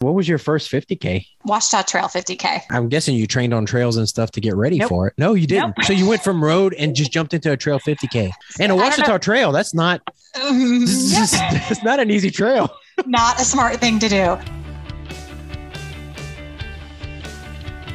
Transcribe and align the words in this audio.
What 0.00 0.14
was 0.14 0.26
your 0.26 0.38
first 0.38 0.70
50K? 0.72 1.26
Ouachita 1.44 1.86
Trail 1.86 2.06
50K. 2.06 2.62
I'm 2.70 2.88
guessing 2.88 3.14
you 3.14 3.26
trained 3.26 3.52
on 3.52 3.66
trails 3.66 3.98
and 3.98 4.08
stuff 4.08 4.30
to 4.30 4.40
get 4.40 4.56
ready 4.56 4.78
nope. 4.78 4.88
for 4.88 5.08
it. 5.08 5.14
No, 5.18 5.34
you 5.34 5.46
didn't. 5.46 5.74
Nope. 5.76 5.84
So 5.84 5.92
you 5.92 6.08
went 6.08 6.24
from 6.24 6.42
road 6.42 6.72
and 6.78 6.96
just 6.96 7.12
jumped 7.12 7.34
into 7.34 7.52
a 7.52 7.56
trail 7.58 7.78
50K. 7.78 8.32
And 8.58 8.72
a 8.72 8.74
Ouachita 8.74 9.18
Trail, 9.20 9.52
that's 9.52 9.74
not, 9.74 10.00
it's 10.36 11.82
not 11.84 12.00
an 12.00 12.10
easy 12.10 12.30
trail. 12.30 12.74
Not 13.04 13.38
a 13.42 13.44
smart 13.44 13.76
thing 13.76 13.98
to 13.98 14.08
do. 14.08 14.38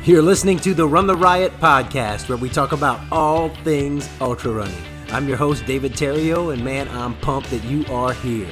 You're 0.03 0.21
listening 0.21 0.59
to 0.59 0.75
the 0.75 0.87
Run 0.87 1.07
the 1.07 1.17
Riot 1.17 1.53
podcast, 1.59 2.29
where 2.29 2.37
we 2.37 2.49
talk 2.49 2.71
about 2.71 2.99
all 3.11 3.49
things 3.63 4.07
ultra 4.21 4.51
running. 4.51 4.83
I'm 5.09 5.27
your 5.27 5.37
host, 5.37 5.65
David 5.65 5.93
Terrio, 5.93 6.53
and 6.53 6.63
man, 6.63 6.87
I'm 6.89 7.15
pumped 7.21 7.49
that 7.49 7.63
you 7.63 7.83
are 7.87 8.13
here. 8.13 8.51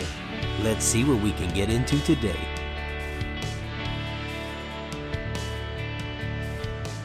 Let's 0.63 0.83
see 0.83 1.03
what 1.03 1.21
we 1.21 1.33
can 1.33 1.53
get 1.53 1.69
into 1.69 1.99
today. 1.99 2.39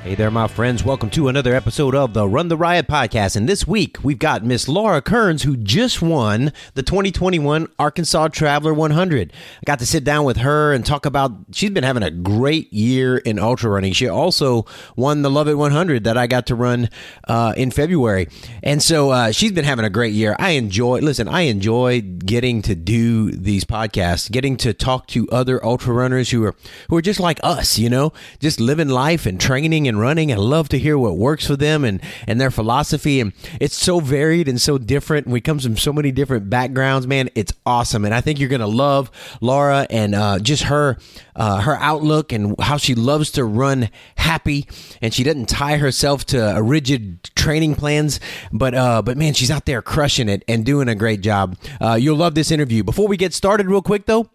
Hey 0.05 0.15
there, 0.15 0.31
my 0.31 0.47
friends. 0.47 0.85
Welcome 0.85 1.11
to 1.11 1.27
another 1.29 1.55
episode 1.55 1.95
of 1.95 2.15
the 2.15 2.27
Run 2.27 2.47
the 2.49 2.57
Riot 2.57 2.87
podcast. 2.87 3.35
And 3.35 3.49
this 3.49 3.67
week, 3.67 3.99
we've 4.03 4.19
got 4.19 4.45
Miss 4.45 4.69
Laura 4.69 5.03
Kearns, 5.03 5.43
who 5.43 5.57
just 5.57 6.01
won 6.01 6.53
the 6.75 6.85
2021 6.85 7.69
Arkansas 7.81 8.29
Traveler 8.29 8.73
100. 8.73 9.33
I 9.33 9.63
got 9.67 9.81
to 9.81 9.87
sit 9.87 10.05
down 10.05 10.25
with 10.25 10.39
her 10.39 10.73
and 10.73 10.87
talk 10.87 11.05
about, 11.05 11.33
she's 11.51 11.71
been 11.71 11.83
having 11.83 12.05
a 12.05 12.13
great 12.13 12.73
year 12.73 13.19
in 13.19 13.41
ultra 13.41 13.71
running. 13.71 13.93
She 13.93 14.09
also 14.09 14.65
won 14.97 15.23
the 15.23 15.29
LOViT 15.29 15.59
100 15.59 16.05
that 16.05 16.17
I 16.17 16.29
got 16.29 16.47
to 16.47 16.55
run 16.55 16.89
uh, 17.27 17.53
in 17.57 17.73
February. 17.73 18.29
And 18.63 18.81
so 18.81 19.11
uh, 19.11 19.33
she's 19.33 19.53
been 19.53 19.65
having 19.65 19.85
a 19.85 19.91
great 19.91 20.15
year. 20.15 20.37
I 20.39 20.51
enjoy, 20.51 21.01
listen, 21.01 21.27
I 21.27 21.43
enjoy 21.43 22.01
getting 22.01 22.63
to 22.63 22.77
do 22.77 23.33
these 23.33 23.65
podcasts, 23.65 24.31
getting 24.31 24.57
to 24.59 24.73
talk 24.73 25.09
to 25.09 25.29
other 25.31 25.63
ultra 25.63 25.93
runners 25.93 26.31
who 26.31 26.45
are, 26.45 26.55
who 26.89 26.97
are 26.97 27.03
just 27.03 27.21
like 27.21 27.41
us, 27.43 27.79
you 27.79 27.91
know, 27.91 28.13
just 28.39 28.61
living 28.61 28.89
life 28.89 29.27
and 29.27 29.41
training 29.41 29.88
and 29.89 29.99
running. 30.01 30.33
I 30.33 30.37
love 30.37 30.69
to 30.71 30.79
hear 30.79 30.99
what 30.99 31.17
works 31.17 31.47
for 31.47 31.57
them 31.57 31.85
and, 31.85 32.01
and 32.27 32.41
their 32.41 32.51
philosophy. 32.51 33.21
And 33.21 33.33
it's 33.61 33.75
so 33.75 34.01
varied 34.01 34.49
and 34.49 34.61
so 34.61 34.79
different. 34.79 35.27
We 35.27 35.41
come 35.41 35.59
from 35.59 35.77
so 35.77 35.93
many 35.93 36.13
different 36.13 36.49
backgrounds, 36.51 37.07
man. 37.07 37.31
It's 37.35 37.53
awesome. 37.67 38.05
And 38.05 38.15
I 38.15 38.21
think 38.21 38.39
you're 38.39 38.49
going 38.49 38.61
to 38.61 38.67
love 38.67 39.11
Laura 39.41 39.87
and 39.91 40.15
uh, 40.15 40.39
just 40.39 40.65
her, 40.65 40.99
uh, 41.35 41.61
her 41.63 41.77
outlook 41.77 42.33
and 42.33 42.55
how 42.61 42.77
she 42.77 42.95
loves 42.95 43.33
to 43.33 43.45
run 43.45 43.91
happy. 44.17 44.67
And 45.03 45.13
she 45.13 45.25
doesn't 45.25 45.49
tie 45.49 45.79
herself 45.79 46.25
to 46.27 46.61
rigid 46.63 47.25
training 47.35 47.75
plans, 47.75 48.21
but, 48.53 48.75
uh, 48.75 49.03
but 49.03 49.17
man, 49.17 49.35
she's 49.35 49.51
out 49.51 49.65
there 49.65 49.83
crushing 49.83 50.29
it 50.29 50.45
and 50.47 50.65
doing 50.65 50.89
a 50.89 50.95
great 50.95 51.21
job. 51.21 51.57
Uh, 51.81 51.95
you'll 51.95 52.17
love 52.17 52.35
this 52.35 52.51
interview. 52.51 52.83
Before 52.85 53.09
we 53.09 53.17
get 53.17 53.33
started 53.33 53.67
real 53.67 53.83
quick 53.83 54.07
though, 54.07 54.29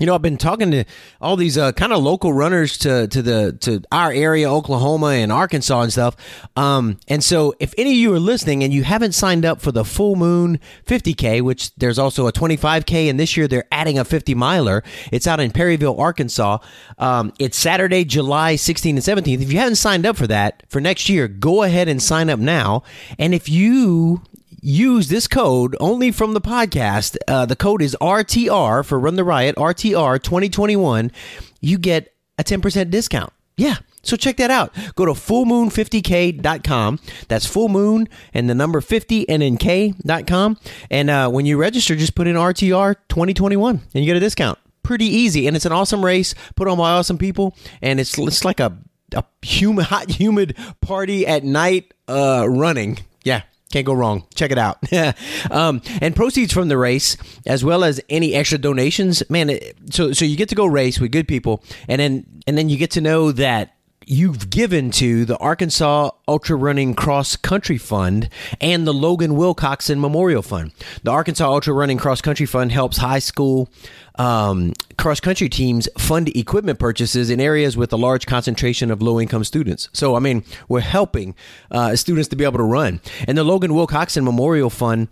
you 0.00 0.06
know, 0.06 0.14
I've 0.16 0.22
been 0.22 0.36
talking 0.36 0.72
to 0.72 0.84
all 1.20 1.36
these 1.36 1.56
uh, 1.56 1.70
kind 1.70 1.92
of 1.92 2.02
local 2.02 2.32
runners 2.32 2.76
to 2.78 3.06
to 3.06 3.22
the 3.22 3.56
to 3.60 3.80
our 3.92 4.10
area, 4.10 4.50
Oklahoma 4.50 5.08
and 5.08 5.30
Arkansas 5.30 5.82
and 5.82 5.92
stuff. 5.92 6.16
Um, 6.56 6.98
and 7.06 7.22
so, 7.22 7.54
if 7.60 7.72
any 7.78 7.92
of 7.92 7.96
you 7.96 8.12
are 8.12 8.18
listening 8.18 8.64
and 8.64 8.72
you 8.72 8.82
haven't 8.82 9.12
signed 9.12 9.44
up 9.44 9.60
for 9.60 9.70
the 9.70 9.84
Full 9.84 10.16
Moon 10.16 10.58
50K, 10.84 11.42
which 11.42 11.72
there's 11.76 11.98
also 11.98 12.26
a 12.26 12.32
25K, 12.32 13.08
and 13.08 13.20
this 13.20 13.36
year 13.36 13.46
they're 13.46 13.68
adding 13.70 13.96
a 13.96 14.04
50 14.04 14.34
miler. 14.34 14.82
It's 15.12 15.28
out 15.28 15.38
in 15.38 15.52
Perryville, 15.52 16.00
Arkansas. 16.00 16.58
Um, 16.98 17.32
it's 17.38 17.56
Saturday, 17.56 18.04
July 18.04 18.54
16th 18.54 18.90
and 18.90 18.98
17th. 18.98 19.42
If 19.42 19.52
you 19.52 19.60
haven't 19.60 19.76
signed 19.76 20.06
up 20.06 20.16
for 20.16 20.26
that 20.26 20.64
for 20.68 20.80
next 20.80 21.08
year, 21.08 21.28
go 21.28 21.62
ahead 21.62 21.86
and 21.86 22.02
sign 22.02 22.30
up 22.30 22.40
now. 22.40 22.82
And 23.16 23.32
if 23.32 23.48
you 23.48 24.22
use 24.64 25.08
this 25.08 25.28
code 25.28 25.76
only 25.78 26.10
from 26.10 26.32
the 26.32 26.40
podcast. 26.40 27.16
Uh, 27.28 27.44
the 27.44 27.54
code 27.54 27.82
is 27.82 27.94
RTR 28.00 28.84
for 28.84 28.98
Run 28.98 29.16
the 29.16 29.24
Riot, 29.24 29.56
RTR 29.56 30.20
2021. 30.22 31.12
You 31.60 31.78
get 31.78 32.14
a 32.38 32.44
10% 32.44 32.90
discount. 32.90 33.32
Yeah. 33.56 33.76
So 34.02 34.16
check 34.16 34.38
that 34.38 34.50
out. 34.50 34.74
Go 34.96 35.04
to 35.04 35.12
fullmoon50k.com. 35.12 36.98
That's 37.28 37.46
full 37.46 37.68
moon 37.68 38.08
and 38.32 38.48
the 38.48 38.54
number 38.54 38.80
50 38.80 39.28
and 39.28 39.42
then 39.42 39.58
k.com. 39.58 40.58
And 40.90 41.10
uh, 41.10 41.30
when 41.30 41.46
you 41.46 41.58
register, 41.58 41.94
just 41.94 42.14
put 42.14 42.26
in 42.26 42.34
RTR 42.36 42.96
2021 43.08 43.76
and 43.76 44.04
you 44.04 44.06
get 44.06 44.16
a 44.16 44.20
discount. 44.20 44.58
Pretty 44.82 45.06
easy. 45.06 45.46
And 45.46 45.56
it's 45.56 45.66
an 45.66 45.72
awesome 45.72 46.04
race 46.04 46.34
put 46.56 46.68
on 46.68 46.78
by 46.78 46.92
awesome 46.92 47.18
people. 47.18 47.54
And 47.82 48.00
it's, 48.00 48.18
it's 48.18 48.44
like 48.44 48.60
a, 48.60 48.76
a 49.14 49.24
humid, 49.42 49.86
hot, 49.86 50.10
humid 50.10 50.56
party 50.80 51.26
at 51.26 51.44
night 51.44 51.92
uh, 52.08 52.46
running. 52.48 52.98
Yeah, 53.24 53.42
can't 53.72 53.86
go 53.86 53.92
wrong. 53.92 54.24
Check 54.34 54.50
it 54.50 54.58
out. 54.58 54.78
um, 55.50 55.82
and 56.00 56.14
proceeds 56.14 56.52
from 56.52 56.68
the 56.68 56.78
race, 56.78 57.16
as 57.46 57.64
well 57.64 57.82
as 57.82 58.00
any 58.08 58.34
extra 58.34 58.58
donations, 58.58 59.28
man. 59.28 59.58
So 59.90 60.12
so 60.12 60.24
you 60.24 60.36
get 60.36 60.48
to 60.50 60.54
go 60.54 60.66
race 60.66 61.00
with 61.00 61.10
good 61.10 61.26
people, 61.26 61.62
and 61.88 62.00
then 62.00 62.26
and 62.46 62.56
then 62.56 62.68
you 62.68 62.76
get 62.76 62.92
to 62.92 63.00
know 63.00 63.32
that 63.32 63.74
you've 64.06 64.50
given 64.50 64.90
to 64.92 65.24
the 65.24 65.36
Arkansas 65.38 66.10
Ultra 66.28 66.56
Running 66.56 66.94
Cross 66.94 67.36
Country 67.36 67.78
Fund 67.78 68.28
and 68.60 68.86
the 68.86 68.94
Logan 68.94 69.32
Wilcoxon 69.32 69.98
Memorial 69.98 70.42
Fund. 70.42 70.72
The 71.02 71.10
Arkansas 71.10 71.48
Ultra 71.48 71.74
Running 71.74 71.98
Cross 71.98 72.22
Country 72.22 72.46
Fund 72.46 72.72
helps 72.72 72.98
high 72.98 73.18
school 73.18 73.68
um, 74.16 74.72
cross 74.96 75.18
country 75.18 75.48
teams 75.48 75.88
fund 75.98 76.28
equipment 76.36 76.78
purchases 76.78 77.30
in 77.30 77.40
areas 77.40 77.76
with 77.76 77.92
a 77.92 77.96
large 77.96 78.26
concentration 78.26 78.90
of 78.90 79.02
low 79.02 79.20
income 79.20 79.44
students. 79.44 79.88
So, 79.92 80.14
I 80.14 80.20
mean, 80.20 80.44
we're 80.68 80.80
helping 80.80 81.34
uh, 81.70 81.96
students 81.96 82.28
to 82.28 82.36
be 82.36 82.44
able 82.44 82.58
to 82.58 82.64
run. 82.64 83.00
And 83.26 83.36
the 83.36 83.44
Logan 83.44 83.72
Wilcoxon 83.72 84.24
Memorial 84.24 84.70
Fund. 84.70 85.08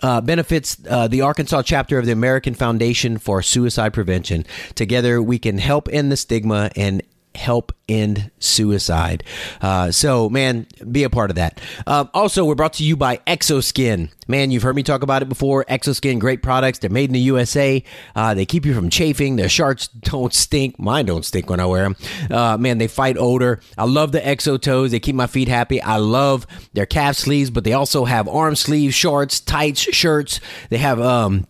Uh, 0.00 0.20
benefits 0.20 0.78
uh, 0.90 1.06
the 1.06 1.20
Arkansas 1.20 1.62
chapter 1.62 1.96
of 1.96 2.04
the 2.06 2.10
American 2.10 2.54
Foundation 2.54 3.18
for 3.18 3.40
Suicide 3.40 3.94
Prevention. 3.94 4.44
Together, 4.74 5.22
we 5.22 5.38
can 5.38 5.58
help 5.58 5.88
end 5.92 6.10
the 6.10 6.16
stigma 6.16 6.72
and 6.74 7.02
help 7.34 7.72
end 7.88 8.30
suicide. 8.38 9.24
Uh, 9.60 9.90
so, 9.90 10.28
man, 10.28 10.66
be 10.90 11.04
a 11.04 11.10
part 11.10 11.30
of 11.30 11.36
that. 11.36 11.60
Uh, 11.86 12.06
also, 12.14 12.44
we're 12.44 12.54
brought 12.54 12.74
to 12.74 12.84
you 12.84 12.96
by 12.96 13.18
Exoskin. 13.26 14.10
Man, 14.28 14.50
you've 14.50 14.62
heard 14.62 14.76
me 14.76 14.82
talk 14.82 15.02
about 15.02 15.22
it 15.22 15.28
before. 15.28 15.64
Exoskin, 15.64 16.18
great 16.18 16.42
products. 16.42 16.78
They're 16.78 16.90
made 16.90 17.10
in 17.10 17.14
the 17.14 17.20
USA. 17.20 17.82
Uh, 18.14 18.34
they 18.34 18.46
keep 18.46 18.64
you 18.64 18.74
from 18.74 18.88
chafing. 18.88 19.36
Their 19.36 19.48
shirts 19.48 19.88
don't 20.00 20.32
stink. 20.32 20.78
Mine 20.78 21.06
don't 21.06 21.24
stink 21.24 21.50
when 21.50 21.60
I 21.60 21.66
wear 21.66 21.82
them. 21.82 21.96
Uh, 22.30 22.56
man, 22.56 22.78
they 22.78 22.88
fight 22.88 23.16
odor. 23.18 23.60
I 23.76 23.84
love 23.84 24.12
the 24.12 24.20
Exo 24.20 24.60
toes. 24.60 24.90
They 24.90 25.00
keep 25.00 25.16
my 25.16 25.26
feet 25.26 25.48
happy. 25.48 25.82
I 25.82 25.96
love 25.96 26.46
their 26.72 26.86
calf 26.86 27.16
sleeves, 27.16 27.50
but 27.50 27.64
they 27.64 27.72
also 27.72 28.04
have 28.04 28.28
arm 28.28 28.56
sleeves, 28.56 28.94
shorts, 28.94 29.40
tights, 29.40 29.80
shirts. 29.80 30.40
They 30.70 30.78
have 30.78 31.00
um, 31.00 31.46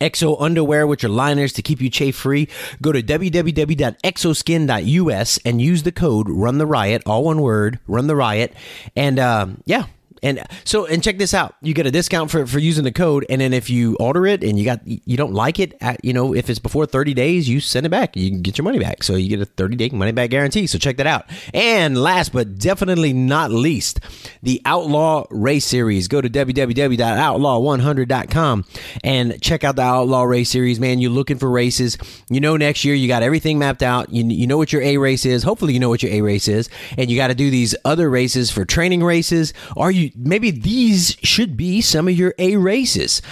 Exo 0.00 0.40
underwear, 0.40 0.86
which 0.86 1.02
are 1.04 1.08
liners 1.08 1.52
to 1.54 1.62
keep 1.62 1.80
you 1.80 1.90
chafe 1.90 2.14
free. 2.16 2.48
Go 2.80 2.92
to 2.92 3.02
www.exoskin.us 3.02 5.38
and 5.44 5.60
use 5.60 5.82
the 5.82 5.92
code 5.92 6.28
Run 6.28 6.58
the 6.58 6.66
Riot, 6.66 7.02
all 7.06 7.24
one 7.24 7.40
word, 7.40 7.80
Run 7.86 8.06
the 8.06 8.16
Riot, 8.16 8.54
and 8.96 9.18
um, 9.18 9.62
yeah, 9.64 9.86
and 10.24 10.44
so, 10.64 10.86
and 10.86 11.02
check 11.02 11.18
this 11.18 11.34
out: 11.34 11.54
you 11.60 11.74
get 11.74 11.86
a 11.86 11.90
discount 11.90 12.30
for, 12.30 12.46
for 12.46 12.58
using 12.58 12.82
the 12.82 12.92
code, 12.92 13.26
and 13.28 13.42
then 13.42 13.52
if 13.52 13.68
you 13.68 13.94
order 14.00 14.26
it 14.26 14.42
and 14.42 14.58
you 14.58 14.64
got 14.64 14.80
you 14.86 15.18
don't 15.18 15.34
like 15.34 15.60
it, 15.60 15.76
at, 15.82 16.02
you 16.02 16.14
know, 16.14 16.34
if 16.34 16.48
it's 16.48 16.58
before 16.58 16.86
thirty 16.86 17.12
days, 17.12 17.46
you 17.46 17.60
send 17.60 17.84
it 17.84 17.90
back. 17.90 18.16
You 18.16 18.30
can 18.30 18.40
get 18.40 18.56
your 18.56 18.64
money 18.64 18.78
back. 18.78 19.02
So 19.02 19.16
you 19.16 19.28
get 19.28 19.40
a 19.40 19.44
thirty 19.44 19.76
day 19.76 19.90
money 19.90 20.12
back 20.12 20.30
guarantee. 20.30 20.66
So 20.66 20.78
check 20.78 20.96
that 20.96 21.06
out. 21.06 21.26
And 21.52 22.02
last 22.02 22.32
but 22.32 22.58
definitely 22.58 23.12
not 23.12 23.50
least, 23.50 24.00
the 24.42 24.62
Outlaw 24.64 25.26
Race 25.30 25.66
Series. 25.66 26.08
Go 26.08 26.22
to 26.22 26.30
www.outlaw100.com 26.30 28.64
and 29.04 29.42
check 29.42 29.62
out 29.62 29.76
the 29.76 29.82
Outlaw 29.82 30.22
Race 30.22 30.48
Series. 30.48 30.80
Man, 30.80 31.00
you're 31.00 31.10
looking 31.10 31.36
for 31.36 31.50
races. 31.50 31.98
You 32.30 32.40
know, 32.40 32.56
next 32.56 32.82
year 32.82 32.94
you 32.94 33.08
got 33.08 33.22
everything 33.22 33.58
mapped 33.58 33.82
out. 33.82 34.10
You 34.10 34.24
you 34.24 34.46
know 34.46 34.56
what 34.56 34.72
your 34.72 34.80
A 34.80 34.96
race 34.96 35.26
is. 35.26 35.42
Hopefully, 35.42 35.74
you 35.74 35.80
know 35.80 35.90
what 35.90 36.02
your 36.02 36.12
A 36.12 36.22
race 36.22 36.48
is, 36.48 36.70
and 36.96 37.10
you 37.10 37.18
got 37.18 37.28
to 37.28 37.34
do 37.34 37.50
these 37.50 37.76
other 37.84 38.08
races 38.08 38.50
for 38.50 38.64
training 38.64 39.04
races. 39.04 39.52
Are 39.76 39.90
you 39.90 40.12
maybe 40.14 40.50
these 40.50 41.16
should 41.22 41.56
be 41.56 41.80
some 41.80 42.08
of 42.08 42.14
your 42.14 42.34
A 42.38 42.56
races. 42.56 43.22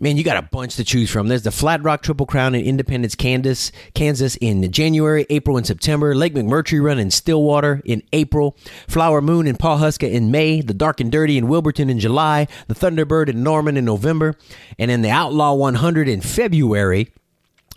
Man, 0.00 0.16
you 0.16 0.22
got 0.22 0.36
a 0.36 0.42
bunch 0.42 0.76
to 0.76 0.84
choose 0.84 1.10
from. 1.10 1.26
There's 1.26 1.42
the 1.42 1.50
Flat 1.50 1.82
Rock 1.82 2.02
Triple 2.02 2.24
Crown 2.24 2.54
in 2.54 2.64
Independence, 2.64 3.16
Kansas, 3.16 3.72
Kansas 3.94 4.36
in 4.36 4.70
January, 4.70 5.26
April, 5.28 5.56
and 5.56 5.66
September. 5.66 6.14
Lake 6.14 6.34
McMurtry 6.34 6.80
Run 6.80 7.00
in 7.00 7.10
Stillwater 7.10 7.82
in 7.84 8.04
April. 8.12 8.56
Flower 8.86 9.20
Moon 9.20 9.48
in 9.48 9.56
Pawhuska 9.56 10.08
in 10.08 10.30
May. 10.30 10.60
The 10.60 10.72
Dark 10.72 11.00
and 11.00 11.10
Dirty 11.10 11.36
in 11.36 11.48
Wilburton 11.48 11.90
in 11.90 11.98
July. 11.98 12.46
The 12.68 12.76
Thunderbird 12.76 13.28
in 13.28 13.42
Norman 13.42 13.76
in 13.76 13.84
November. 13.84 14.36
And 14.78 14.88
then 14.88 15.02
the 15.02 15.10
Outlaw 15.10 15.54
100 15.54 16.08
in 16.08 16.20
February. 16.20 17.12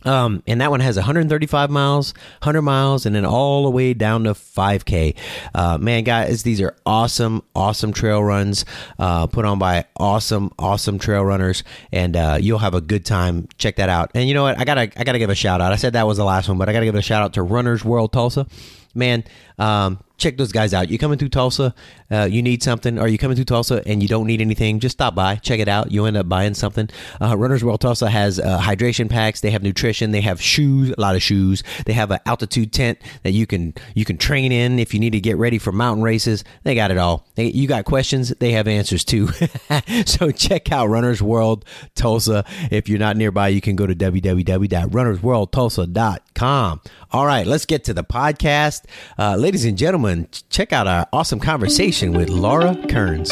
Um, 0.03 0.43
and 0.47 0.61
that 0.61 0.71
one 0.71 0.79
has 0.79 0.95
135 0.95 1.69
miles, 1.69 2.13
100 2.41 2.61
miles, 2.61 3.05
and 3.05 3.15
then 3.15 3.25
all 3.25 3.63
the 3.63 3.69
way 3.69 3.93
down 3.93 4.23
to 4.23 4.31
5K. 4.31 5.15
Uh, 5.53 5.77
man, 5.77 6.03
guys, 6.03 6.43
these 6.43 6.61
are 6.61 6.75
awesome, 6.85 7.43
awesome 7.55 7.93
trail 7.93 8.23
runs 8.23 8.65
uh, 8.99 9.27
put 9.27 9.45
on 9.45 9.59
by 9.59 9.85
awesome, 9.97 10.51
awesome 10.57 10.99
trail 10.99 11.23
runners, 11.23 11.63
and 11.91 12.15
uh, 12.15 12.37
you'll 12.39 12.59
have 12.59 12.73
a 12.73 12.81
good 12.81 13.05
time. 13.05 13.47
Check 13.57 13.75
that 13.77 13.89
out. 13.89 14.11
And 14.15 14.27
you 14.27 14.33
know 14.33 14.43
what? 14.43 14.59
I 14.59 14.65
gotta, 14.65 14.91
I 14.97 15.03
gotta 15.03 15.19
give 15.19 15.29
a 15.29 15.35
shout 15.35 15.61
out. 15.61 15.71
I 15.71 15.75
said 15.75 15.93
that 15.93 16.07
was 16.07 16.17
the 16.17 16.25
last 16.25 16.47
one, 16.47 16.57
but 16.57 16.69
I 16.69 16.73
gotta 16.73 16.85
give 16.85 16.95
a 16.95 17.01
shout 17.01 17.21
out 17.21 17.33
to 17.33 17.43
Runners 17.43 17.85
World 17.85 18.11
Tulsa. 18.11 18.47
Man, 18.93 19.23
um, 19.57 19.99
check 20.21 20.37
those 20.37 20.51
guys 20.51 20.73
out. 20.73 20.89
You 20.89 20.97
coming 20.97 21.17
through 21.17 21.29
Tulsa, 21.29 21.73
uh, 22.09 22.27
you 22.31 22.41
need 22.41 22.63
something, 22.63 22.99
or 22.99 23.07
you 23.07 23.17
coming 23.17 23.35
through 23.35 23.45
Tulsa 23.45 23.81
and 23.85 24.01
you 24.01 24.07
don't 24.07 24.27
need 24.27 24.41
anything, 24.41 24.79
just 24.79 24.93
stop 24.93 25.15
by, 25.15 25.35
check 25.37 25.59
it 25.59 25.67
out. 25.67 25.91
You'll 25.91 26.05
end 26.05 26.17
up 26.17 26.29
buying 26.29 26.53
something. 26.53 26.89
Uh, 27.19 27.35
Runners 27.35 27.63
World 27.63 27.81
Tulsa 27.81 28.09
has 28.09 28.39
uh, 28.39 28.59
hydration 28.59 29.09
packs. 29.09 29.41
They 29.41 29.51
have 29.51 29.63
nutrition. 29.63 30.11
They 30.11 30.21
have 30.21 30.41
shoes, 30.41 30.93
a 30.97 31.01
lot 31.01 31.15
of 31.15 31.23
shoes. 31.23 31.63
They 31.85 31.93
have 31.93 32.11
an 32.11 32.19
altitude 32.25 32.71
tent 32.71 32.99
that 33.23 33.31
you 33.31 33.47
can 33.47 33.73
you 33.95 34.05
can 34.05 34.17
train 34.17 34.51
in 34.51 34.79
if 34.79 34.93
you 34.93 34.99
need 34.99 35.11
to 35.11 35.19
get 35.19 35.37
ready 35.37 35.57
for 35.57 35.71
mountain 35.71 36.03
races. 36.03 36.43
They 36.63 36.75
got 36.75 36.91
it 36.91 36.97
all. 36.97 37.27
They, 37.35 37.47
you 37.47 37.67
got 37.67 37.85
questions, 37.85 38.33
they 38.39 38.51
have 38.51 38.67
answers 38.67 39.03
too. 39.03 39.27
so 40.05 40.31
check 40.31 40.71
out 40.71 40.89
Runners 40.89 41.21
World 41.21 41.65
Tulsa. 41.95 42.45
If 42.69 42.87
you're 42.87 42.99
not 42.99 43.17
nearby, 43.17 43.47
you 43.49 43.61
can 43.61 43.75
go 43.75 43.87
to 43.87 43.95
www.runnersworldtulsa.com. 43.95 46.81
All 47.13 47.25
right, 47.25 47.45
let's 47.45 47.65
get 47.65 47.83
to 47.85 47.93
the 47.93 48.03
podcast. 48.03 48.83
Uh, 49.17 49.35
ladies 49.35 49.65
and 49.65 49.77
gentlemen, 49.77 50.10
check 50.49 50.73
out 50.73 50.87
our 50.87 51.07
awesome 51.13 51.39
conversation 51.39 52.13
with 52.13 52.29
Laura 52.29 52.75
Kearns. 52.89 53.31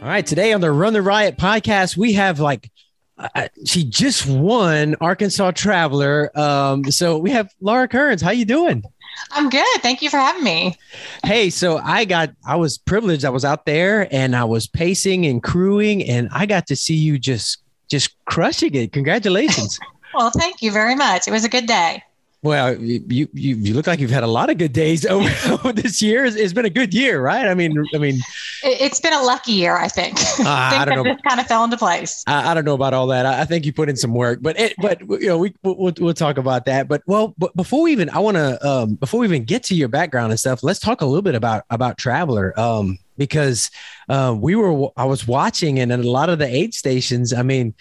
All 0.00 0.10
right, 0.10 0.26
today 0.26 0.52
on 0.52 0.60
the 0.60 0.70
Run 0.70 0.92
the 0.92 1.02
Riot 1.02 1.36
podcast, 1.36 1.96
we 1.96 2.14
have 2.14 2.40
like 2.40 2.70
uh, 3.16 3.48
she 3.64 3.84
just 3.84 4.26
won 4.26 4.96
Arkansas 5.00 5.52
Traveler. 5.52 6.30
Um, 6.38 6.90
so 6.90 7.18
we 7.18 7.30
have 7.30 7.50
Laura 7.60 7.88
Kearns. 7.88 8.20
How 8.22 8.30
you 8.30 8.44
doing? 8.44 8.82
I'm 9.30 9.50
good. 9.50 9.80
Thank 9.80 10.02
you 10.02 10.10
for 10.10 10.16
having 10.16 10.44
me. 10.44 10.78
Hey, 11.24 11.50
so 11.50 11.78
I 11.78 12.04
got 12.04 12.30
I 12.46 12.56
was 12.56 12.78
privileged. 12.78 13.24
I 13.24 13.30
was 13.30 13.44
out 13.44 13.66
there 13.66 14.08
and 14.12 14.36
I 14.36 14.44
was 14.44 14.66
pacing 14.66 15.26
and 15.26 15.42
crewing, 15.42 16.08
and 16.08 16.28
I 16.32 16.46
got 16.46 16.66
to 16.68 16.76
see 16.76 16.94
you 16.94 17.18
just 17.18 17.58
just 17.88 18.14
crushing 18.26 18.74
it. 18.74 18.92
Congratulations. 18.92 19.78
well, 20.14 20.30
thank 20.30 20.62
you 20.62 20.70
very 20.70 20.94
much. 20.94 21.28
It 21.28 21.30
was 21.30 21.44
a 21.44 21.48
good 21.48 21.66
day. 21.66 22.02
Well, 22.44 22.78
you, 22.78 23.02
you 23.08 23.28
you 23.32 23.72
look 23.72 23.86
like 23.86 24.00
you've 24.00 24.10
had 24.10 24.22
a 24.22 24.26
lot 24.26 24.50
of 24.50 24.58
good 24.58 24.74
days 24.74 25.06
over, 25.10 25.30
over 25.50 25.72
this 25.72 26.02
year. 26.02 26.26
It's, 26.26 26.36
it's 26.36 26.52
been 26.52 26.66
a 26.66 26.70
good 26.70 26.92
year, 26.92 27.22
right? 27.22 27.46
I 27.46 27.54
mean, 27.54 27.82
I 27.94 27.98
mean, 27.98 28.20
it, 28.62 28.90
has 28.90 29.00
been 29.00 29.14
a 29.14 29.22
lucky 29.22 29.52
year. 29.52 29.74
I 29.74 29.88
think. 29.88 30.18
Uh, 30.18 30.44
I, 30.46 30.84
think 30.84 30.98
I 30.98 31.02
just 31.04 31.24
kind 31.24 31.40
of 31.40 31.46
fell 31.46 31.64
into 31.64 31.78
place. 31.78 32.22
I, 32.26 32.50
I, 32.50 32.54
don't 32.54 32.66
know 32.66 32.74
about 32.74 32.92
all 32.92 33.06
that. 33.06 33.24
I, 33.24 33.40
I, 33.40 33.44
think 33.46 33.64
you 33.64 33.72
put 33.72 33.88
in 33.88 33.96
some 33.96 34.12
work, 34.12 34.40
but 34.42 34.60
it, 34.60 34.74
but 34.76 35.00
you 35.00 35.28
know, 35.28 35.38
we 35.38 35.54
we'll, 35.62 35.94
we'll 35.98 36.12
talk 36.12 36.36
about 36.36 36.66
that. 36.66 36.86
But 36.86 37.02
well, 37.06 37.34
but 37.38 37.56
before 37.56 37.80
we 37.80 37.92
even, 37.92 38.10
I 38.10 38.18
want 38.18 38.36
to 38.36 38.68
um, 38.68 38.96
before 38.96 39.20
we 39.20 39.26
even 39.26 39.44
get 39.44 39.62
to 39.64 39.74
your 39.74 39.88
background 39.88 40.30
and 40.30 40.38
stuff, 40.38 40.62
let's 40.62 40.80
talk 40.80 41.00
a 41.00 41.06
little 41.06 41.22
bit 41.22 41.34
about 41.34 41.64
about 41.70 41.96
Traveler. 41.96 42.52
Um, 42.60 42.98
because 43.16 43.70
uh, 44.08 44.36
we 44.36 44.56
were, 44.56 44.88
I 44.96 45.04
was 45.04 45.26
watching, 45.26 45.78
and 45.78 45.92
a 45.92 45.96
lot 45.98 46.28
of 46.28 46.40
the 46.40 46.46
aid 46.46 46.74
stations. 46.74 47.32
I 47.32 47.42
mean, 47.42 47.72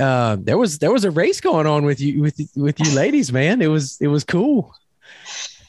uh, 0.00 0.36
there 0.40 0.56
was 0.56 0.78
there 0.78 0.92
was 0.92 1.04
a 1.04 1.10
race 1.10 1.40
going 1.40 1.66
on 1.66 1.84
with 1.84 2.00
you 2.00 2.22
with 2.22 2.40
with 2.56 2.80
you 2.80 2.94
ladies, 2.94 3.32
man. 3.32 3.60
It 3.60 3.66
was 3.66 3.98
it 4.00 4.08
was 4.08 4.24
cool. 4.24 4.74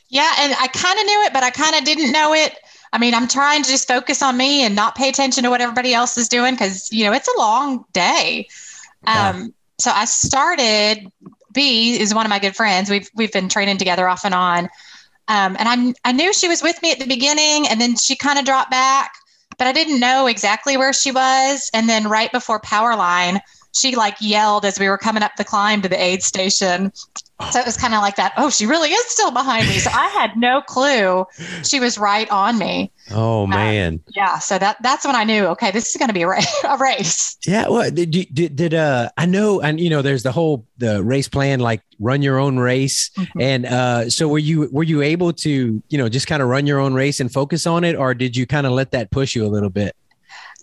Yeah, 0.09 0.31
and 0.39 0.53
I 0.53 0.67
kind 0.67 0.99
of 0.99 1.05
knew 1.05 1.23
it, 1.23 1.33
but 1.33 1.43
I 1.43 1.49
kind 1.49 1.75
of 1.75 1.83
didn't 1.83 2.11
know 2.11 2.33
it. 2.33 2.57
I 2.93 2.97
mean, 2.97 3.13
I'm 3.13 3.27
trying 3.27 3.63
to 3.63 3.69
just 3.69 3.87
focus 3.87 4.21
on 4.21 4.37
me 4.37 4.63
and 4.63 4.73
not 4.75 4.95
pay 4.95 5.09
attention 5.09 5.43
to 5.43 5.49
what 5.49 5.59
everybody 5.59 5.93
else 5.93 6.17
is 6.17 6.29
doing 6.29 6.53
because 6.53 6.91
you 6.91 7.05
know 7.05 7.11
it's 7.11 7.27
a 7.27 7.37
long 7.37 7.83
day. 7.91 8.47
Um, 9.05 9.15
yeah. 9.15 9.47
So 9.79 9.91
I 9.91 10.05
started. 10.05 11.11
B 11.51 11.97
is 11.97 12.13
one 12.13 12.25
of 12.25 12.29
my 12.29 12.39
good 12.39 12.55
friends. 12.55 12.89
We've 12.89 13.09
we've 13.15 13.31
been 13.31 13.49
training 13.49 13.77
together 13.77 14.07
off 14.07 14.25
and 14.25 14.33
on. 14.33 14.65
Um, 15.27 15.55
and 15.59 15.95
I 16.03 16.09
I 16.09 16.11
knew 16.11 16.33
she 16.33 16.47
was 16.47 16.61
with 16.61 16.81
me 16.81 16.91
at 16.91 16.99
the 16.99 17.07
beginning, 17.07 17.67
and 17.67 17.81
then 17.81 17.95
she 17.95 18.15
kind 18.15 18.39
of 18.39 18.45
dropped 18.45 18.71
back, 18.71 19.13
but 19.57 19.67
I 19.67 19.73
didn't 19.73 19.99
know 19.99 20.27
exactly 20.27 20.77
where 20.77 20.93
she 20.93 21.11
was. 21.11 21.69
And 21.73 21.89
then 21.89 22.07
right 22.07 22.31
before 22.31 22.59
Powerline, 22.59 23.39
she 23.75 23.95
like 23.95 24.15
yelled 24.21 24.65
as 24.65 24.79
we 24.79 24.87
were 24.87 24.97
coming 24.97 25.23
up 25.23 25.35
the 25.37 25.43
climb 25.43 25.81
to 25.81 25.89
the 25.89 26.01
aid 26.01 26.23
station. 26.23 26.91
So 27.51 27.59
it 27.59 27.65
was 27.65 27.75
kind 27.75 27.93
of 27.93 28.01
like 28.01 28.15
that. 28.15 28.31
Oh, 28.37 28.49
she 28.49 28.65
really 28.65 28.91
is 28.91 29.05
still 29.07 29.29
behind 29.29 29.67
me. 29.67 29.79
So 29.79 29.89
I 29.93 30.07
had 30.07 30.37
no 30.37 30.61
clue 30.61 31.25
she 31.63 31.81
was 31.81 31.97
right 31.97 32.29
on 32.31 32.57
me. 32.57 32.91
Oh 33.11 33.43
um, 33.43 33.49
man. 33.49 33.99
yeah. 34.15 34.39
So 34.39 34.57
that 34.57 34.77
that's 34.81 35.05
when 35.05 35.15
I 35.15 35.25
knew. 35.25 35.45
Okay, 35.47 35.69
this 35.71 35.89
is 35.89 35.97
going 35.97 36.07
to 36.07 36.13
be 36.13 36.21
a, 36.21 36.27
ra- 36.27 36.41
a 36.69 36.77
race. 36.77 37.37
Yeah. 37.45 37.67
Well, 37.67 37.91
did, 37.91 38.11
did 38.11 38.55
did 38.55 38.73
uh 38.73 39.09
I 39.17 39.25
know 39.25 39.59
and 39.59 39.79
you 39.79 39.89
know 39.89 40.01
there's 40.01 40.23
the 40.23 40.31
whole 40.31 40.65
the 40.77 41.03
race 41.03 41.27
plan 41.27 41.59
like 41.59 41.81
run 41.99 42.21
your 42.21 42.39
own 42.39 42.57
race 42.57 43.09
mm-hmm. 43.17 43.41
and 43.41 43.65
uh 43.65 44.09
so 44.09 44.27
were 44.27 44.39
you 44.39 44.69
were 44.71 44.83
you 44.83 45.01
able 45.01 45.33
to 45.33 45.81
you 45.89 45.97
know 45.97 46.09
just 46.09 46.27
kind 46.27 46.41
of 46.41 46.47
run 46.47 46.67
your 46.67 46.79
own 46.79 46.93
race 46.93 47.19
and 47.19 47.31
focus 47.31 47.67
on 47.67 47.83
it 47.83 47.95
or 47.95 48.13
did 48.13 48.35
you 48.35 48.45
kind 48.45 48.65
of 48.65 48.73
let 48.73 48.91
that 48.91 49.11
push 49.11 49.35
you 49.35 49.45
a 49.45 49.47
little 49.47 49.69
bit? 49.69 49.95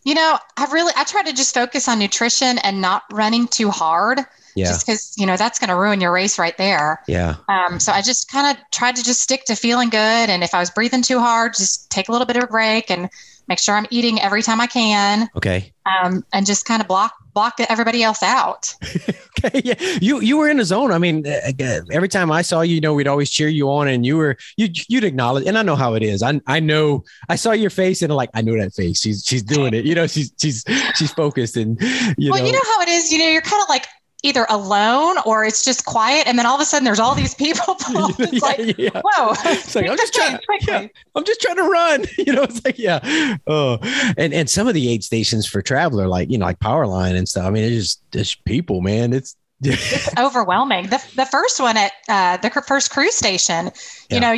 You 0.05 0.15
know, 0.15 0.39
I 0.57 0.65
really 0.73 0.93
I 0.97 1.05
try 1.05 1.23
to 1.23 1.33
just 1.33 1.55
focus 1.55 1.89
on 1.89 1.99
nutrition 1.99 2.59
and 2.59 2.81
not 2.81 3.05
running 3.13 3.47
too 3.49 3.71
hard. 3.71 4.21
Yeah. 4.55 4.67
Just 4.67 4.85
because 4.85 5.15
you 5.17 5.25
know 5.25 5.37
that's 5.37 5.59
going 5.59 5.71
to 5.71 5.77
ruin 5.77 6.01
your 6.01 6.13
race 6.13 6.39
right 6.39 6.57
there. 6.59 7.01
Yeah. 7.09 7.37
Um. 7.49 7.81
So 7.81 7.93
I 7.93 8.03
just 8.03 8.31
kind 8.31 8.55
of 8.55 8.63
tried 8.71 8.97
to 8.97 9.03
just 9.03 9.23
stick 9.23 9.45
to 9.47 9.55
feeling 9.55 9.89
good, 9.89 9.99
and 10.31 10.45
if 10.45 10.55
I 10.55 10.61
was 10.61 10.71
breathing 10.71 11.03
too 11.03 11.21
hard, 11.21 11.55
just 11.55 11.91
take 11.91 12.09
a 12.09 12.13
little 12.13 12.27
bit 12.27 12.37
of 12.37 12.45
a 12.45 12.47
break 12.49 12.91
and 12.91 13.09
make 13.49 13.59
sure 13.59 13.75
I'm 13.75 13.87
eating 13.91 14.21
every 14.21 14.43
time 14.43 14.61
I 14.61 14.67
can. 14.67 15.29
Okay. 15.37 15.73
Um. 15.87 16.25
And 16.33 16.47
just 16.47 16.65
kind 16.65 16.81
of 16.81 16.89
block 16.89 17.13
block 17.35 17.55
everybody 17.69 18.03
else 18.03 18.23
out. 18.23 18.75
okay, 19.45 19.63
yeah, 19.65 19.75
you 20.01 20.21
you 20.21 20.37
were 20.37 20.49
in 20.49 20.59
the 20.59 20.65
zone. 20.65 20.93
I 20.93 20.99
mean, 20.99 21.27
uh, 21.27 21.53
uh, 21.61 21.81
every 21.91 22.09
time 22.09 22.31
I 22.31 22.43
saw 22.43 22.61
you, 22.61 22.77
you 22.77 22.81
know, 22.81 22.95
we'd 22.95 23.09
always 23.09 23.31
cheer 23.31 23.49
you 23.49 23.71
on, 23.71 23.89
and 23.89 24.05
you 24.05 24.17
were 24.17 24.37
you 24.57 24.69
you'd 24.89 25.05
acknowledge, 25.05 25.47
and 25.47 25.57
I 25.59 25.63
know 25.63 25.77
how 25.77 25.95
it 25.95 26.03
is. 26.03 26.23
I 26.23 26.41
I 26.47 26.61
know 26.61 27.05
I 27.29 27.37
saw 27.37 27.53
your 27.53 27.71
face, 27.71 28.03
and 28.03 28.13
i 28.13 28.15
like 28.15 28.31
I 28.35 28.43
know 28.43 28.57
that 28.59 28.75
face. 28.75 29.01
She's 29.01 29.25
she's 29.25 29.43
doing 29.43 29.75
it. 29.75 29.85
You 29.85 29.95
know, 29.95 30.07
she's 30.07 30.33
she's 30.41 30.65
she's 30.95 31.13
focused, 31.13 31.57
and 31.57 31.81
you 32.19 32.31
well, 32.31 32.41
know. 32.41 32.47
you 32.47 32.53
know 32.53 32.63
how 32.65 32.83
it 32.83 32.89
is. 32.89 33.13
You 33.13 33.19
know, 33.19 33.29
you're 33.29 33.43
kind 33.43 33.63
of 33.63 33.69
like 33.69 33.87
either 34.23 34.47
alone 34.49 35.17
or 35.27 35.45
it's 35.45 35.65
just 35.65 35.85
quiet 35.85 36.27
and 36.27 36.39
then 36.39 36.47
all 36.47 36.55
of 36.55 36.61
a 36.61 36.65
sudden 36.65 36.85
there's 36.85 37.01
all 37.01 37.15
these 37.15 37.35
people 37.35 37.77
it's 38.19 38.33
yeah, 38.33 38.39
like 38.41 38.79
yeah. 38.79 39.01
whoa 39.05 39.33
it's 39.47 39.75
like 39.75 39.89
i'm 39.89 39.97
just 39.97 40.15
trying 40.15 40.39
yeah, 40.63 40.87
i'm 41.15 41.25
just 41.25 41.41
trying 41.41 41.57
to 41.57 41.65
run 41.65 42.05
you 42.19 42.33
know 42.33 42.43
it's 42.43 42.65
like 42.65 42.79
yeah. 42.79 43.37
Oh 43.47 43.79
and 44.17 44.33
and 44.33 44.49
some 44.49 44.69
of 44.69 44.75
the 44.75 44.89
aid 44.89 45.03
stations 45.05 45.47
for 45.47 45.61
traveler 45.61 46.07
like 46.07 46.31
you 46.31 46.39
know 46.39 46.47
like 46.47 46.61
powerline 46.61 47.17
and 47.17 47.29
stuff 47.29 47.47
i 47.47 47.51
mean 47.51 47.65
it's 47.65 47.75
just 47.75 48.03
it's 48.13 48.35
people 48.35 48.81
man 48.81 49.13
it's 49.13 49.37
it's 49.65 50.09
overwhelming. 50.19 50.89
The, 50.89 51.01
the 51.15 51.25
first 51.25 51.61
one 51.61 51.77
at 51.77 51.93
uh, 52.09 52.37
the 52.39 52.51
first 52.67 52.91
cruise 52.91 53.15
station 53.15 53.71
you 54.11 54.19
know 54.19 54.35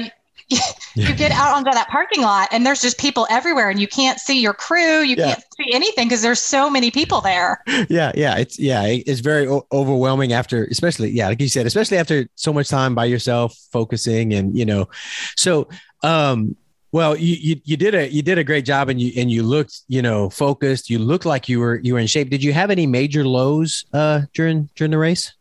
you 0.94 1.14
get 1.14 1.32
out 1.32 1.54
onto 1.54 1.70
that 1.70 1.88
parking 1.88 2.22
lot 2.22 2.48
and 2.52 2.64
there's 2.64 2.80
just 2.80 2.98
people 2.98 3.26
everywhere 3.30 3.70
and 3.70 3.80
you 3.80 3.88
can't 3.88 4.18
see 4.18 4.40
your 4.40 4.54
crew. 4.54 5.00
You 5.00 5.16
yeah. 5.16 5.34
can't 5.34 5.44
see 5.56 5.72
anything 5.72 6.08
because 6.08 6.22
there's 6.22 6.40
so 6.40 6.70
many 6.70 6.90
people 6.90 7.20
there. 7.20 7.62
Yeah 7.88 8.12
yeah 8.14 8.36
it's 8.36 8.58
yeah 8.58 8.84
it's 8.84 9.20
very 9.20 9.46
o- 9.46 9.66
overwhelming 9.72 10.32
after 10.32 10.64
especially 10.64 11.10
yeah 11.10 11.28
like 11.28 11.40
you 11.40 11.48
said 11.48 11.66
especially 11.66 11.98
after 11.98 12.28
so 12.34 12.52
much 12.52 12.68
time 12.68 12.94
by 12.94 13.04
yourself 13.04 13.56
focusing 13.72 14.34
and 14.34 14.56
you 14.56 14.64
know 14.64 14.88
so 15.36 15.68
um 16.02 16.56
well 16.92 17.16
you, 17.16 17.36
you 17.40 17.60
you 17.64 17.76
did 17.76 17.94
a 17.94 18.08
you 18.08 18.22
did 18.22 18.38
a 18.38 18.44
great 18.44 18.64
job 18.64 18.88
and 18.88 19.00
you 19.00 19.12
and 19.16 19.30
you 19.30 19.42
looked 19.42 19.82
you 19.88 20.02
know 20.02 20.30
focused. 20.30 20.90
You 20.90 20.98
looked 20.98 21.26
like 21.26 21.48
you 21.48 21.60
were 21.60 21.80
you 21.82 21.94
were 21.94 22.00
in 22.00 22.06
shape. 22.06 22.30
Did 22.30 22.42
you 22.42 22.52
have 22.52 22.70
any 22.70 22.86
major 22.86 23.26
lows 23.26 23.84
uh 23.92 24.22
during 24.32 24.68
during 24.76 24.90
the 24.90 24.98
race 24.98 25.34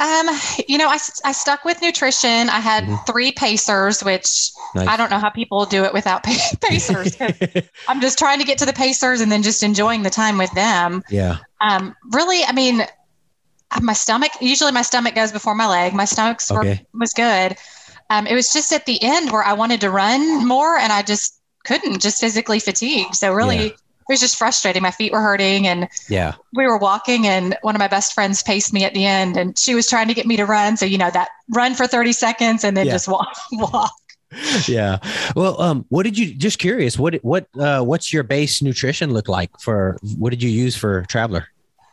um, 0.00 0.28
you 0.68 0.78
know, 0.78 0.88
I, 0.88 0.98
I 1.24 1.32
stuck 1.32 1.64
with 1.64 1.82
nutrition. 1.82 2.48
I 2.48 2.60
had 2.60 2.84
mm-hmm. 2.84 3.04
three 3.04 3.32
pacers, 3.32 4.04
which 4.04 4.50
nice. 4.74 4.86
I 4.86 4.96
don't 4.96 5.10
know 5.10 5.18
how 5.18 5.28
people 5.30 5.64
do 5.64 5.84
it 5.84 5.92
without 5.92 6.22
pacers. 6.60 7.16
I'm 7.88 8.00
just 8.00 8.16
trying 8.16 8.38
to 8.38 8.44
get 8.44 8.58
to 8.58 8.66
the 8.66 8.72
pacers 8.72 9.20
and 9.20 9.32
then 9.32 9.42
just 9.42 9.62
enjoying 9.64 10.04
the 10.04 10.10
time 10.10 10.38
with 10.38 10.52
them. 10.52 11.02
Yeah. 11.10 11.38
Um, 11.60 11.96
really, 12.12 12.44
I 12.44 12.52
mean, 12.52 12.82
my 13.82 13.92
stomach, 13.92 14.30
usually 14.40 14.70
my 14.70 14.82
stomach 14.82 15.16
goes 15.16 15.32
before 15.32 15.56
my 15.56 15.66
leg. 15.66 15.94
My 15.94 16.04
stomach 16.04 16.40
okay. 16.48 16.86
was 16.94 17.12
good. 17.12 17.56
Um, 18.08 18.28
it 18.28 18.34
was 18.34 18.52
just 18.52 18.72
at 18.72 18.86
the 18.86 19.02
end 19.02 19.32
where 19.32 19.42
I 19.42 19.52
wanted 19.52 19.80
to 19.80 19.90
run 19.90 20.46
more 20.46 20.78
and 20.78 20.92
I 20.92 21.02
just 21.02 21.40
couldn't, 21.64 22.00
just 22.00 22.20
physically 22.20 22.60
fatigued. 22.60 23.16
So 23.16 23.34
really, 23.34 23.66
yeah 23.66 23.72
it 24.08 24.12
was 24.12 24.20
just 24.20 24.36
frustrating. 24.36 24.82
My 24.82 24.90
feet 24.90 25.12
were 25.12 25.20
hurting 25.20 25.66
and 25.66 25.88
yeah, 26.08 26.34
we 26.54 26.66
were 26.66 26.78
walking 26.78 27.26
and 27.26 27.56
one 27.60 27.74
of 27.74 27.78
my 27.78 27.88
best 27.88 28.14
friends 28.14 28.42
paced 28.42 28.72
me 28.72 28.84
at 28.84 28.94
the 28.94 29.04
end 29.04 29.36
and 29.36 29.58
she 29.58 29.74
was 29.74 29.86
trying 29.86 30.08
to 30.08 30.14
get 30.14 30.26
me 30.26 30.36
to 30.36 30.46
run. 30.46 30.76
So, 30.78 30.86
you 30.86 30.96
know, 30.96 31.10
that 31.10 31.28
run 31.50 31.74
for 31.74 31.86
30 31.86 32.12
seconds 32.12 32.64
and 32.64 32.76
then 32.76 32.86
yeah. 32.86 32.92
just 32.92 33.06
walk, 33.06 33.36
walk. 33.52 33.92
yeah. 34.66 34.98
Well, 35.36 35.60
um, 35.60 35.84
what 35.90 36.04
did 36.04 36.16
you 36.16 36.34
just 36.34 36.58
curious, 36.58 36.98
what, 36.98 37.16
what, 37.16 37.48
uh, 37.58 37.82
what's 37.82 38.12
your 38.12 38.22
base 38.22 38.62
nutrition 38.62 39.12
look 39.12 39.28
like 39.28 39.50
for, 39.60 39.98
what 40.16 40.30
did 40.30 40.42
you 40.42 40.50
use 40.50 40.74
for 40.74 41.02
traveler? 41.02 41.48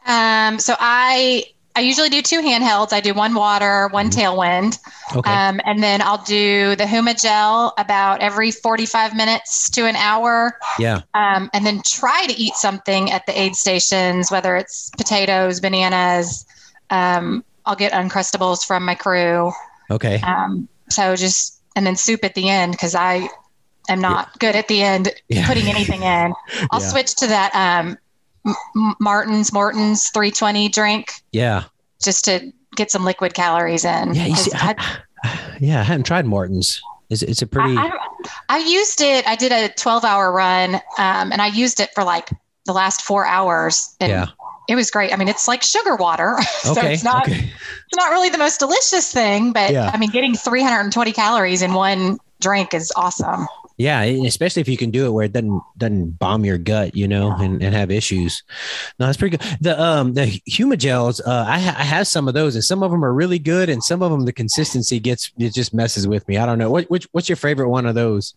Um, 0.05 0.59
so 0.59 0.75
I 0.79 1.43
I 1.75 1.81
usually 1.81 2.09
do 2.09 2.21
two 2.21 2.41
handhelds. 2.41 2.93
I 2.93 3.01
do 3.01 3.13
one 3.13 3.33
water, 3.33 3.89
one 3.89 4.09
mm-hmm. 4.09 4.19
tailwind. 4.19 4.79
Okay. 5.15 5.29
Um, 5.29 5.59
and 5.65 5.83
then 5.83 6.01
I'll 6.01 6.23
do 6.23 6.75
the 6.75 6.85
Huma 6.85 7.19
gel 7.21 7.73
about 7.77 8.21
every 8.21 8.51
45 8.51 9.15
minutes 9.15 9.69
to 9.71 9.85
an 9.85 9.95
hour. 9.95 10.57
Yeah. 10.79 11.01
Um, 11.13 11.49
and 11.53 11.65
then 11.65 11.81
try 11.85 12.25
to 12.27 12.33
eat 12.33 12.53
something 12.55 13.11
at 13.11 13.25
the 13.25 13.39
aid 13.39 13.55
stations, 13.55 14.31
whether 14.31 14.55
it's 14.55 14.89
potatoes, 14.91 15.59
bananas. 15.59 16.45
Um, 16.89 17.43
I'll 17.65 17.75
get 17.75 17.91
Uncrustables 17.91 18.65
from 18.65 18.85
my 18.85 18.95
crew. 18.95 19.51
Okay. 19.91 20.21
Um, 20.21 20.69
so 20.89 21.15
just 21.15 21.61
and 21.75 21.85
then 21.85 21.95
soup 21.95 22.23
at 22.23 22.35
the 22.35 22.49
end 22.49 22.71
because 22.71 22.95
I 22.95 23.27
am 23.89 23.99
not 23.99 24.27
yeah. 24.27 24.37
good 24.39 24.55
at 24.55 24.67
the 24.67 24.81
end 24.81 25.09
yeah. 25.27 25.47
putting 25.47 25.67
anything 25.67 26.03
in. 26.03 26.33
I'll 26.71 26.81
yeah. 26.81 26.87
switch 26.87 27.15
to 27.15 27.27
that 27.27 27.53
um, 27.53 27.97
M- 28.45 28.95
Martin's 28.99 29.51
Maurten's 29.51 30.09
320 30.09 30.69
drink. 30.69 31.11
Yeah. 31.31 31.63
Just 32.03 32.25
to 32.25 32.51
get 32.75 32.91
some 32.91 33.05
liquid 33.05 33.33
calories 33.33 33.85
in. 33.85 34.13
Yeah, 34.13 34.25
you 34.25 34.35
see, 34.35 34.51
I, 34.53 34.75
I, 35.23 35.57
yeah, 35.59 35.79
I 35.79 35.83
hadn't 35.83 36.05
tried 36.05 36.25
Maurten's. 36.25 36.81
Is 37.09 37.21
it's 37.21 37.41
a 37.41 37.47
pretty? 37.47 37.77
I, 37.77 37.91
I, 38.49 38.57
used 38.57 38.99
it. 39.01 39.27
I 39.27 39.35
did 39.35 39.51
a 39.51 39.69
12 39.69 40.03
hour 40.03 40.31
run, 40.31 40.75
um, 40.97 41.31
and 41.31 41.41
I 41.41 41.47
used 41.47 41.79
it 41.79 41.91
for 41.93 42.03
like 42.03 42.29
the 42.65 42.73
last 42.73 43.03
four 43.03 43.25
hours. 43.25 43.95
And 43.99 44.09
yeah. 44.09 44.27
It 44.67 44.73
was 44.73 44.89
great. 44.89 45.13
I 45.13 45.15
mean, 45.15 45.27
it's 45.27 45.47
like 45.47 45.61
sugar 45.61 45.95
water, 45.95 46.37
so 46.61 46.71
okay, 46.71 46.93
it's 46.93 47.03
not 47.03 47.27
okay. 47.27 47.37
it's 47.37 47.95
not 47.95 48.09
really 48.09 48.29
the 48.29 48.39
most 48.39 48.59
delicious 48.59 49.11
thing, 49.13 49.53
but 49.53 49.71
yeah. 49.71 49.91
I 49.93 49.97
mean, 49.97 50.09
getting 50.09 50.33
320 50.33 51.11
calories 51.11 51.61
in 51.61 51.73
one 51.73 52.17
drink 52.41 52.73
is 52.73 52.91
awesome. 52.95 53.47
Yeah, 53.77 54.03
especially 54.03 54.61
if 54.61 54.69
you 54.69 54.77
can 54.77 54.89
do 54.89 55.05
it 55.05 55.09
where 55.09 55.25
it 55.25 55.33
doesn't 55.33 55.61
doesn't 55.77 56.11
bomb 56.17 56.45
your 56.45 56.57
gut, 56.57 56.95
you 56.95 57.09
know, 57.09 57.31
and, 57.37 57.61
and 57.61 57.75
have 57.75 57.91
issues. 57.91 58.41
No, 58.99 59.05
that's 59.05 59.17
pretty 59.17 59.35
good. 59.35 59.57
The 59.59 59.81
um 59.81 60.13
the 60.13 60.41
Humagels, 60.49 61.19
uh, 61.25 61.45
I, 61.45 61.59
ha- 61.59 61.75
I 61.77 61.83
have 61.83 62.07
some 62.07 62.29
of 62.29 62.33
those, 62.33 62.55
and 62.55 62.63
some 62.63 62.83
of 62.83 62.91
them 62.91 63.03
are 63.03 63.13
really 63.13 63.39
good, 63.39 63.69
and 63.69 63.83
some 63.83 64.01
of 64.01 64.11
them 64.11 64.23
the 64.23 64.31
consistency 64.31 64.99
gets 65.01 65.29
it 65.37 65.53
just 65.53 65.73
messes 65.73 66.07
with 66.07 66.25
me. 66.29 66.37
I 66.37 66.45
don't 66.45 66.57
know 66.57 66.71
what 66.71 66.89
which 66.89 67.07
what's 67.11 67.27
your 67.27 67.35
favorite 67.35 67.67
one 67.67 67.85
of 67.85 67.95
those. 67.95 68.33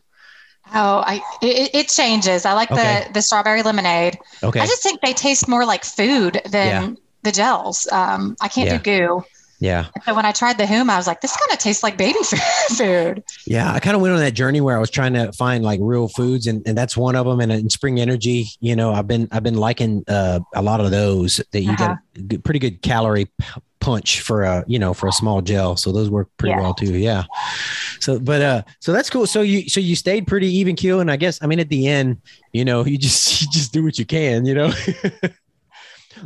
Oh, 0.75 1.03
I 1.07 1.23
it, 1.41 1.71
it 1.73 1.89
changes. 1.89 2.45
I 2.45 2.55
like 2.55 2.73
okay. 2.73 3.05
the 3.07 3.13
the 3.15 3.23
strawberry 3.23 3.63
lemonade. 3.63 4.19
Okay, 4.43 4.59
I 4.59 4.67
just 4.67 4.83
think 4.83 5.01
they 5.01 5.13
taste 5.13 5.47
more 5.47 5.65
like 5.65 5.85
food 5.85 6.43
than 6.51 6.91
yeah. 6.91 6.97
the 7.23 7.31
gels. 7.31 7.87
Um, 7.93 8.37
I 8.41 8.49
can't 8.49 8.69
yeah. 8.69 8.79
do 8.79 8.99
goo. 8.99 9.25
Yeah. 9.61 9.87
so 10.05 10.15
when 10.15 10.25
I 10.25 10.33
tried 10.33 10.57
the 10.57 10.67
Hum, 10.67 10.89
I 10.89 10.97
was 10.97 11.07
like, 11.07 11.21
this 11.21 11.37
kind 11.37 11.53
of 11.53 11.59
tastes 11.59 11.83
like 11.83 11.97
baby 11.97 12.19
food. 12.71 13.25
Yeah. 13.47 13.73
I 13.73 13.81
kind 13.81 13.97
of 13.97 14.03
went 14.03 14.15
on 14.15 14.21
that 14.21 14.35
journey 14.35 14.61
where 14.61 14.77
I 14.77 14.81
was 14.81 14.91
trying 14.91 15.15
to 15.15 15.33
find 15.33 15.65
like 15.65 15.81
real 15.83 16.09
foods 16.09 16.47
and, 16.47 16.63
and 16.67 16.79
that's 16.79 16.97
one 16.97 17.17
of 17.17 17.27
them. 17.27 17.41
And 17.41 17.51
in 17.51 17.69
Spring 17.69 17.99
Energy, 17.99 18.47
you 18.61 18.77
know, 18.77 18.93
I've 18.93 19.09
been, 19.09 19.29
I've 19.33 19.43
been 19.43 19.57
liking 19.57 20.05
uh, 20.07 20.41
a 20.55 20.63
lot 20.63 20.81
of 20.81 20.91
those 20.91 21.41
that 21.51 21.61
you 21.61 21.73
uh-huh. 21.73 21.97
get 22.29 22.45
pretty 22.45 22.61
good 22.61 22.83
calorie 22.83 23.29
punch 23.81 24.21
for 24.21 24.45
a, 24.45 24.65
you 24.69 24.79
know, 24.79 24.95
for 24.95 25.09
a 25.09 25.13
small 25.13 25.41
gel. 25.41 25.77
So 25.77 25.91
those 25.91 26.11
work 26.11 26.29
pretty 26.37 26.53
yeah. 26.53 26.61
well 26.61 26.75
too. 26.75 26.97
Yeah. 26.97 27.25
So, 28.01 28.21
but, 28.21 28.43
uh, 28.43 28.63
so 28.79 28.93
that's 28.93 29.11
cool. 29.11 29.27
So 29.27 29.41
you, 29.41 29.69
so 29.69 29.81
you 29.81 29.97
stayed 29.97 30.29
pretty 30.29 30.49
even 30.49 30.77
keel. 30.77 31.01
And 31.01 31.11
I 31.11 31.17
guess, 31.17 31.43
I 31.43 31.47
mean, 31.47 31.59
at 31.59 31.69
the 31.69 31.89
end, 31.89 32.19
you 32.53 32.65
know, 32.65 32.85
you 32.87 32.97
just, 32.97 33.43
you 33.43 33.49
just 33.51 33.73
do 33.73 33.83
what 33.83 33.99
you 33.99 34.05
can, 34.05 34.47
you 34.47 34.55
know? 34.55 34.73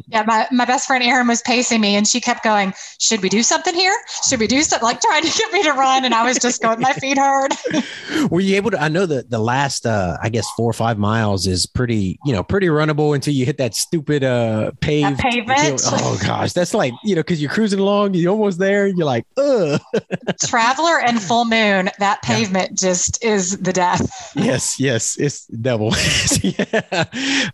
Yeah, 0.08 0.24
my, 0.26 0.46
my 0.50 0.64
best 0.64 0.86
friend 0.86 1.02
Erin 1.02 1.26
was 1.26 1.42
pacing 1.42 1.80
me 1.80 1.96
and 1.96 2.06
she 2.06 2.20
kept 2.20 2.44
going, 2.44 2.72
Should 2.98 3.22
we 3.22 3.28
do 3.28 3.42
something 3.42 3.74
here? 3.74 3.96
Should 4.28 4.40
we 4.40 4.46
do 4.46 4.62
something? 4.62 4.84
Like 4.84 5.00
trying 5.00 5.22
to 5.22 5.38
get 5.38 5.52
me 5.52 5.62
to 5.62 5.72
run. 5.72 6.04
And 6.04 6.14
I 6.14 6.24
was 6.24 6.38
just 6.38 6.62
going, 6.62 6.80
My 6.80 6.92
feet 6.92 7.18
hurt. 7.18 7.54
Were 8.30 8.40
you 8.40 8.56
able 8.56 8.70
to? 8.72 8.82
I 8.82 8.88
know 8.88 9.06
that 9.06 9.30
the 9.30 9.38
last, 9.38 9.86
uh, 9.86 10.16
I 10.22 10.28
guess, 10.28 10.46
four 10.56 10.68
or 10.68 10.74
five 10.74 10.98
miles 10.98 11.46
is 11.46 11.66
pretty, 11.66 12.18
you 12.24 12.32
know, 12.32 12.42
pretty 12.42 12.68
runnable 12.68 13.14
until 13.14 13.34
you 13.34 13.44
hit 13.44 13.58
that 13.58 13.74
stupid 13.74 14.24
uh, 14.24 14.72
paved 14.80 15.18
that 15.18 15.18
pavement. 15.18 15.82
Oh, 15.86 16.18
gosh. 16.22 16.52
That's 16.52 16.74
like, 16.74 16.92
you 17.04 17.14
know, 17.14 17.20
because 17.20 17.40
you're 17.40 17.50
cruising 17.50 17.78
along, 17.78 18.14
you're 18.14 18.32
almost 18.32 18.58
there. 18.58 18.86
You're 18.86 19.06
like, 19.06 19.26
Ugh. 19.36 19.80
Traveler 20.44 21.00
and 21.00 21.20
full 21.20 21.44
moon, 21.44 21.90
that 21.98 22.22
pavement 22.22 22.70
yeah. 22.70 22.88
just 22.88 23.22
is 23.24 23.58
the 23.58 23.72
death. 23.72 24.30
Yes, 24.42 24.80
yes. 24.80 25.16
It's 25.18 25.46
double. 25.46 25.94
yeah. 26.42 27.04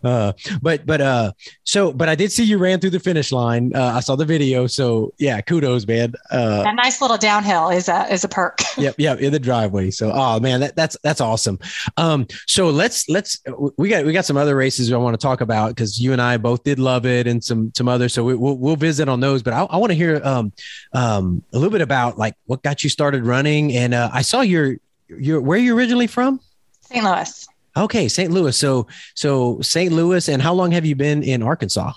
Uh, 0.03 0.33
but, 0.61 0.85
but, 0.85 1.01
uh, 1.01 1.31
so, 1.63 1.91
but 1.93 2.09
I 2.09 2.15
did 2.15 2.28
did 2.29 2.35
see 2.35 2.43
you 2.43 2.57
ran 2.57 2.79
through 2.79 2.91
the 2.91 2.99
finish 2.99 3.31
line. 3.31 3.71
Uh, 3.75 3.93
I 3.95 3.99
saw 4.01 4.15
the 4.15 4.25
video, 4.25 4.67
so 4.67 5.13
yeah, 5.17 5.41
kudos, 5.41 5.87
man. 5.87 6.13
Uh, 6.31 6.63
a 6.67 6.73
nice 6.73 7.01
little 7.01 7.17
downhill 7.17 7.69
is 7.69 7.89
a 7.89 8.11
is 8.11 8.23
a 8.23 8.27
perk. 8.27 8.59
yep, 8.77 8.95
yep, 8.97 9.19
in 9.19 9.33
the 9.33 9.39
driveway. 9.39 9.89
So, 9.91 10.11
oh 10.13 10.39
man, 10.39 10.59
that, 10.59 10.75
that's 10.75 10.95
that's 11.03 11.21
awesome. 11.21 11.59
Um, 11.97 12.27
so 12.45 12.69
let's 12.69 13.09
let's 13.09 13.41
we 13.77 13.89
got 13.89 14.05
we 14.05 14.13
got 14.13 14.25
some 14.25 14.37
other 14.37 14.55
races 14.55 14.91
I 14.91 14.97
want 14.97 15.19
to 15.19 15.21
talk 15.21 15.41
about 15.41 15.69
because 15.69 15.99
you 15.99 16.13
and 16.13 16.21
I 16.21 16.37
both 16.37 16.63
did 16.63 16.79
love 16.79 17.05
it, 17.05 17.27
and 17.27 17.43
some 17.43 17.71
some 17.75 17.87
others. 17.87 18.13
So 18.13 18.23
we, 18.23 18.35
will 18.35 18.57
we'll 18.57 18.75
visit 18.75 19.09
on 19.09 19.19
those. 19.19 19.41
But 19.41 19.53
I, 19.53 19.63
I 19.63 19.77
want 19.77 19.91
to 19.91 19.95
hear 19.95 20.21
um 20.23 20.53
um 20.93 21.43
a 21.51 21.57
little 21.57 21.71
bit 21.71 21.81
about 21.81 22.17
like 22.17 22.35
what 22.45 22.61
got 22.63 22.83
you 22.83 22.89
started 22.89 23.25
running, 23.25 23.75
and 23.75 23.93
uh, 23.93 24.09
I 24.13 24.21
saw 24.21 24.41
your 24.41 24.77
your 25.07 25.41
where 25.41 25.57
are 25.57 25.61
you 25.61 25.75
originally 25.75 26.07
from? 26.07 26.39
St. 26.81 27.03
Louis. 27.03 27.47
Okay, 27.77 28.07
St. 28.07 28.31
Louis. 28.31 28.55
So 28.55 28.87
so 29.15 29.59
St. 29.61 29.91
Louis, 29.91 30.27
and 30.29 30.41
how 30.41 30.53
long 30.53 30.71
have 30.71 30.85
you 30.85 30.95
been 30.95 31.23
in 31.23 31.41
Arkansas? 31.41 31.93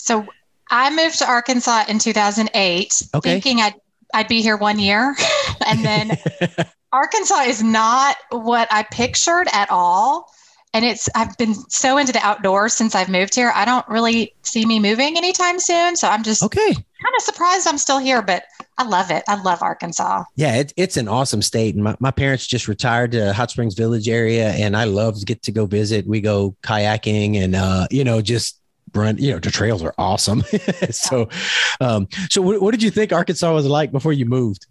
So 0.00 0.26
I 0.70 0.94
moved 0.94 1.18
to 1.18 1.28
Arkansas 1.28 1.84
in 1.88 1.98
2008, 1.98 3.02
okay. 3.14 3.30
thinking 3.30 3.60
I'd 3.60 3.74
I'd 4.12 4.28
be 4.28 4.42
here 4.42 4.56
one 4.56 4.78
year, 4.78 5.14
and 5.66 5.84
then 5.84 6.18
Arkansas 6.92 7.42
is 7.42 7.62
not 7.62 8.16
what 8.30 8.68
I 8.70 8.84
pictured 8.84 9.46
at 9.52 9.70
all. 9.70 10.32
And 10.72 10.84
it's 10.84 11.08
I've 11.16 11.36
been 11.36 11.54
so 11.54 11.98
into 11.98 12.12
the 12.12 12.24
outdoors 12.24 12.74
since 12.74 12.94
I've 12.94 13.08
moved 13.08 13.34
here. 13.34 13.50
I 13.54 13.64
don't 13.64 13.86
really 13.88 14.34
see 14.42 14.64
me 14.64 14.78
moving 14.78 15.16
anytime 15.16 15.58
soon, 15.58 15.96
so 15.96 16.08
I'm 16.08 16.22
just 16.22 16.44
okay. 16.44 16.72
Kind 16.72 17.14
of 17.16 17.22
surprised 17.22 17.66
I'm 17.66 17.78
still 17.78 17.98
here, 17.98 18.22
but 18.22 18.44
I 18.78 18.84
love 18.84 19.10
it. 19.10 19.24
I 19.26 19.40
love 19.42 19.62
Arkansas. 19.62 20.24
Yeah, 20.36 20.56
it, 20.56 20.72
it's 20.76 20.96
an 20.96 21.08
awesome 21.08 21.42
state. 21.42 21.74
And 21.74 21.82
my, 21.82 21.96
my 21.98 22.12
parents 22.12 22.46
just 22.46 22.68
retired 22.68 23.12
to 23.12 23.32
Hot 23.32 23.50
Springs 23.50 23.74
Village 23.74 24.08
area, 24.08 24.50
and 24.50 24.76
I 24.76 24.84
love 24.84 25.18
to 25.18 25.24
get 25.24 25.42
to 25.42 25.52
go 25.52 25.66
visit. 25.66 26.06
We 26.06 26.20
go 26.20 26.54
kayaking 26.62 27.42
and, 27.42 27.56
uh, 27.56 27.88
you 27.90 28.04
know, 28.04 28.20
just 28.20 28.59
run 28.94 29.16
you 29.18 29.32
know 29.32 29.38
the 29.38 29.50
trails 29.50 29.82
are 29.82 29.94
awesome 29.98 30.42
so 30.90 31.28
um 31.80 32.08
so 32.28 32.42
what, 32.42 32.60
what, 32.60 32.70
did 32.72 32.82
you 32.82 32.90
think 32.90 33.12
arkansas 33.12 33.52
was 33.52 33.66
like 33.66 33.92
before 33.92 34.12
you 34.12 34.26
moved 34.26 34.66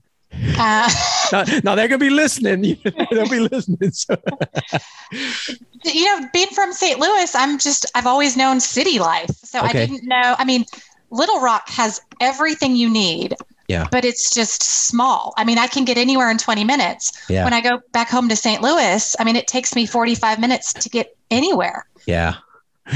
uh, 0.60 0.88
now, 1.32 1.44
now, 1.64 1.76
they're 1.76 1.88
gonna 1.88 1.98
be 1.98 2.10
listening 2.10 2.62
they'll 3.12 3.30
be 3.30 3.40
listening 3.40 3.92
so. 3.92 4.16
you 5.86 6.06
know 6.06 6.28
being 6.34 6.50
from 6.50 6.72
st 6.72 7.00
louis 7.00 7.34
i'm 7.34 7.58
just 7.58 7.86
i've 7.96 8.06
always 8.06 8.38
known 8.38 8.60
city 8.60 9.00
life 9.00 9.32
so 9.44 9.60
okay. 9.60 9.70
i 9.70 9.86
didn't 9.86 10.04
know 10.04 10.36
i 10.38 10.46
mean 10.46 10.66
little 11.10 11.40
rock 11.40 11.68
has 11.70 12.02
everything 12.22 12.76
you 12.76 12.90
need 12.90 13.36
yeah. 13.68 13.88
But 13.92 14.04
it's 14.04 14.34
just 14.34 14.64
small. 14.64 15.32
I 15.38 15.44
mean, 15.44 15.60
I 15.60 15.68
can 15.68 15.86
get 15.86 15.96
anywhere 15.96 16.32
in 16.32 16.40
20 16.40 16.64
minutes. 16.64 17.12
Yeah. 17.30 17.44
When 17.44 17.54
I 17.54 17.62
go 17.62 17.80
back 17.92 18.10
home 18.10 18.28
to 18.30 18.36
St. 18.36 18.64
Louis, 18.64 19.16
I 19.20 19.24
mean, 19.24 19.36
it 19.36 19.46
takes 19.46 19.76
me 19.76 19.86
45 19.86 20.40
minutes 20.40 20.74
to 20.74 20.90
get 20.90 21.16
anywhere. 21.30 21.86
Yeah. 22.08 22.38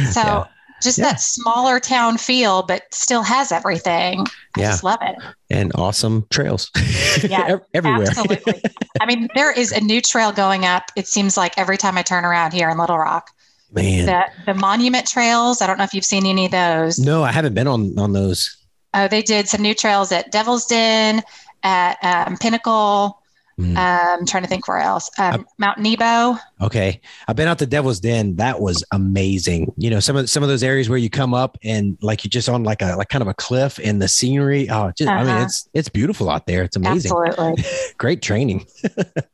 So 0.10 0.22
yeah 0.22 0.46
just 0.84 0.98
yeah. 0.98 1.06
that 1.06 1.22
smaller 1.22 1.80
town 1.80 2.18
feel, 2.18 2.63
but 2.63 2.84
still 2.94 3.24
has 3.24 3.52
everything. 3.52 4.25
I 4.56 4.62
yeah. 4.62 4.72
just 4.72 4.84
love 4.84 5.00
it. 5.02 5.16
And 5.50 5.72
awesome 5.75 6.25
trails. 6.30 6.70
Yeah, 7.24 7.58
everywhere. 7.74 8.08
Absolutely. 8.08 8.62
I 9.02 9.06
mean, 9.06 9.30
there 9.36 9.52
is 9.52 9.72
a 9.72 9.80
new 9.80 10.02
trail 10.02 10.32
going 10.32 10.66
up. 10.66 10.84
It 10.96 11.08
seems 11.08 11.38
like 11.38 11.58
every 11.58 11.78
time 11.78 11.98
I 11.98 12.02
turn 12.02 12.25
around 12.25 12.54
here 12.54 12.70
in 12.70 12.78
Little 12.78 12.98
Rock. 12.98 13.30
Man, 13.72 14.06
the 14.06 14.54
the 14.54 14.60
monument 14.60 15.08
trails. 15.08 15.62
I 15.62 15.68
don't 15.68 15.78
know 15.78 15.84
if 15.84 15.94
you've 15.94 16.06
seen 16.06 16.25
any 16.25 16.46
of 16.46 16.52
those. 16.52 17.00
No, 17.00 17.24
I 17.24 17.32
haven't 17.32 17.54
been 17.54 17.68
on 17.68 17.98
on 17.98 18.13
those. 18.13 18.58
Oh, 18.94 19.08
they 19.08 19.22
did 19.22 19.48
some 19.48 19.62
new 19.62 19.74
trails 19.74 20.12
at 20.12 20.32
Devil's 20.32 20.66
Den, 20.66 21.24
at 21.63 21.98
um, 22.04 22.38
Pinnacle. 22.38 23.23
Mm. 23.60 23.77
Um, 23.77 24.25
trying 24.25 24.43
to 24.43 24.50
think 24.50 24.67
where 24.67 24.79
else. 24.79 25.12
Um, 25.19 25.45
Mount 25.60 25.77
Nebo. 25.77 26.38
Okay, 26.62 27.00
I've 27.27 27.36
been 27.36 27.48
out 27.48 27.60
to 27.60 27.67
Devil's 27.67 28.00
Den. 28.00 28.36
That 28.38 28.60
was 28.60 28.83
amazing. 28.91 29.72
You 29.77 29.91
know, 29.91 30.00
some 30.00 30.15
of 30.15 30.29
some 30.29 30.41
of 30.41 30.50
those 30.50 30.63
areas 30.63 30.89
where 30.89 30.98
you 30.98 31.10
come 31.10 31.33
up 31.36 31.57
and 31.63 31.98
like 32.01 32.24
you're 32.24 32.29
just 32.29 32.50
on 32.50 32.63
like 32.63 32.81
a 32.81 32.95
like 32.95 33.10
kind 33.10 33.22
of 33.22 33.27
a 33.27 33.33
cliff 33.36 33.79
and 33.83 34.01
the 34.01 34.07
scenery. 34.07 34.69
Oh, 34.69 34.91
just, 34.98 35.07
uh-huh. 35.07 35.19
I 35.19 35.24
mean, 35.24 35.33
uh-huh. 35.33 35.45
it's 35.45 35.69
it's 35.74 35.89
beautiful 35.89 36.29
out 36.29 36.48
there. 36.48 36.63
It's 36.63 36.75
amazing. 36.75 37.12
Absolutely, 37.12 37.63
great 37.98 38.24
training. 38.24 38.65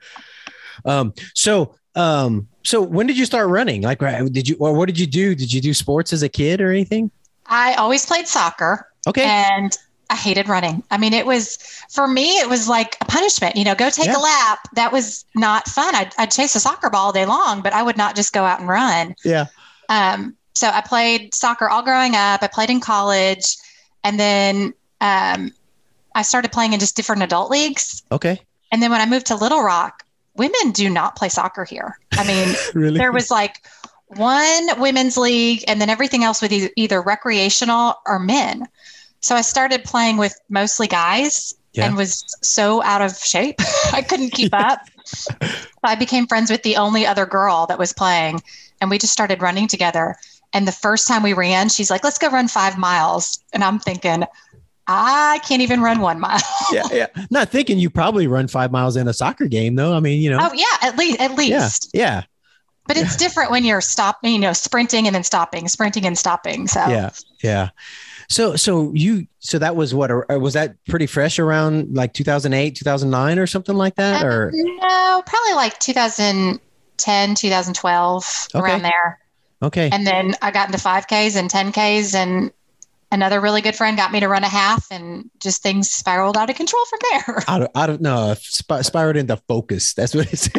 um, 0.85 1.13
so 1.33 1.75
um, 1.95 2.47
so 2.63 2.81
when 2.81 3.07
did 3.07 3.17
you 3.17 3.25
start 3.25 3.47
running? 3.49 3.83
Like, 3.83 3.99
did 3.99 4.47
you 4.47 4.57
or 4.59 4.73
what 4.73 4.87
did 4.87 4.99
you 4.99 5.07
do? 5.07 5.33
Did 5.33 5.53
you 5.53 5.61
do 5.61 5.73
sports 5.73 6.11
as 6.13 6.23
a 6.23 6.29
kid 6.29 6.59
or 6.59 6.71
anything? 6.71 7.09
I 7.45 7.73
always 7.75 8.05
played 8.05 8.27
soccer. 8.27 8.87
Okay, 9.07 9.23
and 9.23 9.77
I 10.09 10.15
hated 10.15 10.49
running. 10.49 10.83
I 10.89 10.97
mean, 10.97 11.13
it 11.13 11.25
was 11.25 11.57
for 11.89 12.07
me, 12.07 12.31
it 12.37 12.49
was 12.49 12.67
like 12.67 12.97
a 13.01 13.05
punishment. 13.05 13.55
You 13.55 13.63
know, 13.63 13.75
go 13.75 13.89
take 13.89 14.07
yeah. 14.07 14.17
a 14.17 14.21
lap. 14.21 14.59
That 14.73 14.91
was 14.91 15.25
not 15.35 15.67
fun. 15.67 15.93
I'd, 15.93 16.13
I'd, 16.17 16.31
chase 16.31 16.55
a 16.55 16.59
soccer 16.59 16.89
ball 16.89 17.07
all 17.07 17.11
day 17.11 17.25
long, 17.25 17.61
but 17.61 17.73
I 17.73 17.83
would 17.83 17.97
not 17.97 18.15
just 18.15 18.33
go 18.33 18.43
out 18.43 18.59
and 18.59 18.67
run. 18.67 19.15
Yeah. 19.23 19.45
Um, 19.87 20.35
so 20.55 20.67
I 20.67 20.81
played 20.81 21.33
soccer 21.33 21.69
all 21.69 21.83
growing 21.83 22.15
up. 22.15 22.41
I 22.41 22.47
played 22.47 22.69
in 22.69 22.79
college, 22.79 23.55
and 24.03 24.19
then 24.19 24.73
um, 24.99 25.51
I 26.15 26.23
started 26.23 26.51
playing 26.51 26.73
in 26.73 26.79
just 26.79 26.95
different 26.95 27.23
adult 27.23 27.51
leagues. 27.51 28.01
Okay. 28.11 28.41
And 28.71 28.81
then 28.81 28.91
when 28.91 29.01
I 29.01 29.05
moved 29.05 29.27
to 29.27 29.35
Little 29.35 29.61
Rock, 29.61 30.03
women 30.35 30.71
do 30.71 30.89
not 30.89 31.15
play 31.15 31.29
soccer 31.29 31.65
here. 31.65 31.99
I 32.13 32.25
mean, 32.25 32.55
really? 32.73 32.97
there 32.97 33.11
was 33.11 33.29
like 33.29 33.63
one 34.07 34.79
women's 34.79 35.17
league, 35.17 35.63
and 35.67 35.79
then 35.79 35.89
everything 35.89 36.23
else 36.23 36.41
was 36.41 36.51
either 36.75 37.01
recreational 37.01 37.95
or 38.05 38.19
men. 38.19 38.67
So 39.21 39.35
I 39.35 39.41
started 39.41 39.83
playing 39.83 40.17
with 40.17 40.33
mostly 40.49 40.87
guys 40.87 41.53
yeah. 41.73 41.85
and 41.85 41.95
was 41.95 42.23
so 42.41 42.81
out 42.83 43.01
of 43.01 43.17
shape. 43.17 43.55
I 43.93 44.01
couldn't 44.01 44.31
keep 44.31 44.53
up. 44.53 44.79
I 45.83 45.95
became 45.95 46.27
friends 46.27 46.51
with 46.51 46.63
the 46.63 46.77
only 46.77 47.05
other 47.05 47.25
girl 47.25 47.65
that 47.67 47.79
was 47.79 47.93
playing, 47.93 48.41
and 48.81 48.89
we 48.89 48.97
just 48.97 49.13
started 49.13 49.41
running 49.41 49.67
together. 49.67 50.15
And 50.53 50.67
the 50.67 50.71
first 50.71 51.07
time 51.07 51.23
we 51.23 51.33
ran, 51.33 51.69
she's 51.69 51.91
like, 51.91 52.03
let's 52.03 52.17
go 52.17 52.29
run 52.29 52.47
five 52.47 52.77
miles. 52.77 53.39
And 53.53 53.63
I'm 53.63 53.79
thinking, 53.79 54.23
I 54.87 55.39
can't 55.47 55.61
even 55.61 55.81
run 55.81 55.99
one 55.99 56.19
mile. 56.19 56.41
yeah, 56.71 56.87
yeah. 56.91 57.07
Not 57.29 57.49
thinking 57.49 57.77
you 57.77 57.91
probably 57.91 58.25
run 58.25 58.47
five 58.47 58.71
miles 58.71 58.95
in 58.95 59.07
a 59.07 59.13
soccer 59.13 59.47
game, 59.47 59.75
though. 59.75 59.93
I 59.93 59.99
mean, 59.99 60.21
you 60.21 60.31
know. 60.31 60.39
Oh 60.41 60.53
yeah, 60.53 60.87
at 60.87 60.97
least 60.97 61.19
at 61.19 61.35
least. 61.35 61.91
Yeah, 61.93 62.01
yeah. 62.01 62.23
But 62.87 62.97
it's 62.97 63.15
different 63.15 63.51
when 63.51 63.63
you're 63.63 63.81
stopping, 63.81 64.33
you 64.33 64.39
know, 64.39 64.53
sprinting 64.53 65.05
and 65.05 65.13
then 65.13 65.23
stopping, 65.23 65.67
sprinting 65.67 66.07
and 66.07 66.17
stopping. 66.17 66.67
So 66.67 66.79
yeah, 66.87 67.11
yeah. 67.43 67.69
So 68.29 68.55
so 68.55 68.91
you 68.93 69.25
so 69.39 69.57
that 69.59 69.75
was 69.75 69.93
what 69.95 70.11
was 70.39 70.53
that 70.53 70.75
pretty 70.87 71.07
fresh 71.07 71.39
around 71.39 71.95
like 71.95 72.13
2008, 72.13 72.75
2009 72.75 73.39
or 73.39 73.47
something 73.47 73.75
like 73.75 73.95
that, 73.95 74.23
or 74.23 74.49
uh, 74.49 74.51
no, 74.53 75.23
probably 75.25 75.53
like 75.55 75.79
2010, 75.79 77.35
2012 77.35 78.47
Okay. 78.55 78.63
around 78.63 78.83
there. 78.83 79.19
okay. 79.63 79.89
And 79.91 80.05
then 80.05 80.35
I 80.43 80.51
got 80.51 80.67
into 80.69 80.77
5Ks 80.79 81.35
and 81.35 81.49
10Ks, 81.49 82.13
and 82.13 82.51
another 83.11 83.41
really 83.41 83.61
good 83.61 83.75
friend 83.75 83.97
got 83.97 84.11
me 84.11 84.19
to 84.19 84.27
run 84.27 84.43
a 84.43 84.47
half, 84.49 84.87
and 84.91 85.29
just 85.39 85.61
things 85.63 85.89
spiraled 85.89 86.37
out 86.37 86.49
of 86.49 86.55
control 86.55 86.83
from 86.85 86.99
there. 87.11 87.43
out 87.47 87.61
of, 87.63 87.67
out 87.75 87.89
of 87.89 88.01
no 88.01 88.33
sp- 88.39 88.81
spiraled 88.83 89.15
into 89.17 89.35
focus 89.47 89.93
that's 89.93 90.13
what 90.15 90.27
it's 90.31 90.49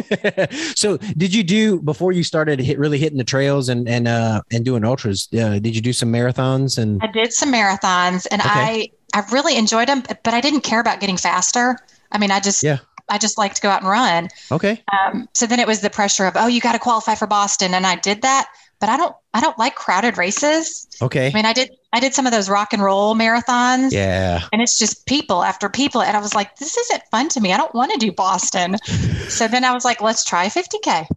so 0.79 0.97
did 1.17 1.33
you 1.33 1.43
do 1.43 1.79
before 1.81 2.11
you 2.11 2.23
started 2.23 2.59
hit, 2.59 2.77
really 2.79 2.97
hitting 2.97 3.17
the 3.17 3.23
trails 3.23 3.69
and 3.69 3.87
and 3.87 4.07
uh 4.07 4.41
and 4.51 4.65
doing 4.65 4.83
ultras 4.83 5.27
uh, 5.33 5.59
did 5.59 5.75
you 5.75 5.81
do 5.81 5.93
some 5.93 6.11
marathons 6.11 6.77
and 6.77 7.01
I 7.01 7.07
did 7.07 7.33
some 7.33 7.51
marathons, 7.53 8.27
and 8.31 8.41
Okay. 8.41 8.49
I 8.49 8.89
I 9.13 9.23
really 9.31 9.57
enjoyed 9.57 9.87
them, 9.89 10.03
but 10.23 10.33
I 10.33 10.39
didn't 10.41 10.61
care 10.61 10.79
about 10.79 10.99
getting 11.01 11.17
faster. 11.17 11.77
I 12.11 12.17
mean, 12.17 12.31
I 12.31 12.39
just 12.39 12.63
Yeah. 12.63 12.77
I 13.09 13.17
just 13.17 13.37
like 13.37 13.53
to 13.55 13.61
go 13.61 13.69
out 13.69 13.81
and 13.81 13.89
run. 13.89 14.29
okay 14.51 14.81
Um, 14.91 15.27
so 15.33 15.45
then 15.45 15.59
it 15.59 15.67
was 15.67 15.81
the 15.81 15.89
pressure 15.89 16.25
of 16.25 16.33
oh, 16.37 16.47
you 16.47 16.61
got 16.61 16.73
to 16.73 16.79
qualify 16.79 17.15
for 17.15 17.27
Boston, 17.27 17.73
and 17.73 17.85
I 17.85 17.95
did 17.95 18.21
that. 18.21 18.47
But 18.81 18.89
I 18.89 18.97
don't 18.97 19.15
I 19.33 19.39
don't 19.39 19.57
like 19.57 19.75
crowded 19.75 20.17
races. 20.17 20.87
okay. 21.01 21.27
I 21.29 21.33
mean, 21.33 21.45
I 21.45 21.53
did 21.53 21.69
I 21.93 21.99
did 22.01 22.13
some 22.13 22.25
of 22.25 22.33
those 22.33 22.49
rock 22.49 22.73
and 22.73 22.83
roll 22.83 23.15
marathons. 23.15 23.93
yeah. 23.93 24.41
And 24.51 24.61
it's 24.61 24.77
just 24.77 25.05
people 25.05 25.43
after 25.43 25.69
people. 25.69 26.01
And 26.01 26.17
i 26.17 26.19
was 26.19 26.35
like 26.35 26.57
this 26.57 26.75
isn't 26.75 27.03
fun 27.11 27.29
to 27.29 27.39
me. 27.39 27.53
I 27.53 27.57
don't 27.57 27.73
want 27.73 27.93
to 27.93 27.97
do 27.97 28.11
boston. 28.11 28.75
So 29.31 29.47
then 29.47 29.63
i 29.63 29.73
was 29.73 29.85
like 29.85 30.01
let's 30.01 30.25
try 30.25 30.47
50k 30.47 31.07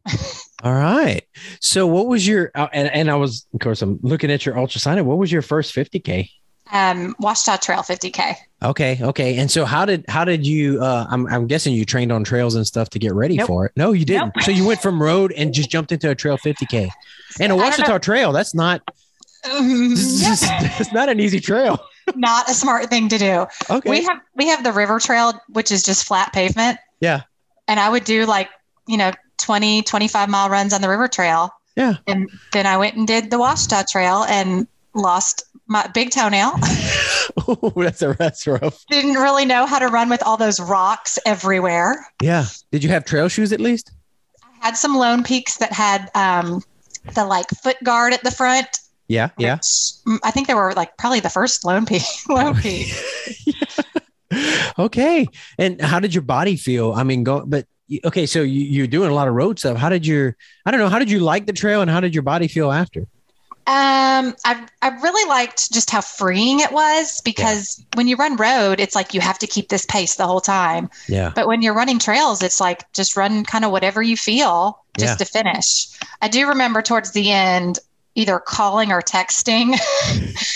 all 0.63 0.73
right. 0.73 1.23
So 1.61 1.85
what 1.85 2.07
was 2.07 2.27
your 2.29 2.53
uh, 2.55 2.69
and, 2.73 2.89
and 2.95 3.11
i 3.11 3.17
was 3.17 3.45
of 3.53 3.59
course 3.59 3.83
i'm 3.83 3.99
looking 4.03 4.31
at 4.31 4.47
your 4.47 4.57
ultra 4.57 4.81
sign 4.81 5.05
what 5.05 5.19
was 5.19 5.33
your 5.33 5.43
first 5.43 5.75
50k 5.75 6.31
um 6.73 7.15
Ouachita 7.21 7.59
trail 7.61 7.81
50k 7.81 8.37
okay 8.63 8.99
okay. 9.03 9.37
And 9.37 9.51
so 9.51 9.67
how 9.67 9.85
did 9.85 10.05
how 10.09 10.25
did 10.25 10.47
you 10.47 10.81
uh 10.83 11.07
i'm, 11.11 11.27
I'm 11.27 11.47
guessing 11.47 11.75
you 11.75 11.85
trained 11.85 12.11
on 12.11 12.25
trails 12.25 12.55
and 12.55 12.67
stuff 12.67 12.89
to 12.91 12.99
get 12.99 13.13
ready 13.13 13.37
Nope. 13.37 13.47
for 13.47 13.67
it. 13.67 13.73
No 13.77 13.93
you 13.93 14.05
didn't. 14.07 14.33
Nope. 14.37 14.43
so 14.45 14.51
you 14.51 14.67
went 14.67 14.81
from 14.81 15.03
road 15.03 15.33
and 15.37 15.53
just 15.53 15.69
jumped 15.71 15.93
into 15.93 16.09
a 16.11 16.15
trail 16.15 16.39
50k 16.39 16.89
and 17.41 17.53
a 17.53 17.55
Ouachita 17.57 18.01
trail 18.01 18.33
that's 18.33 18.55
not 18.55 18.81
it's 19.47 20.93
not 20.93 21.09
an 21.11 21.21
easy 21.21 21.39
trail. 21.41 21.79
Not 22.15 22.49
a 22.51 22.55
smart 22.55 22.89
thing 22.89 23.09
to 23.11 23.19
do. 23.19 23.47
Okay. 23.71 23.91
We 23.91 24.03
have 24.05 24.21
we 24.37 24.49
have 24.49 24.65
the 24.65 24.73
river 24.73 24.99
trail 24.99 25.35
which 25.51 25.71
is 25.71 25.83
just 25.83 26.07
flat 26.07 26.33
pavement. 26.33 26.79
Yeah. 27.01 27.23
and 27.69 27.79
i 27.79 27.89
would 27.91 28.05
do 28.05 28.25
like 28.25 28.49
you 28.89 28.97
know 28.97 29.13
20 29.39 29.83
25 29.83 30.29
mile 30.31 30.49
runs 30.49 30.73
on 30.73 30.81
the 30.81 30.89
river 30.89 31.09
trail. 31.09 31.51
Yeah. 31.77 31.95
and 32.07 32.31
then 32.53 32.67
i 32.67 32.77
went 32.79 32.97
and 32.97 33.07
did 33.07 33.31
the 33.31 33.37
Ouachita 33.37 33.85
trail 33.91 34.25
and 34.25 34.67
lost 34.95 35.45
my 35.67 35.87
big 35.95 36.11
toenail 36.11 36.53
Oh, 37.49 37.73
that's 37.77 38.03
a 38.03 38.13
that's 38.19 38.47
rough. 38.47 38.85
didn't 38.91 39.15
really 39.15 39.45
know 39.45 39.67
how 39.67 39.79
to 39.79 39.89
run 39.89 40.09
with 40.09 40.23
all 40.23 40.37
those 40.37 40.61
rocks 40.61 41.19
everywhere 41.27 42.07
Yeah. 42.23 42.45
Did 42.71 42.85
you 42.85 42.91
have 42.91 43.05
trail 43.05 43.29
shoes 43.29 43.53
at 43.53 43.61
least? 43.61 43.91
I 44.43 44.67
had 44.69 44.77
some 44.77 44.95
lone 44.95 45.25
peaks 45.25 45.57
that 45.59 45.73
had 45.73 46.11
um, 46.15 46.63
the 47.15 47.25
like 47.25 47.49
foot 47.63 47.77
guard 47.83 48.13
at 48.13 48.23
the 48.23 48.31
front. 48.31 48.69
Yeah. 49.09 49.31
Yeah. 49.37 49.57
mm, 49.57 50.19
I 50.23 50.31
think 50.31 50.47
they 50.49 50.55
were 50.55 50.73
like 50.75 50.97
probably 50.97 51.21
the 51.21 51.29
first 51.31 51.65
lone 51.65 51.85
peak. 51.87 52.03
Lone 52.29 52.55
peak. 52.57 52.89
okay. 54.79 55.27
And 55.59 55.81
how 55.81 56.01
did 56.01 56.15
your 56.15 56.23
body 56.23 56.57
feel? 56.57 56.93
I 56.93 57.03
mean, 57.05 57.25
go, 57.25 57.45
but 57.47 57.67
okay. 58.05 58.27
So 58.27 58.43
you, 58.43 58.61
you're 58.61 58.87
doing 58.87 59.11
a 59.11 59.15
lot 59.15 59.29
of 59.29 59.35
road 59.35 59.59
stuff. 59.59 59.77
How 59.77 59.89
did 59.89 60.07
your, 60.07 60.37
I 60.67 60.71
don't 60.71 60.81
know, 60.81 60.89
how 60.89 60.99
did 60.99 61.11
you 61.11 61.21
like 61.21 61.47
the 61.47 61.53
trail 61.53 61.83
and 61.83 61.91
how 61.91 62.01
did 62.01 62.15
your 62.15 62.23
body 62.23 62.49
feel 62.49 62.71
after? 62.73 63.07
Um, 63.67 64.35
I 64.45 64.67
I 64.83 64.89
really 65.03 65.27
liked 65.29 65.73
just 65.73 65.91
how 65.91 66.03
freeing 66.03 66.61
it 66.61 66.71
was 66.71 67.23
because 67.23 67.83
when 67.95 68.09
you 68.09 68.17
run 68.17 68.37
road, 68.37 68.79
it's 68.79 68.95
like 68.95 69.15
you 69.15 69.21
have 69.23 69.39
to 69.39 69.47
keep 69.47 69.71
this 69.71 69.87
pace 69.87 70.17
the 70.17 70.27
whole 70.27 70.43
time. 70.43 70.91
Yeah. 71.09 71.33
But 71.35 71.47
when 71.47 71.63
you're 71.63 71.75
running 71.75 71.99
trails, 71.99 72.43
it's 72.43 72.61
like 72.61 72.91
just 72.93 73.17
run 73.17 73.45
kind 73.45 73.65
of 73.65 73.71
whatever 73.71 74.03
you 74.03 74.17
feel 74.19 74.85
just 74.99 75.19
Yeah. 75.19 75.25
to 75.25 75.33
finish. 75.33 75.87
I 76.21 76.29
do 76.29 76.49
remember 76.49 76.83
towards 76.83 77.13
the 77.13 77.31
end 77.31 77.79
either 78.15 78.39
calling 78.39 78.93
or 78.93 79.01
texting 79.03 79.73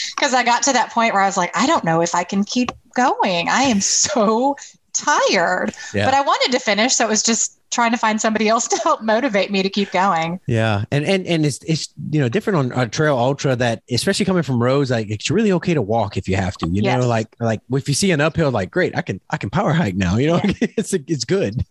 because 0.17 0.35
I 0.35 0.45
got 0.45 0.65
to 0.65 0.73
that 0.75 0.91
point 0.91 1.15
where 1.15 1.23
I 1.23 1.27
was 1.27 1.37
like, 1.37 1.57
I 1.57 1.67
don't 1.67 1.85
know 1.85 2.03
if 2.03 2.15
I 2.15 2.25
can 2.25 2.45
keep 2.45 2.73
going. 2.95 3.49
I 3.49 3.63
am 3.63 3.81
so 3.81 4.57
tired. 5.01 5.73
Yeah. 5.95 6.05
But 6.05 6.15
I 6.15 6.21
wanted 6.21 6.53
to 6.53 6.59
finish, 6.59 6.95
so 6.95 7.05
it 7.07 7.09
was 7.09 7.23
just 7.23 7.55
trying 7.71 7.91
to 7.91 7.97
find 7.99 8.21
somebody 8.21 8.49
else 8.49 8.67
to 8.75 8.77
help 8.79 9.03
motivate 9.03 9.51
me 9.51 9.63
to 9.63 9.69
keep 9.69 9.91
going. 9.93 10.41
Yeah. 10.47 10.85
And, 10.91 11.05
and, 11.05 11.27
and 11.27 11.45
it's, 11.47 11.59
it's, 11.65 11.93
you 12.11 12.21
know, 12.21 12.29
different 12.29 12.73
on 12.73 12.81
a 12.81 12.89
trail 12.89 13.17
ultra 13.19 13.55
that, 13.57 13.83
especially 13.91 14.25
coming 14.25 14.43
from 14.43 14.63
roads, 14.63 14.91
like 14.91 15.11
it's 15.11 15.31
really 15.31 15.53
okay 15.53 15.75
to 15.75 15.83
walk 15.83 16.17
if 16.17 16.29
you 16.29 16.37
have 16.37 16.57
to, 16.59 16.69
you 16.69 16.83
Yes. 16.83 17.01
know, 17.01 17.07
like, 17.09 17.35
like 17.41 17.61
if 17.73 17.89
you 17.89 17.95
see 17.95 18.11
an 18.11 18.21
uphill, 18.21 18.51
like, 18.51 18.71
great, 18.71 18.97
I 18.97 19.03
can, 19.03 19.21
I 19.31 19.37
can 19.37 19.51
power 19.51 19.73
hike 19.73 19.97
now, 19.97 20.17
you 20.17 20.29
know, 20.29 20.41
it's, 20.45 20.93
it's 20.95 21.25
good. 21.25 21.63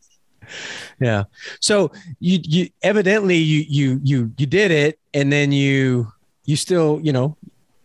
Yeah. 0.99 1.23
So 1.59 1.91
you, 2.19 2.39
you 2.43 2.69
evidently 2.81 3.35
you, 3.37 3.65
you, 3.67 3.99
you, 4.03 4.31
you 4.37 4.45
did 4.45 4.71
it 4.71 4.99
and 5.13 5.31
then 5.31 5.51
you, 5.51 6.11
you 6.45 6.55
still, 6.55 6.99
you 7.03 7.11
know, 7.11 7.35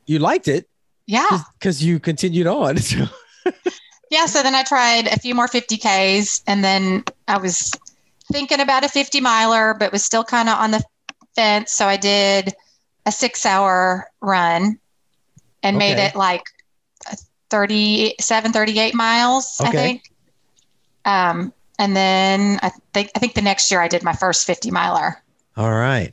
you 0.06 0.18
liked 0.18 0.48
it 0.48 0.68
Yeah. 1.06 1.40
because 1.58 1.82
you 1.82 1.98
continued 1.98 2.46
on. 2.46 2.76
Yeah, 4.12 4.26
so 4.26 4.42
then 4.42 4.54
I 4.54 4.62
tried 4.62 5.06
a 5.06 5.18
few 5.18 5.34
more 5.34 5.46
50Ks 5.48 6.42
and 6.46 6.62
then 6.62 7.02
I 7.28 7.38
was 7.38 7.72
thinking 8.30 8.60
about 8.60 8.84
a 8.84 8.88
50 8.90 9.22
miler, 9.22 9.72
but 9.72 9.90
was 9.90 10.04
still 10.04 10.22
kind 10.22 10.50
of 10.50 10.58
on 10.58 10.70
the 10.70 10.84
fence. 11.34 11.72
So 11.72 11.86
I 11.86 11.96
did 11.96 12.52
a 13.06 13.10
six 13.10 13.46
hour 13.46 14.10
run 14.20 14.78
and 15.62 15.78
made 15.78 15.96
it 15.98 16.14
like 16.14 16.42
37, 17.48 18.52
38 18.52 18.94
miles, 18.94 19.56
I 19.60 19.70
think. 19.78 20.02
Um, 21.06 21.52
and 21.78 21.96
then 21.96 22.58
I 22.62 22.70
think, 22.92 23.10
I 23.14 23.18
think 23.18 23.32
the 23.32 23.40
next 23.40 23.70
year 23.70 23.80
I 23.80 23.88
did 23.88 24.02
my 24.02 24.12
first 24.12 24.46
50 24.46 24.70
miler. 24.70 25.22
all 25.56 25.72
right. 25.72 26.12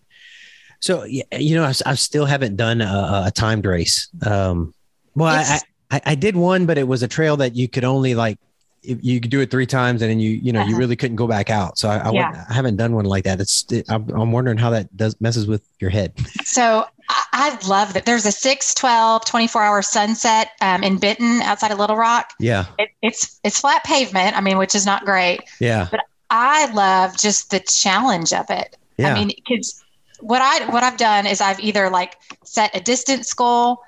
So, 0.80 1.04
yeah, 1.04 1.24
you 1.38 1.56
know, 1.56 1.66
I, 1.66 1.74
I 1.86 1.96
still 1.96 2.26
haven't 2.26 2.56
done 2.56 2.80
a, 2.80 3.24
a 3.26 3.32
timed 3.36 3.66
race. 3.66 4.08
Um, 4.26 4.74
well, 5.16 5.36
I, 5.36 5.42
It's- 5.42 5.64
I, 5.91 6.02
I 6.06 6.15
did 6.15 6.36
one, 6.36 6.65
but 6.65 6.78
it 6.78 6.88
was 6.88 7.04
a 7.04 7.08
trail 7.08 7.38
that 7.38 7.56
you 7.56 7.67
could 7.67 7.84
only 7.84 8.15
like, 8.15 8.38
you 8.82 9.19
could 9.19 9.30
do 9.32 9.41
it 9.41 9.52
three 9.52 9.65
times 9.65 10.02
and 10.02 10.10
then 10.10 10.19
you, 10.19 10.30
you 10.32 10.54
know, 10.54 10.62
you 10.62 10.67
Uh-huh. 10.69 10.78
really 10.78 10.95
couldn't 10.95 11.17
go 11.17 11.28
back 11.28 11.49
out. 11.49 11.78
So 11.78 11.89
I, 11.89 11.97
I, 11.97 12.12
Yeah. 12.12 12.45
I 12.49 12.54
haven't 12.54 12.78
done 12.78 12.95
one 12.95 13.06
like 13.06 13.25
that. 13.25 13.41
It's, 13.41 13.69
it, 13.71 13.86
I'm, 13.91 14.08
I'm 14.10 14.32
wondering 14.32 14.58
how 14.58 14.69
that 14.69 14.95
does 14.95 15.19
messes 15.19 15.47
with 15.47 15.63
your 15.80 15.89
head. 15.89 16.13
So 16.45 16.86
I, 17.10 17.23
I 17.34 17.67
love 17.67 17.93
that. 17.93 18.06
There's 18.06 18.25
a 18.25 18.32
6, 18.32 18.73
12, 18.75 19.25
24 19.25 19.63
hour 19.63 19.82
sunset 19.82 20.52
um, 20.62 20.82
in 20.84 20.97
Benton 20.97 21.41
outside 21.41 21.71
of 21.71 21.80
Little 21.80 21.97
Rock. 21.97 22.32
Yeah. 22.39 22.67
It, 22.78 22.89
it's 23.02 23.39
it's 23.43 23.60
flat 23.60 23.84
pavement. 23.84 24.38
I 24.38 24.41
mean, 24.41 24.58
which 24.58 24.75
is 24.75 24.86
not 24.86 25.04
great. 25.06 25.41
Yeah. 25.60 25.88
But 25.91 26.02
i 26.30 26.71
love 26.73 27.17
just 27.17 27.49
the 27.49 27.60
challenge 27.60 28.32
of 28.32 28.45
it. 28.49 28.78
Yeah. 28.97 29.10
I 29.12 29.13
mean, 29.15 29.32
because 29.36 29.84
what 30.21 30.41
I 30.41 30.71
what 30.71 30.84
I've 30.84 30.97
done 30.97 31.25
is 31.25 31.41
I've 31.41 31.60
either 31.60 31.89
like 31.89 32.15
set 32.45 32.73
a 32.75 32.80
distance 32.80 33.34
goal. 33.34 33.82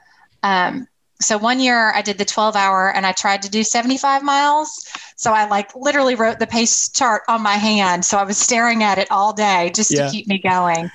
Um, 0.43 0.87
so 1.23 1.37
one 1.37 1.59
year 1.59 1.91
I 1.93 2.01
did 2.01 2.17
the 2.17 2.25
12 2.25 2.55
hour 2.55 2.91
and 2.93 3.05
I 3.05 3.11
tried 3.11 3.41
to 3.43 3.49
do 3.49 3.63
75 3.63 4.23
miles. 4.23 4.85
So 5.15 5.33
I 5.33 5.47
like 5.47 5.75
literally 5.75 6.15
wrote 6.15 6.39
the 6.39 6.47
pace 6.47 6.89
chart 6.89 7.23
on 7.27 7.41
my 7.41 7.55
hand. 7.55 8.05
So 8.05 8.17
I 8.17 8.23
was 8.23 8.37
staring 8.37 8.83
at 8.83 8.97
it 8.97 9.09
all 9.11 9.33
day 9.33 9.71
just 9.73 9.91
Yeah. 9.91 10.05
to 10.05 10.11
keep 10.11 10.27
me 10.27 10.37
going. 10.39 10.89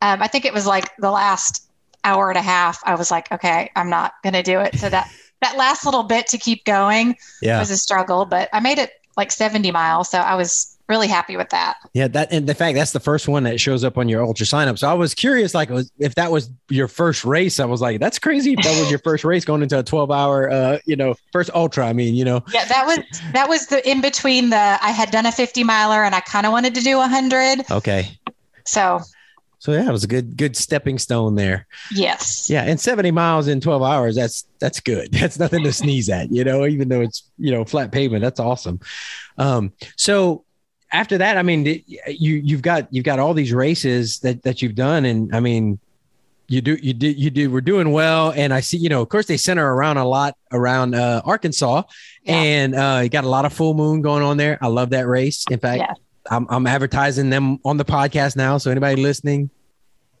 Um, 0.00 0.22
I 0.22 0.28
think 0.28 0.44
it 0.44 0.52
was 0.54 0.66
like 0.66 0.94
the 0.98 1.10
last 1.10 1.68
hour 2.04 2.30
and 2.30 2.38
a 2.38 2.42
half. 2.42 2.80
I 2.84 2.94
was 2.94 3.10
like, 3.10 3.30
okay, 3.32 3.70
I'm 3.76 3.90
not 3.90 4.14
going 4.22 4.34
to 4.34 4.42
do 4.42 4.60
it. 4.60 4.78
So 4.78 4.88
that 4.88 5.10
that 5.40 5.56
last 5.56 5.84
little 5.84 6.02
bit 6.02 6.26
to 6.28 6.38
keep 6.38 6.64
going 6.64 7.16
yeah. 7.42 7.58
was 7.58 7.70
a 7.70 7.76
struggle, 7.76 8.24
but 8.24 8.48
I 8.52 8.60
made 8.60 8.78
it 8.78 8.90
like 9.16 9.30
70 9.30 9.70
miles. 9.70 10.08
So 10.08 10.18
I 10.18 10.34
was 10.34 10.77
really 10.88 11.06
happy 11.08 11.36
with 11.36 11.50
that. 11.50 11.76
Yeah, 11.92 12.08
that 12.08 12.32
and 12.32 12.46
the 12.46 12.54
fact 12.54 12.74
that's 12.76 12.92
the 12.92 13.00
first 13.00 13.28
one 13.28 13.42
that 13.44 13.60
shows 13.60 13.84
up 13.84 13.98
on 13.98 14.08
your 14.08 14.24
UltraSignup. 14.26 14.78
So 14.78 14.88
I 14.88 14.94
was 14.94 15.14
curious, 15.14 15.54
like, 15.54 15.70
was, 15.70 15.90
if 15.98 16.14
that 16.14 16.30
was 16.30 16.50
your 16.68 16.88
first 16.88 17.24
race, 17.24 17.60
I 17.60 17.64
was 17.66 17.80
like, 17.80 18.00
that's 18.00 18.18
crazy. 18.18 18.54
If 18.54 18.64
that 18.64 18.78
was 18.80 18.90
your 18.90 18.98
first 19.00 19.24
race 19.24 19.44
going 19.44 19.62
into 19.62 19.78
a 19.78 19.82
12 19.82 20.10
hour, 20.10 20.50
uh, 20.50 20.78
you 20.86 20.96
know, 20.96 21.14
first 21.32 21.50
ultra. 21.54 21.86
I 21.86 21.92
mean, 21.92 22.14
you 22.14 22.24
know, 22.24 22.42
Yeah, 22.52 22.64
that 22.64 22.86
was 22.86 22.98
that 23.32 23.48
was 23.48 23.66
the 23.66 23.88
in 23.88 24.00
between 24.00 24.50
the 24.50 24.56
I 24.82 24.90
had 24.90 25.10
done 25.10 25.26
a 25.26 25.32
50 25.32 25.62
miler 25.64 26.04
and 26.04 26.14
I 26.14 26.20
kind 26.20 26.46
of 26.46 26.52
wanted 26.52 26.74
to 26.76 26.80
do 26.80 26.96
a 26.96 27.00
100. 27.00 27.70
okay. 27.70 28.18
So, 28.64 29.00
So 29.60 29.72
yeah, 29.72 29.88
it 29.88 29.92
was 29.92 30.04
a 30.04 30.08
good, 30.08 30.36
good 30.36 30.56
stepping 30.56 30.98
stone 30.98 31.34
there. 31.34 31.66
yes. 31.90 32.48
Yeah, 32.50 32.62
and 32.64 32.78
70 32.78 33.10
miles 33.10 33.48
in 33.48 33.60
12 33.60 33.82
hours, 33.82 34.14
that's 34.16 34.44
that's 34.58 34.80
good. 34.80 35.12
That's 35.12 35.38
nothing 35.38 35.62
to 35.64 35.72
sneeze 35.72 36.08
at, 36.08 36.30
you 36.32 36.44
know, 36.44 36.66
even 36.66 36.88
though 36.88 37.00
it's, 37.00 37.22
you 37.38 37.50
know, 37.52 37.64
flat 37.64 37.92
pavement. 37.92 38.22
That's 38.22 38.40
awesome. 38.40 38.80
Um, 39.38 39.72
so 39.96 40.44
after 40.92 41.18
that, 41.18 41.36
I 41.36 41.42
mean, 41.42 41.66
you 41.66 42.34
you've 42.34 42.62
got 42.62 42.92
you've 42.92 43.04
got 43.04 43.18
all 43.18 43.34
these 43.34 43.52
races 43.52 44.20
that 44.20 44.42
that 44.42 44.62
you've 44.62 44.74
done, 44.74 45.04
and 45.04 45.34
I 45.34 45.40
mean, 45.40 45.78
you 46.48 46.62
do 46.62 46.78
you 46.82 46.94
did 46.94 47.18
you 47.18 47.30
do 47.30 47.50
we're 47.50 47.60
doing 47.60 47.92
well. 47.92 48.32
And 48.34 48.52
i 48.52 48.60
see 48.60 48.78
you 48.78 48.88
know 48.88 49.02
of 49.02 49.08
course 49.10 49.26
they 49.26 49.36
center 49.36 49.74
around 49.74 49.98
a 49.98 50.08
lot 50.08 50.36
around 50.50 50.94
uh, 50.94 51.22
arkansas. 51.24 51.82
Yeah. 52.22 52.36
and 52.36 52.74
uh, 52.74 53.00
you 53.04 53.08
got 53.10 53.24
a 53.24 53.28
lot 53.28 53.44
of 53.44 53.52
full 53.52 53.74
moon 53.74 54.02
going 54.02 54.22
on 54.22 54.38
there. 54.38 54.58
I 54.60 54.66
love 54.68 54.90
that 54.90 55.06
race. 55.06 55.44
In 55.50 55.60
fact 55.60 55.80
yeah. 55.80 55.92
I'm, 56.30 56.46
I'm 56.50 56.66
advertising 56.66 57.30
them 57.30 57.58
on 57.64 57.76
the 57.76 57.84
podcast 57.84 58.36
now. 58.36 58.58
So 58.58 58.70
anybody 58.70 59.00
listening 59.00 59.50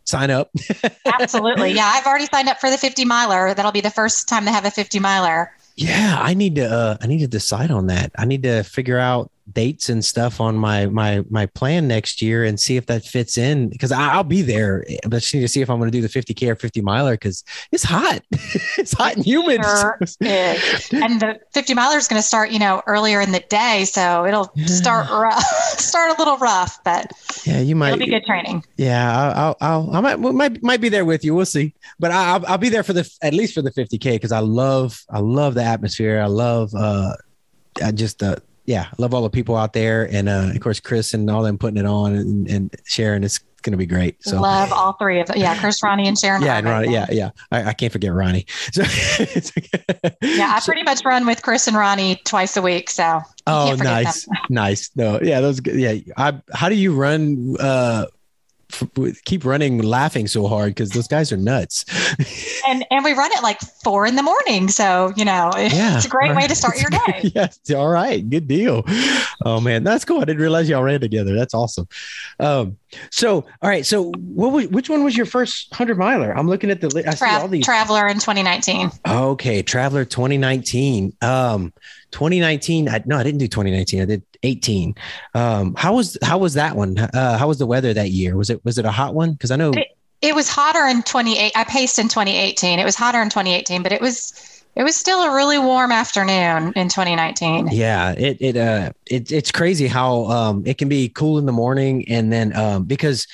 sign 0.04 0.30
up. 0.30 0.50
Absolutely. 1.20 1.72
Yeah 1.72 1.90
i've 1.94 2.06
already 2.06 2.26
signed 2.26 2.48
up 2.48 2.60
for 2.60 2.70
the 2.70 2.78
50 2.78 3.04
miler. 3.06 3.54
That'll 3.54 3.72
be 3.72 3.80
the 3.80 3.90
first 3.90 4.28
time 4.28 4.44
they 4.44 4.52
have 4.52 4.66
a 4.66 4.70
50 4.70 5.00
miler. 5.00 5.50
Yeah 5.76 6.18
i 6.20 6.34
need 6.34 6.56
to 6.56 6.70
uh, 6.70 6.96
i 7.00 7.06
need 7.06 7.20
to 7.20 7.28
decide 7.28 7.70
on 7.70 7.86
that. 7.86 8.12
I 8.18 8.26
need 8.26 8.42
to 8.42 8.62
figure 8.64 8.98
out 8.98 9.30
dates 9.52 9.88
and 9.88 10.04
stuff 10.04 10.40
on 10.40 10.56
my 10.56 10.86
my 10.86 11.24
my 11.30 11.46
plan 11.46 11.88
next 11.88 12.20
year 12.22 12.44
and 12.44 12.58
see 12.58 12.76
if 12.76 12.86
that 12.86 13.04
fits 13.04 13.38
in 13.38 13.68
because 13.68 13.92
I'll 13.92 14.24
be 14.24 14.42
there. 14.42 14.84
But 15.04 15.20
just 15.20 15.34
need 15.34 15.40
to 15.40 15.48
see 15.48 15.60
if 15.60 15.70
I'm 15.70 15.78
going 15.78 15.90
to 15.90 15.96
do 15.96 16.06
the 16.06 16.08
50k 16.08 16.50
or 16.50 16.56
50 16.56 16.80
miler 16.82 17.12
because 17.12 17.44
it's 17.72 17.84
hot. 17.84 18.22
it's 18.32 18.92
hot 18.92 19.16
and 19.16 19.24
humid. 19.24 19.64
Sure 19.64 19.98
and 20.92 21.20
the 21.20 21.40
50 21.52 21.74
miler 21.74 21.96
is 21.96 22.08
going 22.08 22.20
to 22.20 22.26
start, 22.26 22.50
you 22.50 22.58
know, 22.58 22.82
earlier 22.86 23.20
in 23.20 23.32
the 23.32 23.40
day, 23.40 23.84
so 23.84 24.24
it'll 24.26 24.50
yeah. 24.54 24.66
start 24.66 25.10
rough, 25.10 25.42
start 25.78 26.16
a 26.16 26.18
little 26.18 26.36
rough, 26.38 26.82
but 26.84 27.12
yeah, 27.44 27.60
you 27.60 27.74
might. 27.74 27.88
It'll 27.88 27.98
be 27.98 28.06
good 28.06 28.24
training. 28.24 28.64
Yeah, 28.76 29.32
I'll, 29.34 29.56
I'll, 29.60 29.96
I 29.96 30.00
might, 30.00 30.16
might, 30.18 30.62
might 30.62 30.80
be 30.80 30.88
there 30.88 31.04
with 31.04 31.24
you. 31.24 31.34
We'll 31.34 31.46
see, 31.46 31.74
but 31.98 32.10
I'll, 32.10 32.44
I'll 32.46 32.58
be 32.58 32.68
there 32.68 32.82
for 32.82 32.92
the 32.92 33.08
at 33.22 33.34
least 33.34 33.54
for 33.54 33.62
the 33.62 33.70
50k 33.70 34.14
because 34.14 34.32
I 34.32 34.40
love, 34.40 35.04
I 35.10 35.20
love 35.20 35.54
the 35.54 35.64
atmosphere. 35.64 36.20
I 36.20 36.26
love, 36.26 36.74
uh, 36.74 37.14
I 37.82 37.92
just 37.92 38.18
the 38.18 38.42
yeah, 38.68 38.88
I 38.92 38.94
love 38.98 39.14
all 39.14 39.22
the 39.22 39.30
people 39.30 39.56
out 39.56 39.72
there, 39.72 40.06
and 40.12 40.28
uh, 40.28 40.50
of 40.54 40.60
course 40.60 40.78
Chris 40.78 41.14
and 41.14 41.30
all 41.30 41.42
them 41.42 41.56
putting 41.56 41.78
it 41.78 41.86
on 41.86 42.14
and, 42.14 42.46
and 42.50 42.74
sharing. 42.84 43.24
It's 43.24 43.38
going 43.62 43.72
to 43.72 43.78
be 43.78 43.86
great. 43.86 44.22
So 44.22 44.42
love 44.42 44.74
all 44.74 44.92
three 44.92 45.20
of 45.20 45.28
them. 45.28 45.38
Yeah, 45.38 45.58
Chris, 45.58 45.82
Ronnie, 45.82 46.06
and 46.06 46.18
Sharon. 46.18 46.42
Yeah, 46.42 46.58
and 46.58 46.66
Ronnie. 46.66 46.92
Yeah, 46.92 47.06
yeah. 47.10 47.30
I, 47.50 47.70
I, 47.70 47.72
can't 47.72 47.90
forget 47.90 48.12
Ronnie. 48.12 48.44
So, 48.72 48.82
yeah, 50.22 50.52
I 50.54 50.60
pretty 50.62 50.82
much 50.82 51.02
run 51.02 51.24
with 51.24 51.42
Chris 51.42 51.66
and 51.66 51.78
Ronnie 51.78 52.20
twice 52.24 52.58
a 52.58 52.62
week. 52.62 52.90
So 52.90 53.22
oh, 53.46 53.74
nice, 53.78 54.28
nice. 54.50 54.90
No, 54.94 55.18
yeah, 55.22 55.40
those. 55.40 55.62
Yeah, 55.64 55.94
I. 56.18 56.38
How 56.52 56.68
do 56.68 56.74
you 56.74 56.94
run? 56.94 57.56
uh 57.58 58.04
keep 59.24 59.44
running 59.44 59.78
laughing 59.78 60.26
so 60.26 60.46
hard 60.46 60.74
because 60.74 60.90
those 60.90 61.08
guys 61.08 61.32
are 61.32 61.36
nuts. 61.36 61.84
and 62.68 62.84
and 62.90 63.04
we 63.04 63.12
run 63.12 63.30
it 63.32 63.42
like 63.42 63.60
four 63.82 64.06
in 64.06 64.16
the 64.16 64.22
morning. 64.22 64.68
So, 64.68 65.12
you 65.16 65.24
know, 65.24 65.50
yeah, 65.56 65.96
it's 65.96 66.06
a 66.06 66.08
great 66.08 66.34
way 66.36 66.46
to 66.46 66.54
start 66.54 66.80
your 66.80 66.90
day. 67.06 67.30
yes. 67.34 67.58
All 67.70 67.88
right. 67.88 68.28
Good 68.28 68.46
deal. 68.48 68.84
Oh 69.44 69.60
man, 69.60 69.84
that's 69.84 70.04
cool. 70.04 70.20
I 70.20 70.24
didn't 70.24 70.42
realize 70.42 70.68
y'all 70.68 70.82
ran 70.82 71.00
together. 71.00 71.34
That's 71.34 71.54
awesome. 71.54 71.88
Um, 72.40 72.76
so 73.10 73.46
all 73.62 73.68
right. 73.68 73.84
So 73.84 74.12
what 74.18 74.52
was, 74.52 74.68
which 74.68 74.88
one 74.90 75.04
was 75.04 75.16
your 75.16 75.26
first 75.26 75.74
hundred 75.74 75.98
miler? 75.98 76.36
I'm 76.36 76.48
looking 76.48 76.70
at 76.70 76.80
the 76.80 76.88
I 77.06 77.14
Tra- 77.14 77.16
see 77.16 77.26
all 77.26 77.48
these 77.48 77.64
Traveler 77.64 78.06
in 78.06 78.14
2019. 78.14 78.90
Okay. 79.06 79.62
Traveler 79.62 80.04
2019. 80.04 81.16
Um 81.22 81.72
2019 82.10 82.88
I, 82.88 83.02
no 83.06 83.16
i 83.16 83.22
didn't 83.22 83.38
do 83.38 83.48
2019 83.48 84.02
i 84.02 84.04
did 84.04 84.22
18 84.42 84.94
um 85.34 85.74
how 85.76 85.94
was 85.94 86.16
how 86.22 86.38
was 86.38 86.54
that 86.54 86.76
one? 86.76 86.98
Uh 86.98 87.36
how 87.38 87.48
was 87.48 87.58
the 87.58 87.66
weather 87.66 87.92
that 87.94 88.10
year? 88.10 88.36
Was 88.36 88.50
it 88.50 88.64
was 88.64 88.78
it 88.78 88.84
a 88.84 88.90
hot 88.90 89.14
one? 89.14 89.32
Because 89.32 89.50
i 89.50 89.56
know 89.56 89.72
it, 89.72 89.88
it 90.22 90.34
was 90.34 90.48
hotter 90.48 90.86
in 90.86 91.02
28 91.02 91.52
i 91.54 91.64
paced 91.64 91.98
in 91.98 92.08
2018 92.08 92.78
it 92.78 92.84
was 92.84 92.94
hotter 92.94 93.20
in 93.20 93.28
2018 93.28 93.82
but 93.82 93.92
it 93.92 94.00
was 94.00 94.64
it 94.74 94.84
was 94.84 94.96
still 94.96 95.22
a 95.22 95.34
really 95.34 95.58
warm 95.58 95.90
afternoon 95.90 96.72
in 96.76 96.88
2019 96.88 97.68
yeah 97.72 98.12
it 98.12 98.36
it 98.40 98.56
uh 98.56 98.90
it, 99.06 99.30
it's 99.32 99.50
crazy 99.50 99.86
how 99.86 100.24
um 100.26 100.62
it 100.66 100.78
can 100.78 100.88
be 100.88 101.08
cool 101.08 101.38
in 101.38 101.46
the 101.46 101.52
morning 101.52 102.08
and 102.08 102.32
then 102.32 102.54
um 102.56 102.84
because 102.84 103.26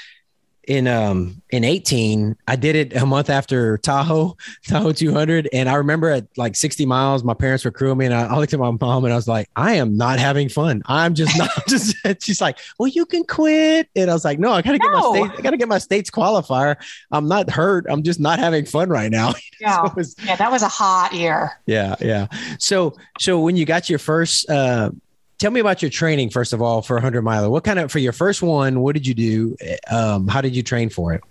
in 0.68 0.87
um 0.87 1.40
in 1.50 1.64
18 1.64 2.37
i 2.48 2.57
did 2.57 2.77
it 2.77 2.96
a 2.96 3.07
month 3.07 3.31
after 3.31 3.79
tahoe 3.79 4.37
tahoe 4.66 4.92
200 4.92 5.48
and 5.53 5.68
i 5.68 5.74
remember 5.74 6.11
at 6.11 6.27
like 6.37 6.57
60 6.57 6.87
miles 6.87 7.24
my 7.24 7.35
parents 7.35 7.64
were 7.64 7.70
crewing 7.70 7.98
me. 7.98 8.07
And 8.07 8.14
I, 8.14 8.27
I, 8.27 8.38
looked 8.38 8.53
at 8.53 8.61
my 8.61 8.70
mom 8.70 9.05
and 9.05 9.12
i 9.12 9.16
was 9.16 9.29
like 9.29 9.48
i 9.57 9.74
am 9.74 9.96
not 9.96 10.18
having 10.18 10.48
fun. 10.48 10.83
I'm 10.87 11.14
just 11.14 11.37
not 11.37 11.50
just 11.68 11.96
she's 12.22 12.40
like 12.40 12.59
well 12.79 12.88
you 12.88 13.07
can 13.07 13.24
quit. 13.24 13.88
And 13.96 14.11
i 14.11 14.14
was 14.14 14.24
like 14.24 14.38
no 14.38 14.53
i 14.53 14.62
gotta 14.62 14.79
no. 14.79 14.85
get 14.85 14.92
my 14.92 15.11
state 15.11 15.38
i 15.38 15.42
gotta 15.42 15.57
get 15.57 15.68
my 15.68 15.79
state's 15.79 16.11
qualifier. 16.11 16.77
I'm 17.11 17.29
not 17.29 17.50
hurt. 17.50 17.87
I'm 17.88 18.03
just 18.03 18.20
not 18.20 18.38
having 18.38 18.64
fun 18.64 18.88
right 18.88 19.11
now. 19.11 19.35
Yeah, 19.61 19.85
so 19.85 19.92
was, 19.96 20.16
yeah 20.24 20.37
that 20.37 20.50
was 20.50 20.62
a 20.62 20.68
hot 20.68 21.12
year. 21.12 21.53
Yeah 21.66 21.96
yeah. 22.00 22.27
So 22.59 22.94
so 23.18 23.40
when 23.40 23.57
you 23.57 23.64
got 23.64 23.88
your 23.88 23.98
first 23.98 24.48
uh 24.50 24.90
tell 25.38 25.51
me 25.51 25.61
about 25.61 25.83
your 25.83 25.90
training 25.90 26.31
first 26.31 26.53
of 26.53 26.62
all 26.62 26.83
for 26.83 26.94
a 26.94 26.99
100 26.99 27.23
miler. 27.23 27.51
What 27.51 27.64
kind 27.64 27.79
of 27.79 27.90
for 27.90 27.99
your 27.99 28.12
first 28.12 28.42
one 28.42 28.81
what 28.81 28.94
did 28.94 29.07
you 29.07 29.14
do? 29.14 29.57
Um, 29.90 30.29
how 30.29 30.40
did 30.40 30.55
you 30.55 30.62
train 30.62 30.90
for 30.90 31.12
it? 31.12 31.23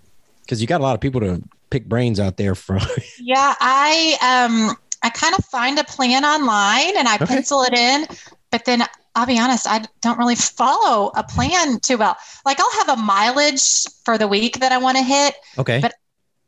Because 0.42 0.62
you 0.62 0.68
got 0.68 0.82
a 0.82 0.84
lot 0.84 0.96
of 0.96 1.02
people 1.02 1.22
to 1.22 1.42
pick 1.70 1.88
brains 1.88 2.20
out 2.20 2.38
there 2.38 2.56
from. 2.56 2.82
Yeah 3.20 3.56
i 3.60 4.18
um 4.22 4.76
i 5.02 5.10
kind 5.10 5.34
of 5.38 5.46
find 5.46 5.80
a 5.80 5.84
plan 5.84 6.26
online 6.26 6.98
and 6.98 7.08
i 7.08 7.16
okay. 7.16 7.26
pencil 7.26 7.64
it 7.64 7.74
in 7.74 8.06
but 8.52 8.66
then 8.66 8.84
i'll 9.16 9.26
be 9.26 9.40
honest 9.40 9.66
i 9.68 9.84
don't 10.02 10.18
really 10.18 10.36
follow 10.36 11.12
a 11.16 11.24
plan 11.24 11.80
too 11.80 11.98
well. 11.98 12.18
Like 12.46 12.60
i'll 12.60 12.86
have 12.86 13.00
a 13.00 13.02
mileage 13.02 13.86
for 14.04 14.18
the 14.18 14.28
week 14.28 14.60
that 14.60 14.72
i 14.72 14.78
want 14.78 14.98
to 14.98 15.04
hit 15.04 15.36
okay. 15.58 15.80
but 15.80 15.94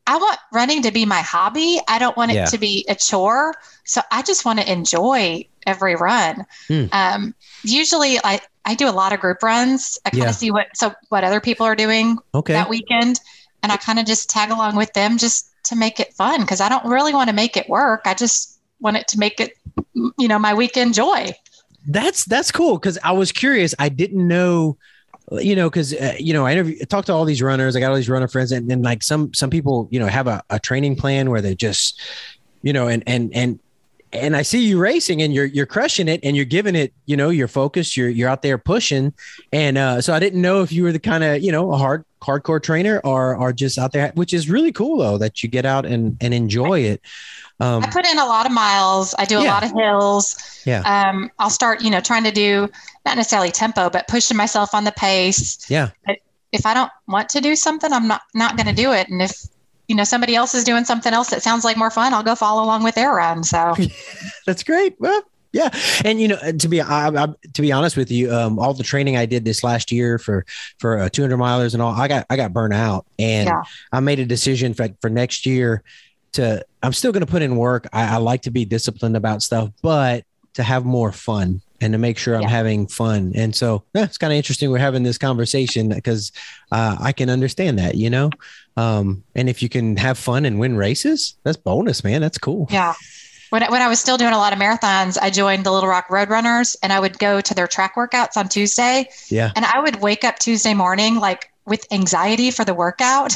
I 0.08 0.18
want 0.18 0.40
running 0.52 0.84
to 0.84 0.92
be 0.92 1.06
my 1.06 1.22
hobby. 1.22 1.80
I 1.88 1.98
don't 2.00 2.16
want 2.16 2.32
it 2.32 2.36
yeah. 2.36 2.46
to 2.46 2.58
be 2.58 2.86
a 2.88 2.96
chore. 2.96 3.54
So 3.86 4.02
I 4.12 4.22
just 4.22 4.46
want 4.46 4.60
to 4.60 4.72
enjoy 4.72 5.48
every 5.66 5.96
run. 5.96 6.46
Hmm. 6.68 6.86
Um, 6.92 7.36
usually, 7.64 8.20
I 8.24 8.40
I 8.66 8.76
do 8.76 8.88
a 8.88 8.92
lot 8.92 9.14
of 9.14 9.20
group 9.20 9.42
runs. 9.42 9.98
I 10.06 10.10
kind 10.10 10.24
of 10.24 10.28
yeah. 10.28 10.32
see 10.32 10.52
what 10.52 10.68
so 10.76 10.94
what 11.10 11.24
other 11.24 11.40
people 11.40 11.66
are 11.66 11.76
doing 11.76 12.18
okay. 12.34 12.54
that 12.54 12.70
weekend, 12.70 13.20
and 13.64 13.72
I 13.72 13.78
kind 13.78 14.00
of 14.00 14.06
just 14.06 14.30
tag 14.30 14.52
along 14.52 14.76
with 14.76 14.94
them 14.94 15.18
just 15.18 15.52
to 15.66 15.76
make 15.76 16.00
it 16.00 16.14
fun 16.14 16.42
because 16.42 16.62
I 16.62 16.70
don't 16.70 16.86
really 16.86 17.14
want 17.14 17.30
to 17.30 17.36
make 17.36 17.58
it 17.58 17.68
work. 17.68 18.02
I 18.06 18.14
just 18.14 18.60
want 18.80 18.98
it 18.98 19.08
to 19.10 19.20
make 19.20 19.40
it, 19.40 19.58
you 19.94 20.28
know, 20.28 20.38
my 20.38 20.54
weekend 20.54 20.94
joy. 20.94 21.32
That's 21.88 22.26
that's 22.26 22.52
cool 22.52 22.78
because 22.78 22.98
I 23.04 23.12
was 23.12 23.32
curious. 23.32 23.74
I 23.78 23.90
didn't 23.90 24.28
know 24.28 24.78
you 25.32 25.56
know, 25.56 25.70
because 25.70 25.94
uh, 25.94 26.16
you 26.20 26.34
know, 26.34 26.46
I 26.46 26.52
interview, 26.52 26.78
talk 26.86 27.06
to 27.06 27.14
all 27.14 27.26
these 27.26 27.42
runners. 27.42 27.76
I 27.76 27.80
got 27.80 27.90
all 27.90 27.96
these 27.96 28.10
runner 28.10 28.28
friends, 28.28 28.52
and 28.52 28.70
then 28.70 28.82
like 28.82 29.04
some 29.04 29.34
some 29.34 29.50
people, 29.50 29.88
you 29.92 30.00
know, 30.00 30.08
have 30.08 30.28
a, 30.28 30.44
a 30.50 30.60
training 30.60 30.96
plan 30.96 31.30
where 31.30 31.42
they 31.42 31.56
just, 31.56 32.00
you 32.62 32.74
know, 32.74 32.88
and 32.88 33.04
and 33.08 33.34
and 33.34 33.60
and 34.16 34.36
I 34.36 34.42
see 34.42 34.66
you 34.66 34.80
racing 34.80 35.22
and 35.22 35.34
you're 35.34 35.46
you're 35.46 35.66
crushing 35.66 36.08
it 36.08 36.20
and 36.24 36.36
you're 36.36 36.46
giving 36.46 36.76
it, 36.76 36.94
you 37.06 37.18
know, 37.18 37.30
your 37.30 37.48
focus. 37.48 37.96
You're 37.96 38.10
you're 38.10 38.30
out 38.30 38.42
there 38.42 38.58
pushing, 38.58 39.14
and 39.52 39.78
uh, 39.78 40.02
so 40.02 40.14
I 40.14 40.20
didn't 40.20 40.42
know 40.42 40.62
if 40.62 40.72
you 40.72 40.84
were 40.84 40.92
the 40.92 41.00
kind 41.00 41.24
of 41.24 41.42
you 41.42 41.52
know 41.52 41.72
a 41.72 41.78
hard 41.78 42.06
hardcore 42.22 42.62
trainer 42.62 43.00
or 43.04 43.36
or 43.36 43.54
just 43.54 43.78
out 43.78 43.92
there, 43.92 44.12
which 44.16 44.34
is 44.34 44.50
really 44.50 44.72
cool 44.72 44.98
though 44.98 45.18
that 45.18 45.44
you 45.44 45.50
get 45.50 45.66
out 45.66 45.86
and 45.86 46.18
and 46.22 46.34
enjoy 46.34 46.80
it. 46.80 47.02
Um, 47.60 47.84
I 47.84 47.88
put 47.88 48.06
in 48.06 48.20
a 48.20 48.26
lot 48.26 48.46
of 48.46 48.52
miles. 48.52 49.16
I 49.18 49.26
do 49.26 49.40
a 49.40 49.44
yeah. 49.44 49.54
lot 49.54 49.64
of 49.64 49.72
hills. 49.72 50.62
Yeah. 50.66 50.82
Um, 50.82 51.32
I'll 51.40 51.50
start, 51.50 51.82
you 51.82 51.90
know, 51.90 52.02
trying 52.02 52.26
to 52.26 52.32
do 52.32 52.70
not 53.06 53.16
necessarily 53.16 53.52
tempo, 53.52 53.90
but 53.90 54.08
pushing 54.08 54.36
myself 54.36 54.74
on 54.74 54.84
the 54.84 54.92
pace. 54.92 55.70
Yeah. 55.70 55.92
But 56.06 56.18
if 56.52 56.66
I 56.66 56.74
don't 56.74 56.92
want 57.08 57.30
to 57.30 57.42
do 57.42 57.56
something, 57.56 57.92
I'm 57.94 58.08
not 58.08 58.22
not 58.34 58.58
going 58.58 58.68
to 58.68 58.74
do 58.74 58.92
it. 58.92 59.08
And 59.10 59.22
if 59.22 59.32
you 59.88 59.96
know 59.96 60.04
somebody 60.04 60.36
else 60.36 60.54
is 60.54 60.64
doing 60.64 60.86
something 60.86 61.14
else 61.14 61.30
that 61.30 61.44
sounds 61.44 61.64
like 61.64 61.78
more 61.78 61.92
fun 61.92 62.14
i'll 62.14 62.24
go 62.24 62.36
follow 62.36 62.64
along 62.64 62.84
with 62.84 62.96
their 62.96 63.14
run 63.14 63.44
so. 63.44 63.76
That's 64.46 64.64
great. 64.64 64.96
Well 65.00 65.24
yeah. 65.56 65.70
And 66.04 66.20
you 66.20 66.28
know 66.28 66.52
to 66.52 66.68
be 66.68 66.82
I, 66.82 67.08
I, 67.08 67.28
to 67.54 67.62
be 67.62 67.72
honest 67.72 67.96
with 67.96 68.12
you 68.12 68.34
um, 68.34 68.60
all 68.60 68.74
the 68.74 68.84
training 68.84 69.16
i 69.16 69.26
did 69.26 69.46
this 69.46 69.64
last 69.64 69.90
year 69.90 70.20
for 70.20 70.46
for 70.80 71.00
uh, 71.00 71.10
200 71.10 71.38
milers 71.38 71.74
and 71.74 71.82
all 71.82 71.94
i 71.94 72.10
got 72.10 72.26
i 72.30 72.36
got 72.36 72.52
burnt 72.52 72.74
out. 72.74 73.06
And 73.18 73.48
yeah. 73.48 73.64
i 73.94 74.02
made 74.02 74.20
a 74.20 74.26
decision 74.26 74.74
for, 74.74 74.90
for 75.00 75.10
next 75.10 75.46
year 75.46 75.82
to 76.34 76.66
i'm 76.84 76.92
still 76.92 77.14
going 77.14 77.26
to 77.26 77.32
put 77.32 77.42
in 77.42 77.56
work. 77.56 77.88
I, 77.94 78.16
I, 78.16 78.18
like 78.18 78.42
to 78.44 78.52
be 78.52 78.66
disciplined 78.66 79.16
about 79.16 79.42
stuff 79.42 79.70
but 79.82 80.26
to 80.56 80.64
have 80.64 80.84
more 80.84 81.14
fun 81.14 81.62
and 81.82 81.94
to 81.94 82.00
make 82.00 82.18
sure 82.18 82.36
I'm 82.36 82.44
having 82.44 82.88
fun. 82.88 83.34
And 83.36 83.56
so 83.56 83.84
yeah, 83.94 84.04
it's 84.04 84.18
kind 84.18 84.32
of 84.32 84.38
interesting 84.38 84.72
we're 84.72 84.78
having 84.78 85.04
this 85.04 85.18
conversation 85.18 85.90
because 85.90 86.32
uh, 86.72 86.98
I 87.00 87.12
can 87.12 87.30
understand 87.30 87.80
that, 87.80 87.96
you 87.96 88.10
know. 88.10 88.30
Um, 88.78 89.24
and 89.36 89.50
if 89.50 89.62
you 89.62 89.70
can 89.70 89.98
have 89.98 90.18
fun 90.18 90.46
and 90.46 90.60
win 90.60 90.78
races, 90.78 91.36
that's 91.44 91.58
bonus, 91.58 92.04
man. 92.04 92.22
That's 92.22 92.38
cool. 92.38 92.68
Yeah. 92.70 92.94
When, 93.50 93.64
when 93.72 93.82
I 93.82 93.88
was 93.88 94.00
still 94.00 94.18
doing 94.18 94.34
a 94.34 94.38
lot 94.38 94.54
of 94.54 94.60
marathons, 94.60 95.18
I 95.22 95.30
joined 95.30 95.66
the 95.66 95.72
Little 95.72 95.90
Rock 95.90 96.08
Roadrunners 96.10 96.76
and 96.82 96.92
I 96.92 97.00
would 97.00 97.20
go 97.20 97.42
to 97.42 97.54
their 97.54 97.68
track 97.68 97.96
workouts 97.96 98.38
on 98.38 98.50
Tuesday. 98.50 99.10
Yeah. 99.30 99.52
And 99.56 99.66
I 99.66 99.80
would 99.80 100.02
wake 100.02 100.24
up 100.24 100.40
Tuesday 100.40 100.74
morning 100.74 101.16
like 101.20 101.52
with 101.66 101.86
anxiety 101.92 102.52
for 102.52 102.66
the 102.66 102.74
workout 102.74 103.34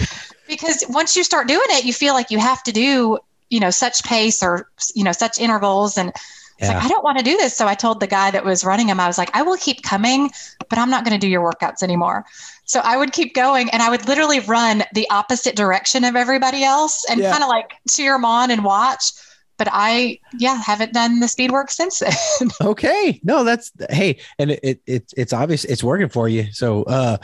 because 0.48 0.84
once 0.88 1.16
you 1.16 1.24
start 1.24 1.48
doing 1.48 1.66
it, 1.68 1.84
you 1.84 1.92
feel 1.92 2.14
like 2.14 2.30
you 2.30 2.38
have 2.38 2.62
to 2.64 2.72
do, 2.72 3.18
you 3.50 3.60
know, 3.60 3.70
such 3.70 4.02
pace 4.04 4.42
or, 4.42 4.68
you 4.94 5.04
know, 5.04 5.12
such 5.12 5.38
intervals. 5.38 5.98
And 5.98 6.12
yeah. 6.60 6.74
like, 6.74 6.84
I 6.84 6.88
don't 6.88 7.04
want 7.04 7.18
to 7.18 7.24
do 7.24 7.36
this. 7.36 7.56
So 7.56 7.66
I 7.66 7.74
told 7.74 8.00
the 8.00 8.06
guy 8.06 8.30
that 8.30 8.44
was 8.44 8.64
running 8.64 8.88
him, 8.88 9.00
I 9.00 9.06
was 9.06 9.18
like, 9.18 9.30
I 9.34 9.42
will 9.42 9.56
keep 9.56 9.82
coming, 9.82 10.30
but 10.68 10.78
I'm 10.78 10.90
not 10.90 11.04
going 11.04 11.18
to 11.18 11.24
do 11.24 11.30
your 11.30 11.42
workouts 11.42 11.82
anymore. 11.82 12.24
So 12.64 12.80
I 12.84 12.96
would 12.96 13.12
keep 13.12 13.34
going 13.34 13.70
and 13.70 13.82
I 13.82 13.90
would 13.90 14.06
literally 14.06 14.40
run 14.40 14.84
the 14.92 15.08
opposite 15.10 15.56
direction 15.56 16.04
of 16.04 16.16
everybody 16.16 16.64
else 16.64 17.04
and 17.10 17.20
yeah. 17.20 17.30
kind 17.30 17.42
of 17.42 17.48
like 17.48 17.72
cheer 17.88 18.12
them 18.12 18.24
on 18.24 18.50
and 18.50 18.64
watch. 18.64 19.12
but 19.58 19.68
I, 19.70 20.20
yeah, 20.38 20.54
haven't 20.54 20.92
done 20.92 21.20
the 21.20 21.28
speed 21.28 21.50
work 21.50 21.70
since 21.70 21.98
then. 21.98 22.48
okay. 22.62 23.20
No, 23.24 23.44
that's, 23.44 23.72
hey, 23.90 24.18
and 24.38 24.52
it, 24.52 24.60
it, 24.62 24.80
it 24.86 25.12
it's 25.16 25.32
obvious 25.32 25.64
it's 25.64 25.82
working 25.82 26.08
for 26.08 26.28
you. 26.28 26.46
So, 26.52 26.84
uh, 26.84 27.18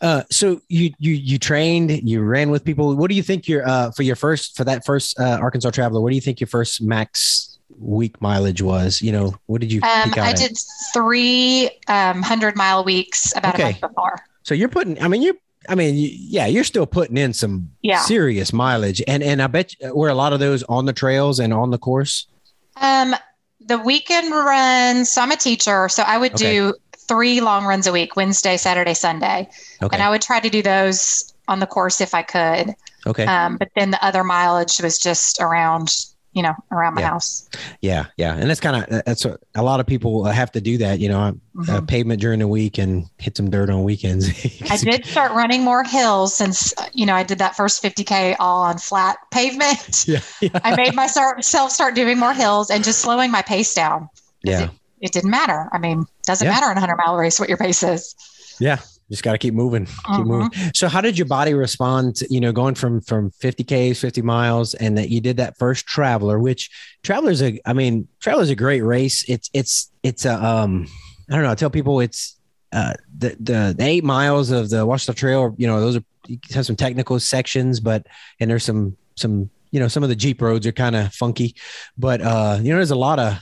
uh, 0.00 0.22
so 0.30 0.60
you 0.68 0.90
you 0.98 1.12
you 1.12 1.38
trained, 1.38 1.90
you 2.08 2.22
ran 2.22 2.50
with 2.50 2.64
people. 2.64 2.96
What 2.96 3.08
do 3.08 3.14
you 3.14 3.22
think 3.22 3.46
your 3.46 3.66
uh 3.66 3.92
for 3.92 4.02
your 4.02 4.16
first 4.16 4.56
for 4.56 4.64
that 4.64 4.84
first 4.84 5.18
uh, 5.18 5.38
Arkansas 5.40 5.70
Traveler? 5.70 6.00
What 6.00 6.10
do 6.10 6.16
you 6.16 6.20
think 6.20 6.40
your 6.40 6.48
first 6.48 6.82
max 6.82 7.51
week 7.78 8.20
mileage 8.20 8.62
was? 8.62 9.00
You 9.02 9.12
know, 9.12 9.34
what 9.46 9.60
did 9.60 9.72
you? 9.72 9.80
Um, 9.82 10.12
I 10.16 10.30
at? 10.30 10.36
did 10.36 10.56
three 10.92 11.70
um, 11.88 12.22
hundred 12.22 12.56
mile 12.56 12.84
weeks 12.84 13.36
about 13.36 13.54
okay. 13.54 13.62
a 13.62 13.66
month 13.66 13.80
before. 13.80 14.16
So 14.42 14.54
you're 14.54 14.68
putting. 14.68 15.00
I 15.02 15.08
mean, 15.08 15.22
you're. 15.22 15.34
I 15.68 15.76
mean, 15.76 15.94
yeah, 15.96 16.46
you're 16.46 16.64
still 16.64 16.86
putting 16.86 17.16
in 17.16 17.32
some 17.32 17.70
yeah. 17.82 18.00
serious 18.00 18.52
mileage, 18.52 19.02
and 19.06 19.22
and 19.22 19.40
I 19.40 19.46
bet 19.46 19.74
you, 19.80 19.94
were 19.94 20.08
a 20.08 20.14
lot 20.14 20.32
of 20.32 20.40
those 20.40 20.62
on 20.64 20.86
the 20.86 20.92
trails 20.92 21.38
and 21.38 21.52
on 21.52 21.70
the 21.70 21.78
course. 21.78 22.26
Um, 22.76 23.14
the 23.60 23.78
weekend 23.78 24.32
runs. 24.32 25.10
So 25.12 25.22
I'm 25.22 25.30
a 25.30 25.36
teacher, 25.36 25.88
so 25.88 26.02
I 26.02 26.18
would 26.18 26.34
okay. 26.34 26.56
do 26.56 26.74
three 27.08 27.40
long 27.40 27.64
runs 27.64 27.86
a 27.86 27.92
week 27.92 28.16
Wednesday, 28.16 28.56
Saturday, 28.56 28.94
Sunday. 28.94 29.48
Okay. 29.82 29.94
And 29.94 30.02
I 30.02 30.10
would 30.10 30.22
try 30.22 30.40
to 30.40 30.50
do 30.50 30.62
those 30.62 31.32
on 31.48 31.60
the 31.60 31.66
course 31.66 32.00
if 32.00 32.14
I 32.14 32.22
could. 32.22 32.74
Okay. 33.06 33.26
Um, 33.26 33.56
but 33.56 33.68
then 33.76 33.90
the 33.90 34.04
other 34.04 34.24
mileage 34.24 34.80
was 34.80 34.98
just 34.98 35.40
around 35.40 35.94
you 36.32 36.42
know, 36.42 36.54
around 36.70 36.94
my 36.94 37.02
yeah. 37.02 37.08
house. 37.10 37.48
Yeah, 37.80 38.06
yeah, 38.16 38.34
and 38.34 38.48
that's 38.48 38.60
kind 38.60 38.84
of 38.84 39.04
that's 39.04 39.24
what, 39.24 39.40
a 39.54 39.62
lot 39.62 39.80
of 39.80 39.86
people 39.86 40.24
have 40.24 40.50
to 40.52 40.60
do 40.60 40.78
that. 40.78 40.98
You 40.98 41.08
know, 41.08 41.20
uh, 41.20 41.32
mm-hmm. 41.32 41.70
uh, 41.70 41.80
pavement 41.82 42.20
during 42.20 42.38
the 42.38 42.48
week 42.48 42.78
and 42.78 43.06
hit 43.18 43.36
some 43.36 43.50
dirt 43.50 43.68
on 43.70 43.84
weekends. 43.84 44.28
I 44.70 44.76
did 44.78 45.04
start 45.04 45.32
running 45.32 45.62
more 45.62 45.84
hills 45.84 46.34
since 46.34 46.72
you 46.94 47.04
know 47.04 47.14
I 47.14 47.22
did 47.22 47.38
that 47.38 47.54
first 47.54 47.82
50k 47.82 48.36
all 48.38 48.62
on 48.62 48.78
flat 48.78 49.18
pavement. 49.30 50.06
Yeah, 50.08 50.20
yeah. 50.40 50.50
I 50.64 50.74
made 50.74 50.94
myself 50.94 51.70
start 51.70 51.94
doing 51.94 52.18
more 52.18 52.32
hills 52.32 52.70
and 52.70 52.82
just 52.82 53.00
slowing 53.00 53.30
my 53.30 53.42
pace 53.42 53.74
down. 53.74 54.08
Yeah, 54.42 54.64
it, 54.64 54.70
it, 55.00 55.12
didn't 55.12 55.30
matter. 55.30 55.68
I 55.72 55.78
mean, 55.78 56.06
doesn't 56.24 56.46
yeah. 56.46 56.52
matter 56.52 56.70
in 56.70 56.76
a 56.76 56.80
hundred 56.80 56.96
mile 56.96 57.16
race 57.16 57.38
what 57.38 57.48
your 57.48 57.58
pace 57.58 57.82
is. 57.82 58.14
Yeah, 58.58 58.78
just 59.12 59.22
got 59.22 59.32
to 59.32 59.38
keep 59.38 59.52
moving, 59.52 59.84
keep 59.84 60.08
uh-huh. 60.08 60.24
moving. 60.24 60.50
So, 60.74 60.88
how 60.88 61.02
did 61.02 61.18
your 61.18 61.26
body 61.26 61.52
respond? 61.52 62.16
To, 62.16 62.26
you 62.32 62.40
know, 62.40 62.50
going 62.50 62.74
from 62.74 63.02
from 63.02 63.30
50 63.32 63.62
k's, 63.62 64.00
50 64.00 64.22
miles, 64.22 64.72
and 64.72 64.96
that 64.96 65.10
you 65.10 65.20
did 65.20 65.36
that 65.36 65.58
first 65.58 65.86
Traveler, 65.86 66.38
which 66.38 66.70
Traveler's 67.02 67.42
a, 67.42 67.60
I 67.66 67.74
mean, 67.74 68.08
Traveler's 68.20 68.48
a 68.48 68.54
great 68.54 68.80
race. 68.80 69.22
It's 69.28 69.50
it's 69.52 69.92
it's 70.02 70.24
a 70.24 70.42
um, 70.42 70.86
I 71.30 71.34
don't 71.34 71.42
know. 71.42 71.50
I 71.50 71.54
tell 71.54 71.68
people 71.68 72.00
it's 72.00 72.38
uh 72.72 72.94
the 73.18 73.36
the, 73.38 73.74
the 73.76 73.84
eight 73.84 74.02
miles 74.02 74.50
of 74.50 74.70
the 74.70 74.86
Ouachita 74.86 75.14
Trail. 75.14 75.54
You 75.58 75.66
know, 75.66 75.78
those 75.78 75.96
are 75.96 76.04
you 76.26 76.38
have 76.54 76.64
some 76.64 76.76
technical 76.76 77.20
sections, 77.20 77.80
but 77.80 78.06
and 78.40 78.50
there's 78.50 78.64
some 78.64 78.96
some 79.16 79.50
you 79.72 79.80
know 79.80 79.88
some 79.88 80.02
of 80.02 80.08
the 80.08 80.16
Jeep 80.16 80.40
roads 80.40 80.66
are 80.66 80.72
kind 80.72 80.96
of 80.96 81.12
funky, 81.12 81.54
but 81.98 82.22
uh, 82.22 82.58
you 82.62 82.70
know, 82.70 82.76
there's 82.76 82.90
a 82.90 82.96
lot 82.96 83.18
of 83.18 83.38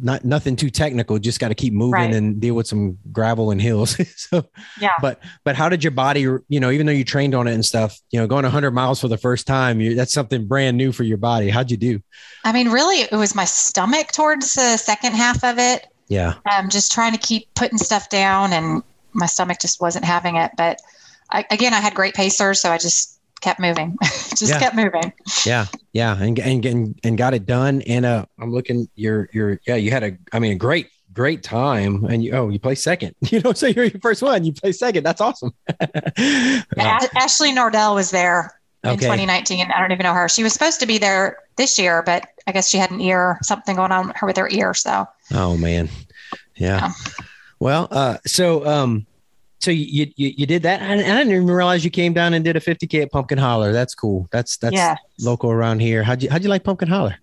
not 0.00 0.24
nothing 0.24 0.56
too 0.56 0.70
technical 0.70 1.18
just 1.18 1.38
got 1.38 1.48
to 1.48 1.54
keep 1.54 1.72
moving 1.72 1.92
right. 1.92 2.14
and 2.14 2.40
deal 2.40 2.54
with 2.54 2.66
some 2.66 2.98
gravel 3.12 3.50
and 3.50 3.60
hills. 3.60 3.96
So 4.16 4.44
yeah. 4.80 4.92
but 5.00 5.20
but 5.44 5.56
how 5.56 5.68
did 5.68 5.82
your 5.82 5.92
body 5.92 6.20
you 6.20 6.60
know 6.60 6.70
even 6.70 6.86
though 6.86 6.92
you 6.92 7.04
trained 7.04 7.34
on 7.34 7.48
it 7.48 7.54
and 7.54 7.64
stuff 7.64 7.98
you 8.10 8.20
know 8.20 8.26
going 8.26 8.42
100 8.42 8.70
miles 8.72 9.00
for 9.00 9.08
the 9.08 9.16
first 9.16 9.46
time 9.46 9.80
you, 9.80 9.94
that's 9.94 10.12
something 10.12 10.46
brand 10.46 10.76
new 10.76 10.92
for 10.92 11.04
your 11.04 11.16
body. 11.16 11.48
How'd 11.48 11.70
you 11.70 11.76
do? 11.76 12.00
I 12.44 12.52
mean 12.52 12.70
really 12.70 13.00
it 13.00 13.12
was 13.12 13.34
my 13.34 13.44
stomach 13.44 14.12
towards 14.12 14.54
the 14.54 14.76
second 14.76 15.14
half 15.14 15.42
of 15.42 15.58
it. 15.58 15.86
Yeah. 16.08 16.34
I'm 16.46 16.64
um, 16.64 16.70
just 16.70 16.92
trying 16.92 17.12
to 17.12 17.18
keep 17.18 17.52
putting 17.54 17.78
stuff 17.78 18.08
down 18.08 18.52
and 18.52 18.82
my 19.12 19.26
stomach 19.26 19.58
just 19.60 19.80
wasn't 19.80 20.04
having 20.04 20.36
it. 20.36 20.52
But 20.56 20.80
I, 21.32 21.44
again 21.50 21.74
i 21.74 21.80
had 21.80 21.94
great 21.94 22.14
pacers 22.14 22.60
so 22.60 22.70
i 22.70 22.78
just 22.78 23.19
kept 23.40 23.60
moving, 23.60 23.96
just 24.02 24.48
yeah. 24.48 24.58
kept 24.58 24.76
moving. 24.76 25.12
Yeah, 25.44 25.66
yeah, 25.92 26.20
and 26.20 26.38
and 26.38 26.64
and 26.64 27.00
and 27.02 27.18
got 27.18 27.34
it 27.34 27.46
done. 27.46 27.82
And 27.82 28.04
uh, 28.04 28.26
I'm 28.38 28.52
looking, 28.52 28.88
you're 28.94 29.28
you're 29.32 29.60
yeah, 29.66 29.76
you 29.76 29.90
had 29.90 30.04
a, 30.04 30.16
I 30.32 30.38
mean, 30.38 30.52
a 30.52 30.56
great 30.56 30.88
great 31.12 31.42
time, 31.42 32.04
and 32.04 32.22
you 32.22 32.32
oh, 32.32 32.48
you 32.48 32.58
play 32.58 32.74
second. 32.74 33.14
You 33.30 33.40
know, 33.40 33.52
so 33.52 33.66
you're 33.66 33.84
your 33.84 34.00
first 34.00 34.22
one, 34.22 34.44
you 34.44 34.52
play 34.52 34.72
second. 34.72 35.04
That's 35.04 35.20
awesome. 35.20 35.52
yeah, 36.18 37.00
Ashley 37.14 37.52
Nordell 37.52 37.94
was 37.94 38.10
there 38.10 38.58
in 38.84 38.90
okay. 38.90 39.06
2019. 39.06 39.70
I 39.70 39.80
don't 39.80 39.92
even 39.92 40.04
know 40.04 40.14
her. 40.14 40.28
She 40.28 40.42
was 40.42 40.52
supposed 40.52 40.80
to 40.80 40.86
be 40.86 40.98
there 40.98 41.38
this 41.56 41.78
year, 41.78 42.02
but 42.02 42.26
I 42.46 42.52
guess 42.52 42.68
she 42.68 42.78
had 42.78 42.90
an 42.90 43.00
ear 43.00 43.38
something 43.42 43.76
going 43.76 43.92
on 43.92 44.12
her 44.16 44.26
with 44.26 44.36
her 44.36 44.48
ear. 44.48 44.74
So. 44.74 45.06
Oh 45.32 45.56
man, 45.56 45.88
yeah. 46.56 46.78
yeah. 46.78 46.92
Well, 47.60 47.88
uh, 47.90 48.16
so 48.26 48.66
um, 48.66 49.06
so 49.60 49.70
you, 49.70 50.10
you 50.16 50.32
you 50.36 50.46
did 50.46 50.62
that, 50.62 50.80
and 50.80 51.00
I 51.00 51.18
didn't 51.18 51.32
even 51.32 51.46
realize 51.46 51.84
you 51.84 51.90
came 51.90 52.14
down 52.14 52.32
and 52.32 52.44
did 52.44 52.56
a 52.56 52.60
50k 52.60 53.02
at 53.02 53.12
Pumpkin 53.12 53.38
Holler. 53.38 53.72
That's 53.72 53.94
cool. 53.94 54.26
That's 54.32 54.56
that's 54.56 54.74
yes. 54.74 54.98
local 55.20 55.50
around 55.50 55.80
here. 55.80 56.02
How'd 56.02 56.22
you 56.22 56.30
how'd 56.30 56.42
you 56.42 56.48
like 56.48 56.64
Pumpkin 56.64 56.88
Holler? 56.88 57.16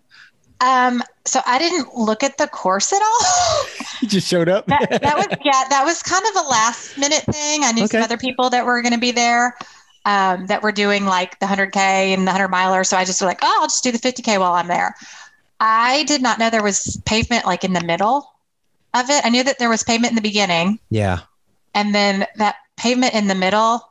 Um, 0.62 1.04
so 1.26 1.40
I 1.46 1.60
didn't 1.60 1.96
look 1.96 2.24
at 2.24 2.38
the 2.38 2.48
course 2.48 2.94
at 2.94 3.02
all. 3.02 3.66
you 4.02 4.08
just 4.08 4.28
showed 4.28 4.50
up. 4.50 4.66
that, 4.68 5.02
that, 5.02 5.16
was 5.16 5.28
yeah, 5.44 5.64
that 5.70 5.84
was 5.84 6.02
kind 6.02 6.24
of 6.30 6.46
a 6.46 6.50
last 6.50 6.98
minute 6.98 7.24
thing. 7.24 7.64
I 7.64 7.72
knew 7.72 7.84
okay. 7.84 7.98
some 7.98 8.04
other 8.04 8.18
people 8.18 8.50
that 8.50 8.66
were 8.66 8.82
going 8.82 8.94
to 8.94 9.00
be 9.00 9.12
there. 9.12 9.56
Um, 10.06 10.46
that 10.46 10.64
were 10.64 10.72
doing 10.72 11.04
like 11.04 11.38
the 11.40 11.46
100k 11.46 11.76
and 11.76 12.22
the 12.22 12.32
100 12.32 12.48
miler. 12.48 12.86
So 12.86 12.96
I 12.96 13.04
just 13.04 13.22
was 13.22 13.28
like, 13.28 13.40
oh, 13.42 13.58
I'll 13.60 13.68
just 13.68 13.84
do 13.84 13.92
the 13.92 13.98
50k 13.98 14.40
while 14.40 14.54
I'm 14.54 14.70
there. 14.70 14.96
I 15.60 16.06
did 16.06 16.22
not 16.22 16.40
know 16.40 16.50
there 16.50 16.64
was 16.64 17.02
pavement 17.04 17.46
like 17.46 17.66
in 17.66 17.74
the 17.74 17.84
middle 17.84 18.32
of 18.94 19.10
it. 19.10 19.26
I 19.26 19.30
knew 19.30 19.44
that 19.44 19.60
there 19.60 19.68
was 19.68 19.84
pavement 19.84 20.12
in 20.12 20.16
the 20.16 20.22
beginning. 20.22 20.80
Yeah. 20.90 21.20
And 21.78 21.94
then 21.94 22.26
that 22.38 22.56
pavement 22.76 23.14
in 23.14 23.28
the 23.28 23.36
middle, 23.36 23.88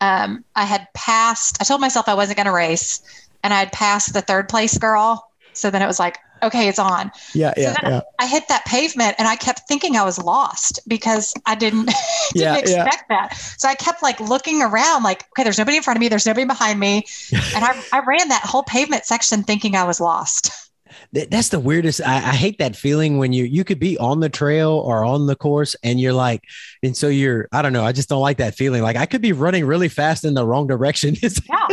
um, 0.00 0.42
I 0.54 0.64
had 0.64 0.88
passed, 0.94 1.58
I 1.60 1.64
told 1.64 1.82
myself 1.82 2.08
I 2.08 2.14
wasn't 2.14 2.38
going 2.38 2.46
to 2.46 2.52
race 2.52 3.02
and 3.44 3.52
I 3.52 3.58
had 3.58 3.72
passed 3.72 4.14
the 4.14 4.22
third 4.22 4.48
place 4.48 4.78
girl. 4.78 5.30
So 5.52 5.70
then 5.70 5.82
it 5.82 5.86
was 5.86 5.98
like, 5.98 6.16
okay, 6.42 6.66
it's 6.66 6.78
on. 6.78 7.12
Yeah, 7.34 7.52
yeah, 7.58 7.74
so 7.74 7.88
yeah. 7.88 8.00
I 8.18 8.26
hit 8.26 8.48
that 8.48 8.64
pavement 8.64 9.16
and 9.18 9.28
I 9.28 9.36
kept 9.36 9.68
thinking 9.68 9.96
I 9.96 10.04
was 10.04 10.18
lost 10.18 10.80
because 10.88 11.34
I 11.44 11.54
didn't, 11.56 11.90
didn't 12.32 12.42
yeah, 12.42 12.56
expect 12.56 13.04
yeah. 13.10 13.28
that. 13.28 13.36
So 13.58 13.68
I 13.68 13.74
kept 13.74 14.02
like 14.02 14.18
looking 14.18 14.62
around, 14.62 15.02
like, 15.02 15.26
okay, 15.32 15.44
there's 15.44 15.58
nobody 15.58 15.76
in 15.76 15.82
front 15.82 15.98
of 15.98 16.00
me, 16.00 16.08
there's 16.08 16.24
nobody 16.24 16.46
behind 16.46 16.80
me. 16.80 17.04
and 17.54 17.64
I, 17.66 17.78
I 17.92 18.00
ran 18.00 18.28
that 18.28 18.44
whole 18.44 18.62
pavement 18.62 19.04
section 19.04 19.42
thinking 19.42 19.76
I 19.76 19.84
was 19.84 20.00
lost 20.00 20.65
that's 21.12 21.48
the 21.50 21.60
weirdest. 21.60 22.00
I, 22.00 22.16
I, 22.16 22.34
hate 22.34 22.58
that 22.58 22.76
feeling 22.76 23.18
when 23.18 23.32
you 23.32 23.44
you 23.44 23.64
could 23.64 23.78
be 23.78 23.98
on 23.98 24.20
the 24.20 24.28
trail 24.28 24.70
or 24.70 25.04
on 25.04 25.26
the 25.26 25.36
course 25.36 25.76
and 25.82 26.00
you're 26.00 26.12
like, 26.12 26.42
and 26.82 26.96
so 26.96 27.08
you're 27.08 27.48
I 27.52 27.62
don't 27.62 27.72
know. 27.72 27.84
I 27.84 27.92
just 27.92 28.08
don't 28.08 28.20
like 28.20 28.38
that 28.38 28.54
feeling. 28.54 28.82
Like 28.82 28.96
I 28.96 29.06
could 29.06 29.22
be 29.22 29.32
running 29.32 29.64
really 29.64 29.88
fast 29.88 30.24
in 30.24 30.34
the 30.34 30.46
wrong 30.46 30.66
direction. 30.66 31.16
yeah. 31.22 31.66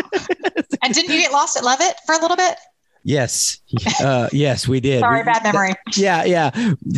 And 0.83 0.93
didn't 0.93 1.13
you 1.13 1.21
get 1.21 1.31
lost 1.31 1.57
at 1.57 1.63
LOViT 1.63 1.93
for 2.05 2.15
a 2.15 2.19
little 2.19 2.37
bit? 2.37 2.57
Yes. 3.03 3.59
Uh, 3.99 4.29
yes, 4.31 4.67
we 4.67 4.79
did. 4.79 5.01
Sorry, 5.01 5.23
bad 5.23 5.43
memory. 5.43 5.73
Yeah, 5.95 6.23
yeah. 6.23 6.51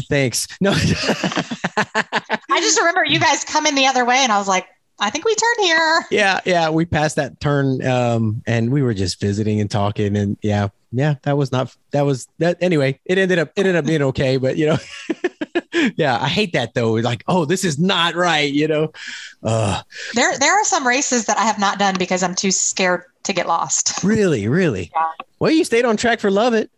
Thanks. 0.07 0.47
No. 0.61 0.71
I 0.75 2.61
just 2.61 2.79
remember 2.79 3.03
you 3.03 3.19
guys 3.19 3.43
coming 3.43 3.73
the 3.73 3.87
other 3.87 4.05
way, 4.05 4.17
and 4.17 4.31
I 4.31 4.37
was 4.37 4.47
like, 4.47 4.67
I 4.99 5.09
think 5.09 5.25
we 5.25 5.35
turned 5.35 5.67
here. 5.67 6.05
Yeah, 6.11 6.39
yeah. 6.45 6.69
We 6.69 6.85
passed 6.85 7.17
that 7.17 7.39
turn, 7.39 7.85
um, 7.85 8.41
and 8.47 8.71
we 8.71 8.81
were 8.81 8.93
just 8.93 9.19
visiting 9.19 9.59
and 9.59 9.69
talking, 9.69 10.15
and 10.15 10.37
yeah, 10.41 10.69
yeah, 10.91 11.15
that 11.23 11.35
was 11.35 11.51
not 11.51 11.75
that 11.91 12.03
was 12.03 12.27
that 12.39 12.57
anyway. 12.61 12.99
It 13.05 13.17
ended 13.17 13.39
up 13.39 13.51
it 13.55 13.61
ended 13.61 13.75
up 13.75 13.85
being 13.85 14.01
okay, 14.01 14.37
but 14.37 14.55
you 14.55 14.67
know, 14.67 14.77
yeah, 15.97 16.17
I 16.21 16.29
hate 16.29 16.53
that 16.53 16.73
though. 16.73 16.93
Like, 16.93 17.23
oh, 17.27 17.43
this 17.43 17.65
is 17.65 17.77
not 17.77 18.15
right, 18.15 18.51
you 18.51 18.67
know. 18.67 18.93
Uh, 19.43 19.81
there 20.13 20.37
there 20.37 20.53
are 20.53 20.63
some 20.63 20.87
races 20.87 21.25
that 21.25 21.37
I 21.37 21.43
have 21.43 21.59
not 21.59 21.79
done 21.79 21.95
because 21.97 22.23
I'm 22.23 22.35
too 22.35 22.51
scared 22.51 23.03
to 23.23 23.33
get 23.33 23.47
lost. 23.47 24.03
Really, 24.05 24.47
really. 24.47 24.91
Yeah. 24.93 25.11
Well, 25.39 25.51
you 25.51 25.63
stayed 25.63 25.83
on 25.83 25.97
track 25.97 26.19
for 26.19 26.29
LOViT, 26.29 26.69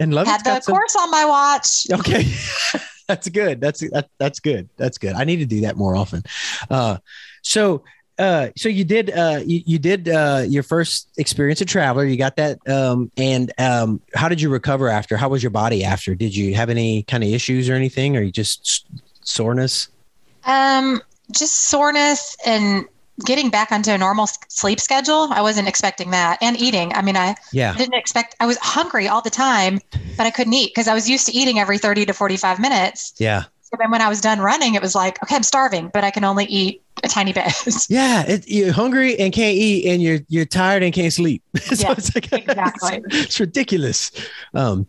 and 0.00 0.12
LOViT 0.12 0.26
had 0.26 0.44
the 0.44 0.60
some... 0.60 0.74
course 0.74 0.96
on 0.96 1.10
my 1.10 1.24
watch. 1.24 1.86
Okay. 1.92 2.32
that's 3.08 3.28
good. 3.28 3.60
That's 3.60 3.80
that, 3.90 4.08
that's 4.18 4.40
good. 4.40 4.68
That's 4.76 4.98
good. 4.98 5.14
I 5.14 5.24
need 5.24 5.36
to 5.36 5.46
do 5.46 5.62
that 5.62 5.76
more 5.76 5.96
often. 5.96 6.22
Uh, 6.70 6.98
so 7.44 7.84
uh, 8.18 8.48
so 8.56 8.68
you 8.68 8.84
did 8.84 9.10
uh, 9.10 9.40
you, 9.44 9.62
you 9.66 9.78
did 9.78 10.08
uh, 10.08 10.44
your 10.46 10.62
first 10.62 11.08
experience 11.16 11.60
a 11.60 11.64
traveler. 11.64 12.04
You 12.04 12.16
got 12.16 12.36
that, 12.36 12.58
um, 12.68 13.10
and 13.16 13.52
um, 13.58 14.00
how 14.14 14.28
did 14.28 14.40
you 14.40 14.50
recover 14.50 14.88
after? 14.88 15.16
How 15.16 15.28
was 15.28 15.42
your 15.42 15.50
body 15.50 15.84
after? 15.84 16.14
Did 16.14 16.34
you 16.34 16.54
have 16.54 16.70
any 16.70 17.02
kind 17.02 17.24
of 17.24 17.30
issues 17.30 17.68
or 17.68 17.74
anything, 17.74 18.16
or 18.16 18.20
you 18.20 18.30
just 18.30 18.86
soreness? 19.22 19.88
Um, 20.44 21.02
just 21.32 21.68
soreness 21.68 22.36
and 22.46 22.84
getting 23.24 23.50
back 23.50 23.72
onto 23.72 23.90
a 23.90 23.98
normal 23.98 24.28
sleep 24.48 24.78
schedule. 24.78 25.28
I 25.32 25.42
wasn't 25.42 25.66
expecting 25.66 26.12
that, 26.12 26.38
and 26.40 26.56
eating. 26.56 26.92
I 26.94 27.02
mean, 27.02 27.16
I 27.16 27.34
yeah. 27.52 27.74
didn't 27.74 27.94
expect. 27.94 28.36
I 28.38 28.46
was 28.46 28.58
hungry 28.58 29.08
all 29.08 29.22
the 29.22 29.30
time, 29.30 29.80
but 30.16 30.24
I 30.24 30.30
couldn't 30.30 30.54
eat 30.54 30.70
because 30.72 30.86
I 30.86 30.94
was 30.94 31.10
used 31.10 31.26
to 31.26 31.32
eating 31.32 31.58
every 31.58 31.78
thirty 31.78 32.06
to 32.06 32.12
forty-five 32.12 32.60
minutes. 32.60 33.12
Yeah. 33.18 33.44
So 33.62 33.76
then 33.80 33.90
when 33.90 34.02
I 34.02 34.08
was 34.08 34.20
done 34.20 34.38
running, 34.38 34.76
it 34.76 34.82
was 34.82 34.94
like, 34.94 35.20
okay, 35.24 35.34
I'm 35.34 35.42
starving, 35.42 35.90
but 35.92 36.04
I 36.04 36.12
can 36.12 36.22
only 36.22 36.44
eat 36.44 36.83
a 37.04 37.08
tiny 37.08 37.32
bit. 37.32 37.52
yeah, 37.88 38.24
it, 38.26 38.48
you're 38.48 38.72
hungry 38.72 39.18
and 39.18 39.32
can't 39.32 39.56
eat, 39.56 39.86
and 39.86 40.02
you're 40.02 40.20
you're 40.28 40.44
tired 40.44 40.82
and 40.82 40.92
can't 40.92 41.12
sleep. 41.12 41.42
so 41.56 41.90
it's 41.92 42.14
like, 42.14 42.32
exactly. 42.32 43.02
It's, 43.06 43.24
it's 43.24 43.40
ridiculous. 43.40 44.10
Um, 44.54 44.86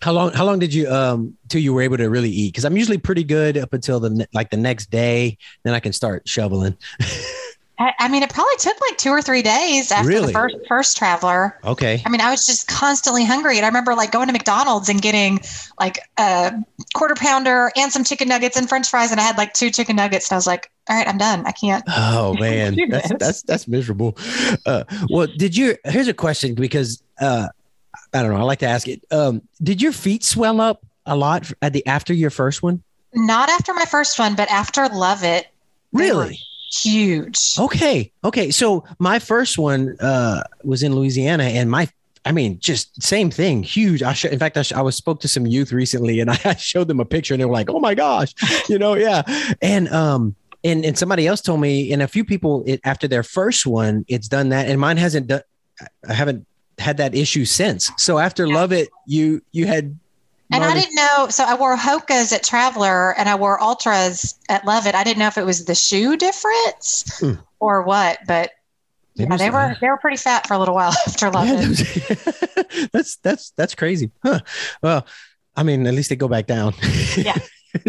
how 0.00 0.12
long? 0.12 0.32
How 0.32 0.44
long 0.44 0.58
did 0.58 0.72
you 0.72 0.90
um 0.90 1.36
till 1.48 1.60
you 1.60 1.74
were 1.74 1.82
able 1.82 1.96
to 1.96 2.08
really 2.08 2.30
eat? 2.30 2.52
Because 2.52 2.64
I'm 2.64 2.76
usually 2.76 2.98
pretty 2.98 3.24
good 3.24 3.56
up 3.56 3.72
until 3.72 4.00
the 4.00 4.26
like 4.32 4.50
the 4.50 4.56
next 4.56 4.90
day. 4.90 5.38
Then 5.64 5.74
I 5.74 5.80
can 5.80 5.92
start 5.92 6.28
shoveling. 6.28 6.76
I, 7.80 7.92
I 8.00 8.08
mean, 8.08 8.22
it 8.22 8.30
probably 8.30 8.56
took 8.58 8.80
like 8.80 8.98
two 8.98 9.10
or 9.10 9.22
three 9.22 9.42
days 9.42 9.92
after 9.92 10.08
Really? 10.08 10.26
the 10.26 10.32
first 10.32 10.56
first 10.66 10.96
traveler. 10.96 11.58
Okay. 11.64 12.02
I 12.04 12.08
mean, 12.08 12.20
I 12.20 12.30
was 12.30 12.44
just 12.44 12.66
constantly 12.66 13.24
hungry. 13.24 13.56
And 13.56 13.64
I 13.64 13.68
remember 13.68 13.94
like 13.94 14.10
going 14.10 14.26
to 14.26 14.32
McDonald's 14.32 14.88
and 14.88 15.00
getting 15.00 15.38
like 15.78 16.00
a 16.18 16.52
quarter 16.94 17.14
pounder 17.14 17.70
and 17.76 17.92
some 17.92 18.02
chicken 18.02 18.28
nuggets 18.28 18.56
and 18.56 18.68
french 18.68 18.88
fries. 18.90 19.12
And 19.12 19.20
I 19.20 19.22
had 19.22 19.38
like 19.38 19.54
two 19.54 19.70
chicken 19.70 19.94
nuggets. 19.94 20.28
And 20.28 20.34
I 20.34 20.38
was 20.38 20.46
like, 20.46 20.70
all 20.88 20.96
right, 20.96 21.06
I'm 21.06 21.18
done. 21.18 21.46
I 21.46 21.52
can't. 21.52 21.84
Oh 21.88 22.34
man, 22.40 22.76
that's 22.88 23.12
that's 23.18 23.42
that's 23.42 23.68
miserable. 23.68 24.18
Uh, 24.66 24.84
well, 25.08 25.28
did 25.36 25.56
you? 25.56 25.76
Here's 25.84 26.08
a 26.08 26.14
question 26.14 26.54
because 26.54 27.02
uh, 27.20 27.46
I 28.12 28.22
don't 28.22 28.32
know. 28.32 28.38
I 28.38 28.42
like 28.42 28.60
to 28.60 28.66
ask 28.66 28.88
it. 28.88 29.04
Um, 29.12 29.42
did 29.62 29.80
your 29.80 29.92
feet 29.92 30.24
swell 30.24 30.60
up 30.60 30.84
a 31.06 31.14
lot 31.14 31.50
at 31.62 31.72
the 31.72 31.86
after 31.86 32.12
your 32.12 32.30
first 32.30 32.62
one? 32.62 32.82
Not 33.14 33.48
after 33.50 33.72
my 33.72 33.84
first 33.84 34.18
one, 34.18 34.34
but 34.34 34.50
after 34.50 34.82
LOViT. 34.82 35.44
Really? 35.92 36.38
Huge. 36.70 37.54
Okay. 37.58 38.12
Okay. 38.24 38.50
So 38.50 38.84
my 38.98 39.18
first 39.18 39.58
one 39.58 39.96
uh, 40.00 40.42
was 40.64 40.82
in 40.82 40.94
Louisiana, 40.94 41.44
and 41.44 41.70
my 41.70 41.88
I 42.24 42.32
mean, 42.32 42.58
just 42.58 43.02
same 43.02 43.30
thing, 43.30 43.62
huge. 43.62 44.02
I 44.02 44.12
sh- 44.12 44.26
in 44.26 44.38
fact, 44.38 44.58
I, 44.58 44.62
sh- 44.62 44.72
I 44.72 44.82
was 44.82 44.96
spoke 44.96 45.20
to 45.20 45.28
some 45.28 45.46
youth 45.46 45.72
recently, 45.72 46.20
and 46.20 46.30
I 46.44 46.54
showed 46.56 46.88
them 46.88 47.00
a 47.00 47.04
picture, 47.06 47.32
and 47.32 47.40
they 47.40 47.46
were 47.46 47.52
like, 47.52 47.70
"Oh 47.70 47.80
my 47.80 47.94
gosh," 47.94 48.34
you 48.68 48.78
know, 48.78 48.94
yeah. 48.96 49.22
And 49.62 49.88
um, 49.88 50.34
and 50.62 50.84
and 50.84 50.98
somebody 50.98 51.26
else 51.26 51.40
told 51.40 51.60
me, 51.60 51.90
and 51.92 52.02
a 52.02 52.08
few 52.08 52.24
people 52.24 52.64
it, 52.66 52.80
after 52.84 53.08
their 53.08 53.22
first 53.22 53.66
one, 53.66 54.04
it's 54.08 54.28
done 54.28 54.50
that, 54.50 54.68
and 54.68 54.78
mine 54.78 54.98
hasn't 54.98 55.28
done. 55.28 55.42
I 56.06 56.12
haven't 56.12 56.44
had 56.78 56.98
that 56.98 57.14
issue 57.14 57.44
since. 57.46 57.90
So 57.96 58.18
after 58.18 58.46
Yeah. 58.46 58.56
LOViT, 58.56 58.88
you 59.06 59.40
you 59.52 59.66
had. 59.66 59.98
And 60.50 60.64
I 60.64 60.72
didn't 60.74 60.94
know. 60.94 61.28
So 61.28 61.44
I 61.44 61.54
wore 61.54 61.76
Hoka's 61.76 62.32
at 62.32 62.42
Traveler 62.42 63.12
and 63.18 63.28
I 63.28 63.34
wore 63.34 63.58
Altras 63.58 64.34
at 64.48 64.62
LOViT. 64.64 64.94
I 64.94 65.04
didn't 65.04 65.18
know 65.18 65.26
if 65.26 65.36
it 65.36 65.44
was 65.44 65.66
the 65.66 65.74
shoe 65.74 66.16
difference 66.16 67.18
Hmm. 67.20 67.34
or 67.60 67.82
what, 67.82 68.18
but 68.26 68.50
yeah, 69.14 69.36
they 69.36 69.50
were 69.50 69.76
they 69.80 69.88
were 69.88 69.98
pretty 69.98 70.16
fat 70.16 70.46
for 70.46 70.54
a 70.54 70.58
little 70.58 70.74
while 70.74 70.92
after 71.06 71.28
Love 71.30 71.48
Yeah, 71.48 71.58
It. 71.60 72.90
that's 72.92 73.16
that's 73.16 73.50
that's 73.56 73.74
crazy. 73.74 74.10
Huh. 74.22 74.40
Well, 74.82 75.06
I 75.56 75.64
mean, 75.64 75.86
at 75.86 75.92
least 75.94 76.08
they 76.08 76.16
go 76.16 76.28
back 76.28 76.46
down. 76.46 76.72
Yeah. 77.16 77.36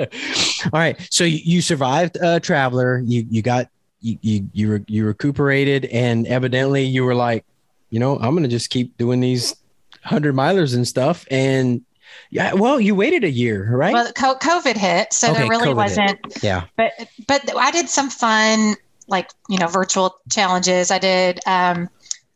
All 0.00 0.70
right. 0.72 0.96
So 1.10 1.24
you, 1.24 1.40
you 1.44 1.62
survived 1.62 2.16
uh 2.22 2.40
traveler. 2.40 3.00
You 3.04 3.26
you 3.28 3.42
got 3.42 3.68
you 4.00 4.18
you 4.22 4.48
you, 4.52 4.72
re, 4.72 4.84
you 4.86 5.04
recuperated 5.04 5.86
and 5.86 6.26
evidently 6.26 6.84
you 6.84 7.04
were 7.04 7.14
like, 7.14 7.44
you 7.90 7.98
know, 8.00 8.16
I'm 8.18 8.34
gonna 8.34 8.48
just 8.48 8.70
keep 8.70 8.96
doing 8.96 9.20
these 9.20 9.54
hundred 10.04 10.34
milers 10.34 10.74
and 10.74 10.86
stuff. 10.86 11.26
And 11.30 11.82
yeah, 12.30 12.54
well, 12.54 12.80
you 12.80 12.94
waited 12.94 13.24
a 13.24 13.30
year, 13.30 13.68
right? 13.76 13.92
Well, 13.92 14.12
co- 14.12 14.36
COVID 14.36 14.76
hit, 14.76 15.12
so 15.12 15.30
Okay, 15.30 15.40
there 15.40 15.48
really 15.48 15.68
COVID 15.68 15.76
wasn't. 15.76 16.18
yeah. 16.42 16.64
But 16.76 16.92
but 17.26 17.56
I 17.56 17.70
did 17.70 17.88
some 17.88 18.10
fun 18.10 18.76
like 19.08 19.30
you 19.48 19.58
know 19.58 19.66
virtual 19.66 20.16
challenges. 20.30 20.90
I 20.90 20.98
did 20.98 21.40
um, 21.46 21.88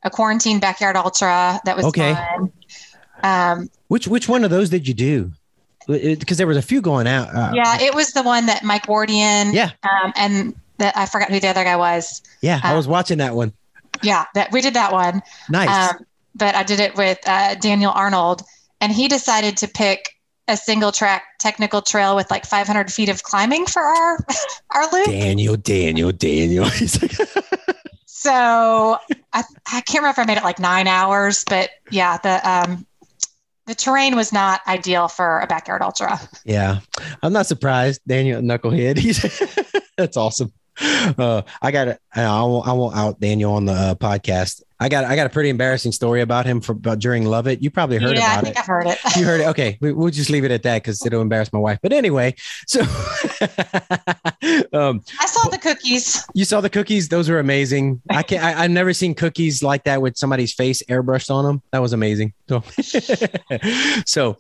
a 0.03 0.11
quarantine 0.11 0.61
backyard 0.61 0.97
ultra 0.97 1.61
that 1.65 1.77
was 1.77 1.87
Okay. 1.87 2.15
fun. 2.15 2.53
Um, 3.23 3.71
Which 3.89 4.07
which 4.09 4.29
one 4.29 4.45
of 4.45 4.51
those 4.51 4.69
did 4.71 4.87
you 4.87 4.95
do? 4.95 5.33
Because 5.87 6.37
there 6.37 6.47
was 6.49 6.57
a 6.57 6.63
few 6.63 6.81
going 6.81 7.07
out. 7.07 7.29
Uh, 7.35 7.53
yeah, 7.55 7.81
it 7.81 7.95
was 7.95 8.13
the 8.13 8.23
one 8.23 8.47
that 8.47 8.65
Mike 8.65 8.87
Wardian. 8.87 9.53
Yeah. 9.55 9.71
Um, 9.85 10.13
and 10.17 10.55
that 10.79 10.97
I 10.97 11.07
forgot 11.07 11.31
who 11.31 11.39
the 11.41 11.47
other 11.49 11.63
guy 11.65 11.77
was. 11.77 12.23
Yeah, 12.43 12.61
I 12.63 12.73
Uh, 12.73 12.77
was 12.77 12.89
watching 12.89 13.19
that 13.19 13.35
one. 13.35 13.53
Yeah, 14.03 14.25
that 14.35 14.51
we 14.53 14.61
did 14.61 14.75
that 14.75 14.93
one. 14.93 15.23
Nice. 15.49 15.93
Um, 15.95 16.05
but 16.37 16.55
I 16.55 16.63
did 16.63 16.81
it 16.81 16.97
with 16.97 17.19
uh, 17.27 17.55
Daniel 17.57 17.93
Arnold, 17.95 18.43
and 18.81 18.93
he 18.93 19.09
decided 19.09 19.57
to 19.59 19.69
pick 19.69 20.09
a 20.49 20.57
single 20.57 20.93
track 20.93 21.25
technical 21.41 21.83
trail 21.83 22.15
with 22.15 22.31
like 22.31 22.47
500 22.47 22.93
feet 22.93 23.09
of 23.09 23.23
climbing 23.25 23.67
for 23.67 23.83
our 23.83 24.19
our 24.71 24.93
loop. 24.93 25.07
Daniel, 25.07 25.57
Daniel, 25.57 26.13
Daniel. 26.13 26.69
So 28.19 28.99
I, 29.33 29.45
I 29.73 29.81
can't 29.83 29.99
remember 29.99 30.09
if 30.09 30.19
I 30.19 30.25
made 30.25 30.39
it 30.39 30.43
like 30.43 30.59
nine 30.59 30.89
hours, 30.89 31.45
but 31.49 31.71
yeah, 31.93 32.17
the 32.19 32.49
um, 32.49 32.85
the 33.67 33.75
terrain 33.75 34.17
was 34.17 34.33
not 34.33 34.63
ideal 34.67 35.07
for 35.07 35.41
a 35.41 35.47
backyard 35.47 35.81
ultra. 35.81 36.19
yeah, 36.45 36.81
I'm 37.23 37.33
not 37.33 37.47
surprised. 37.47 38.01
Daniel 38.09 38.41
Knucklehead. 38.41 38.99
He's 38.99 39.21
that's 39.97 40.17
awesome. 40.17 40.53
Uh, 40.81 41.43
I 41.63 41.71
got 41.71 41.89
it. 41.89 42.01
I 42.15 42.43
won't, 42.43 42.67
I 42.67 42.73
won't 42.73 42.97
out 42.97 43.21
Daniel 43.21 43.53
on 43.53 43.67
the 43.67 43.73
uh, 43.73 43.95
podcast. 43.95 44.63
I 44.79 44.91
got 44.91 45.05
I 45.05 45.17
got 45.17 45.27
a 45.27 45.31
pretty 45.31 45.49
embarrassing 45.49 45.93
story 45.93 46.21
about 46.21 46.45
him 46.45 46.61
for 46.61 46.73
about 46.73 46.99
during 46.99 47.25
LOViT. 47.25 47.63
You 47.63 47.71
probably 47.71 47.97
heard 47.97 48.17
about 48.17 48.19
it. 48.19 48.21
yeah, 48.21 48.37
I 48.37 48.41
think 48.43 48.57
it. 48.57 48.61
I've 48.61 48.67
heard 48.67 48.87
it. 48.87 48.99
You 49.17 49.25
heard 49.25 49.41
it. 49.41 49.47
Okay, 49.47 49.79
we, 49.81 49.93
we'll 49.93 50.11
just 50.11 50.29
leave 50.29 50.45
it 50.45 50.51
at 50.51 50.63
that 50.65 50.83
because 50.83 51.05
it'll 51.07 51.23
embarrass 51.23 51.51
my 51.51 51.59
wife. 51.59 51.79
But 51.83 51.95
anyway, 51.95 52.35
so 52.67 52.81
um, 54.73 55.03
I 55.19 55.27
saw 55.27 55.49
the 55.49 55.59
cookies. 55.61 56.27
you 56.35 56.45
saw 56.45 56.61
the 56.61 56.69
cookies; 56.69 57.09
those 57.09 57.31
were 57.31 57.39
amazing. 57.39 58.03
I 58.11 58.23
can't. 58.23 58.45
I, 58.45 58.65
I've 58.65 58.71
never 58.71 58.93
seen 58.93 59.15
cookies 59.15 59.63
like 59.63 59.85
that 59.85 60.03
with 60.03 60.19
somebody's 60.19 60.53
face 60.53 60.83
airbrushed 60.91 61.31
on 61.31 61.45
them. 61.47 61.63
That 61.71 61.81
was 61.81 61.95
amazing. 61.95 62.35
So, 62.47 62.63
so, 64.07 64.37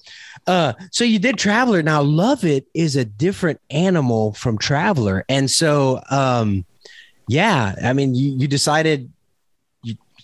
uh, 0.47 0.75
so 0.91 1.05
you 1.05 1.19
did 1.19 1.39
Traveler. 1.39 1.83
Now, 1.83 2.03
LOViT 2.03 2.67
is 2.75 2.97
a 2.97 3.07
different 3.07 3.59
animal 3.71 4.35
from 4.35 4.59
Traveler, 4.59 5.25
and 5.31 5.51
so, 5.51 6.03
um, 6.11 6.67
yeah. 7.27 7.75
I 7.83 7.95
mean, 7.95 8.15
you 8.15 8.33
you 8.37 8.49
decided 8.49 9.11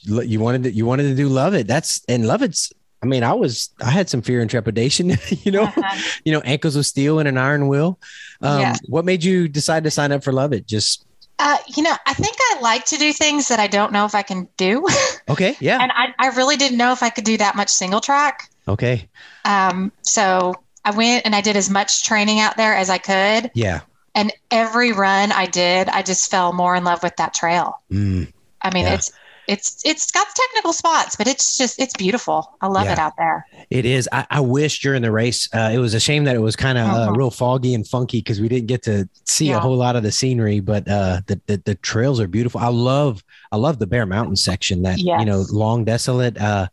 you 0.04 0.40
wanted 0.40 0.64
to, 0.64 0.72
you 0.72 0.84
wanted 0.86 1.04
to 1.04 1.14
do 1.14 1.28
LOViT. 1.28 1.66
That's 1.66 2.02
and 2.08 2.24
LOViT's. 2.24 2.72
I 3.02 3.06
mean, 3.06 3.24
I 3.24 3.32
was 3.32 3.70
I 3.84 3.90
had 3.90 4.08
some 4.08 4.22
fear 4.22 4.40
and 4.40 4.48
trepidation. 4.50 5.16
You 5.44 5.50
know, 5.52 5.64
Uh-huh. 5.64 5.98
you 6.24 6.32
know, 6.32 6.40
ankles 6.42 6.76
of 6.76 6.86
steel 6.86 7.18
and 7.18 7.28
an 7.28 7.36
iron 7.36 7.66
will. 7.68 7.98
Um, 8.40 8.60
Yeah. 8.60 8.76
What 8.88 9.04
made 9.04 9.24
you 9.24 9.48
decide 9.48 9.82
to 9.84 9.90
sign 9.90 10.12
up 10.12 10.22
for 10.22 10.32
LOViT? 10.32 10.66
Just 10.66 11.04
Uh, 11.38 11.56
you 11.76 11.82
know, 11.82 11.94
I 12.06 12.14
think 12.14 12.36
I 12.38 12.60
like 12.60 12.84
to 12.86 12.96
do 12.98 13.12
things 13.12 13.48
that 13.48 13.58
I 13.58 13.66
don't 13.66 13.92
know 13.92 14.04
if 14.04 14.14
I 14.14 14.22
can 14.22 14.46
do. 14.56 14.86
okay, 15.28 15.56
yeah, 15.60 15.78
and 15.82 15.90
I, 15.92 16.14
I 16.18 16.28
really 16.36 16.56
didn't 16.56 16.78
know 16.78 16.92
if 16.92 17.02
I 17.02 17.10
could 17.10 17.24
do 17.24 17.36
that 17.38 17.56
much 17.56 17.68
single 17.70 18.00
track. 18.00 18.48
okay, 18.68 19.08
Um, 19.44 19.90
so 20.02 20.54
I 20.84 20.90
went 20.92 21.24
and 21.26 21.34
I 21.34 21.40
did 21.40 21.56
as 21.56 21.68
much 21.70 22.04
training 22.04 22.38
out 22.38 22.56
there 22.56 22.74
as 22.76 22.88
I 22.90 22.98
could. 22.98 23.50
yeah. 23.54 23.80
And 24.14 24.30
every 24.50 24.92
run 24.92 25.32
I 25.32 25.46
did, 25.46 25.88
I 25.88 26.02
just 26.02 26.30
fell 26.30 26.52
more 26.52 26.76
in 26.76 26.84
love 26.84 27.02
with 27.02 27.16
that 27.16 27.32
trail. 27.34 27.80
Mm. 27.90 28.30
I 28.60 28.70
mean, 28.74 28.84
Yeah. 28.84 28.94
it's 28.94 29.10
it's 29.48 29.81
it's 29.85 30.11
got 30.11 30.26
technical 30.35 30.72
spots, 30.72 31.16
but 31.16 31.26
it's 31.26 31.57
just 31.59 31.78
it's 31.81 31.94
beautiful. 31.94 32.57
I 32.61 32.68
love 32.68 32.85
Yeah. 32.85 32.92
it 32.92 32.98
out 32.98 33.12
there. 33.18 33.46
It 33.70 33.85
is. 33.85 34.09
I, 34.12 34.26
I 34.31 34.40
wish 34.40 34.81
during 34.81 35.02
the 35.02 35.11
race, 35.11 35.48
uh, 35.55 35.70
it 35.72 35.78
was 35.78 35.94
a 35.94 36.00
shame 36.00 36.24
that 36.24 36.37
it 36.37 36.40
was 36.40 36.55
kind 36.57 36.78
of 36.78 36.87
uh, 36.88 37.09
Mhm. 37.09 37.16
real 37.16 37.31
foggy 37.31 37.74
and 37.74 37.87
funky 37.87 38.18
because 38.18 38.40
we 38.40 38.48
didn't 38.48 38.66
get 38.68 38.83
to 38.85 39.09
see 39.26 39.50
a 39.50 39.59
whole 39.61 39.76
lot 39.76 39.96
of 39.96 40.02
the 40.02 40.12
scenery. 40.12 40.61
But 40.61 40.88
uh, 40.88 41.20
the, 41.26 41.40
the 41.46 41.62
the 41.64 41.74
trails 41.76 42.20
are 42.20 42.28
beautiful. 42.28 42.61
I 42.61 42.68
love 42.68 43.22
I 43.50 43.57
love 43.57 43.78
the 43.78 43.87
Bear 43.87 44.07
Mountain 44.07 44.37
section. 44.37 44.83
That 44.83 44.98
you 44.98 45.24
know, 45.24 45.44
long 45.50 45.85
desolate. 45.85 46.38
Uh, 46.38 46.68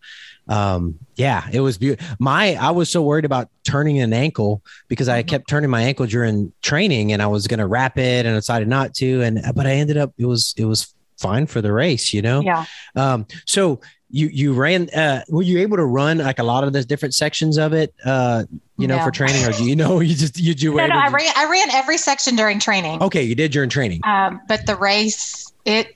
um, 0.48 0.98
yeah, 1.16 1.44
it 1.52 1.60
was 1.60 1.78
beautiful. 1.78 2.16
My 2.20 2.56
I 2.56 2.72
was 2.72 2.90
so 2.90 3.02
worried 3.04 3.26
about 3.26 3.50
turning 3.64 4.00
an 4.00 4.14
ankle 4.14 4.64
because 4.88 5.08
I 5.08 5.22
Mhm. 5.24 5.28
kept 5.28 5.50
turning 5.50 5.70
my 5.70 5.82
ankle 5.84 6.06
during 6.08 6.52
training, 6.62 7.12
and 7.14 7.22
I 7.22 7.28
was 7.28 7.48
going 7.48 7.60
to 7.60 7.68
wrap 7.68 7.98
it, 7.98 8.26
and 8.26 8.36
I 8.36 8.40
decided 8.40 8.68
not 8.68 8.94
to. 8.96 9.22
And 9.22 9.42
but 9.56 9.68
I 9.68 9.74
ended 9.74 9.98
up 9.98 10.12
it 10.18 10.26
was 10.26 10.54
it 10.58 10.66
was 10.66 10.94
fine 11.20 11.46
for 11.48 11.62
the 11.62 11.72
race. 11.72 12.14
You 12.14 12.22
know. 12.22 12.42
Yeah. 12.42 12.66
Um, 12.96 13.26
so 13.46 13.82
you 14.12 14.28
you 14.28 14.54
ran 14.54 14.90
uh 14.90 15.22
were 15.30 15.44
you 15.44 15.60
able 15.60 15.78
to 15.78 15.86
run 15.86 16.18
like 16.18 16.40
a 16.40 16.44
lot 16.44 16.64
of 16.64 16.74
the 16.74 16.84
different 16.84 17.14
sections 17.14 17.60
of 17.60 17.74
it 17.74 17.94
uh 18.06 18.44
you 18.76 18.88
know 18.88 18.98
No. 18.98 19.04
for 19.04 19.12
training 19.12 19.46
or 19.46 19.52
do 19.52 19.64
you 19.64 19.76
know 19.76 20.00
you 20.10 20.16
just 20.16 20.40
you 20.40 20.56
you 20.58 20.72
were 20.72 20.82
No, 20.82 20.88
no, 20.88 20.96
I 20.98 21.10
ran 21.10 21.32
I 21.36 21.46
ran 21.46 21.70
every 21.70 22.00
section 22.00 22.36
during 22.36 22.58
training. 22.60 23.04
okay 23.04 23.22
you 23.22 23.36
did 23.36 23.52
during 23.52 23.70
training 23.70 24.02
Um, 24.04 24.42
but 24.48 24.66
the 24.66 24.76
race, 24.76 25.54
it 25.64 25.96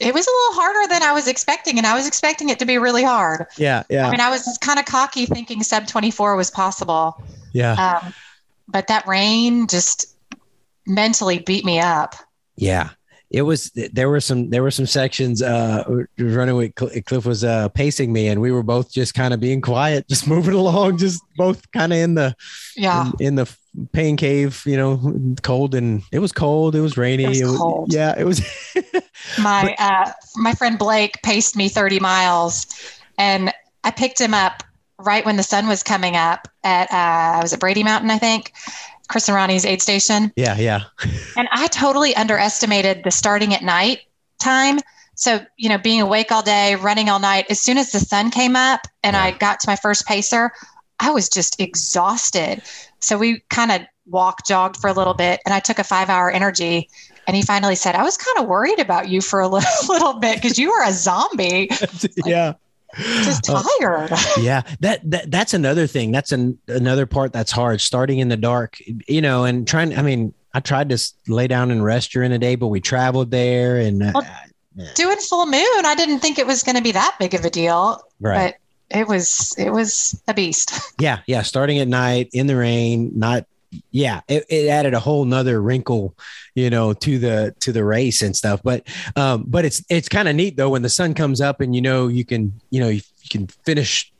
it 0.00 0.12
was 0.12 0.26
a 0.26 0.30
little 0.30 0.60
harder 0.60 0.88
than 0.92 1.04
I 1.04 1.12
was 1.12 1.28
expecting, 1.28 1.78
and 1.78 1.86
I 1.86 1.94
was 1.94 2.08
expecting 2.08 2.48
it 2.48 2.58
to 2.58 2.66
be 2.66 2.76
really 2.76 3.04
hard. 3.04 3.46
yeah 3.56 3.84
yeah 3.88 4.08
I 4.08 4.10
mean, 4.10 4.20
I 4.20 4.30
was 4.30 4.58
kind 4.60 4.80
of 4.80 4.84
cocky 4.86 5.24
thinking 5.24 5.62
sub 5.62 5.86
24 5.86 6.34
was 6.34 6.50
possible. 6.50 7.22
yeah 7.52 8.00
Um, 8.02 8.12
but 8.66 8.88
that 8.88 9.06
rain 9.06 9.68
just 9.68 10.06
mentally 10.88 11.38
beat 11.38 11.64
me 11.64 11.78
up. 11.78 12.16
yeah 12.56 12.90
it 13.34 13.42
was 13.42 13.70
there 13.92 14.08
were 14.08 14.20
some 14.20 14.50
there 14.50 14.62
were 14.62 14.70
some 14.70 14.86
sections 14.86 15.42
uh 15.42 15.82
running 16.18 16.54
with 16.56 16.72
Cl- 16.78 17.02
cliff 17.06 17.26
was 17.26 17.42
uh 17.44 17.68
pacing 17.70 18.12
me 18.12 18.28
and 18.28 18.40
we 18.40 18.52
were 18.52 18.62
both 18.62 18.92
just 18.92 19.12
kind 19.14 19.34
of 19.34 19.40
being 19.40 19.60
quiet 19.60 20.06
just 20.12 20.26
moving 20.28 20.54
along 20.54 20.98
just 20.98 21.22
both 21.36 21.70
kind 21.72 21.92
of 21.92 21.98
in 21.98 22.14
the 22.14 22.34
Yeah. 22.76 23.10
in, 23.20 23.26
in 23.26 23.34
the 23.34 23.56
pain 23.92 24.16
cave 24.16 24.62
you 24.66 24.76
know 24.76 25.34
cold 25.42 25.74
and 25.74 26.02
it 26.12 26.20
was 26.20 26.30
cold 26.32 26.76
it 26.76 26.80
was 26.80 26.96
rainy 26.96 27.24
It 27.24 27.44
was 27.44 27.58
cold. 27.58 27.92
yeah 27.92 28.14
it 28.16 28.24
was 28.24 28.40
My 29.38 29.74
uh, 29.78 30.12
my 30.36 30.54
friend 30.54 30.78
Blake 30.78 31.20
paced 31.22 31.56
me 31.56 31.68
30 31.68 31.98
miles, 32.00 32.66
and 33.18 33.52
I 33.84 33.90
picked 33.90 34.20
him 34.20 34.34
up 34.34 34.62
right 34.98 35.24
when 35.24 35.36
the 35.36 35.42
sun 35.42 35.66
was 35.66 35.82
coming 35.82 36.14
up 36.14 36.46
at 36.62 36.90
uh, 36.92 37.38
I 37.38 37.42
was 37.42 37.52
at 37.52 37.60
Brady 37.60 37.82
Mountain, 37.82 38.10
I 38.10 38.18
think, 38.18 38.52
Chris 39.08 39.28
and 39.28 39.36
Ronnie's 39.36 39.64
aid 39.64 39.82
station, 39.82 40.32
yeah 40.36 40.56
yeah 40.56 40.84
and 41.36 41.48
I 41.52 41.66
totally 41.68 42.14
underestimated 42.16 43.04
the 43.04 43.10
starting 43.10 43.54
at 43.54 43.62
night 43.62 44.00
time. 44.38 44.78
So 45.16 45.44
you 45.56 45.68
know, 45.68 45.78
being 45.78 46.00
awake 46.00 46.32
all 46.32 46.42
day, 46.42 46.74
running 46.74 47.08
all 47.08 47.20
night. 47.20 47.46
As 47.48 47.60
soon 47.60 47.78
as 47.78 47.92
the 47.92 48.00
sun 48.00 48.30
came 48.30 48.56
up 48.56 48.80
and 49.02 49.16
I 49.16 49.30
got 49.30 49.60
to 49.60 49.68
my 49.68 49.76
first 49.76 50.06
pacer, 50.06 50.50
I 50.98 51.10
was 51.10 51.28
just 51.28 51.60
exhausted. 51.60 52.62
So 53.00 53.18
we 53.18 53.40
kind 53.50 53.70
of 53.70 53.82
walk 54.06 54.46
jogged 54.46 54.76
for 54.76 54.88
a 54.88 54.92
little 54.92 55.14
bit, 55.14 55.40
and 55.44 55.54
I 55.54 55.60
took 55.60 55.78
a 55.78 55.84
five 55.84 56.08
hour 56.08 56.30
energy. 56.30 56.88
And 57.26 57.34
he 57.34 57.42
finally 57.42 57.74
said, 57.74 57.94
I 57.94 58.02
was 58.02 58.18
kind 58.18 58.38
of 58.38 58.46
worried 58.46 58.78
about 58.78 59.08
you 59.08 59.22
for 59.22 59.40
a 59.40 59.48
little, 59.48 59.70
little 59.88 60.14
bit 60.14 60.36
because 60.36 60.58
you 60.58 60.70
were 60.70 60.82
a 60.84 60.92
zombie. 60.92 61.70
yeah. 62.26 62.54
Just 62.96 63.44
tired. 63.44 64.12
Uh, 64.12 64.16
yeah. 64.40 64.62
That, 64.80 65.08
that 65.10 65.30
that's 65.30 65.54
another 65.54 65.86
thing. 65.86 66.12
That's 66.12 66.32
an, 66.32 66.58
another 66.68 67.06
part 67.06 67.32
that's 67.32 67.50
hard 67.50 67.80
starting 67.80 68.18
in 68.18 68.28
the 68.28 68.36
dark, 68.36 68.78
you 69.08 69.20
know, 69.20 69.44
and 69.44 69.66
trying, 69.66 69.96
I 69.96 70.02
mean, 70.02 70.34
I 70.52 70.60
tried 70.60 70.88
to 70.90 70.98
lay 71.26 71.48
down 71.48 71.70
and 71.70 71.84
rest 71.84 72.12
during 72.12 72.30
the 72.30 72.38
day, 72.38 72.54
but 72.54 72.68
we 72.68 72.80
traveled 72.80 73.30
there 73.30 73.76
and 73.76 74.02
uh, 74.02 74.22
doing 74.94 75.18
full 75.18 75.46
moon. 75.46 75.84
I 75.84 75.94
didn't 75.96 76.20
think 76.20 76.38
it 76.38 76.46
was 76.46 76.62
going 76.62 76.76
to 76.76 76.82
be 76.82 76.92
that 76.92 77.16
big 77.18 77.34
of 77.34 77.44
a 77.44 77.50
deal, 77.50 78.00
right. 78.20 78.54
but 78.90 78.98
it 78.98 79.08
was, 79.08 79.54
it 79.58 79.70
was 79.70 80.20
a 80.28 80.34
beast. 80.34 80.72
Yeah. 81.00 81.20
Yeah. 81.26 81.42
Starting 81.42 81.80
at 81.80 81.88
night 81.88 82.30
in 82.32 82.46
the 82.46 82.56
rain, 82.56 83.10
not 83.16 83.46
yeah, 83.90 84.20
it, 84.28 84.44
it, 84.48 84.68
added 84.68 84.94
a 84.94 85.00
whole 85.00 85.24
nother 85.24 85.60
wrinkle, 85.60 86.16
you 86.54 86.70
know, 86.70 86.92
to 86.92 87.18
the 87.18 87.54
to 87.60 87.72
the 87.72 87.84
race 87.84 88.22
and 88.22 88.36
stuff. 88.36 88.60
But 88.62 88.86
um, 89.16 89.44
but 89.46 89.64
it's 89.64 89.84
it's 89.88 90.08
kind 90.08 90.28
of 90.28 90.36
neat 90.36 90.56
though 90.56 90.70
when 90.70 90.82
the 90.82 90.88
sun 90.88 91.14
comes 91.14 91.40
up 91.40 91.60
and 91.60 91.74
you 91.74 91.80
know 91.80 92.08
you 92.08 92.24
can 92.24 92.52
you 92.70 92.80
know 92.80 92.88
you, 92.88 93.00
you, 93.22 93.28
can 93.30 93.46
finish. 93.64 94.12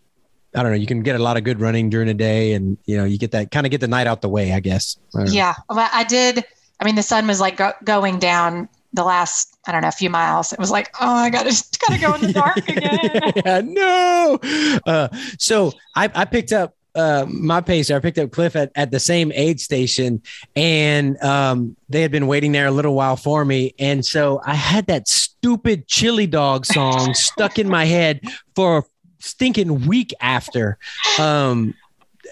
I 0.54 0.62
don't 0.62 0.72
know. 0.72 0.78
You 0.78 0.86
can 0.86 1.02
get 1.02 1.16
a 1.16 1.22
lot 1.22 1.36
of 1.36 1.44
good 1.44 1.60
running 1.60 1.90
during 1.90 2.06
the 2.06 2.14
day, 2.14 2.52
and 2.52 2.78
you 2.86 2.96
know 2.96 3.04
you 3.04 3.18
get 3.18 3.32
that 3.32 3.50
kind 3.50 3.66
of 3.66 3.70
get 3.70 3.80
the 3.80 3.88
night 3.88 4.06
out 4.06 4.22
the 4.22 4.28
way. 4.28 4.52
I 4.52 4.60
guess. 4.60 4.96
I 5.16 5.24
yeah, 5.24 5.54
well, 5.68 5.88
I 5.92 6.04
did. 6.04 6.44
I 6.80 6.84
mean, 6.84 6.94
the 6.94 7.02
sun 7.02 7.26
was 7.26 7.40
like 7.40 7.56
go- 7.56 7.72
going 7.84 8.18
down 8.18 8.68
the 8.94 9.04
last 9.04 9.58
I 9.66 9.72
don't 9.72 9.82
know 9.82 9.88
a 9.88 9.92
few 9.92 10.08
miles. 10.08 10.52
It 10.52 10.58
was 10.58 10.70
like, 10.70 10.94
oh, 11.00 11.14
I 11.14 11.30
gotta 11.30 11.64
gotta 11.78 12.00
go 12.00 12.14
in 12.14 12.20
the 12.20 12.32
dark 12.32 12.56
again. 12.56 13.32
yeah, 13.44 13.60
no. 13.64 14.38
Uh, 14.86 15.08
so 15.38 15.72
I, 15.94 16.10
I 16.14 16.24
picked 16.24 16.52
up 16.52 16.74
uh, 16.94 17.26
my 17.28 17.60
pacer. 17.60 17.96
I 17.96 17.98
picked 18.00 18.18
up 18.18 18.30
Cliff 18.30 18.56
at, 18.56 18.70
at 18.74 18.90
the 18.90 19.00
same 19.00 19.32
aid 19.32 19.60
station, 19.60 20.22
and 20.54 21.20
um, 21.22 21.76
they 21.88 22.02
had 22.02 22.10
been 22.10 22.26
waiting 22.26 22.52
there 22.52 22.66
a 22.66 22.70
little 22.70 22.94
while 22.94 23.16
for 23.16 23.44
me. 23.44 23.74
And 23.78 24.04
so 24.04 24.40
I 24.44 24.54
had 24.54 24.86
that 24.86 25.08
stupid 25.08 25.86
chili 25.88 26.26
dog 26.26 26.66
song 26.66 27.14
stuck 27.14 27.58
in 27.58 27.68
my 27.68 27.84
head 27.84 28.20
for 28.54 28.78
a 28.78 28.82
stinking 29.18 29.86
week 29.86 30.12
after. 30.20 30.78
Um, 31.18 31.74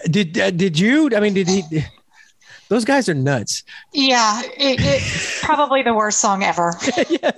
did 0.09 0.37
uh, 0.37 0.51
did 0.51 0.79
you? 0.79 1.09
I 1.15 1.19
mean, 1.19 1.33
did 1.33 1.47
he? 1.47 1.63
Those 2.73 2.85
guys 2.85 3.07
are 3.07 3.13
nuts. 3.13 3.63
Yeah, 3.91 4.41
it, 4.57 4.81
it's 4.81 5.45
probably 5.45 5.83
the 5.83 5.93
worst 5.93 6.19
song 6.19 6.41
ever. 6.41 6.73
yeah, 7.07 7.29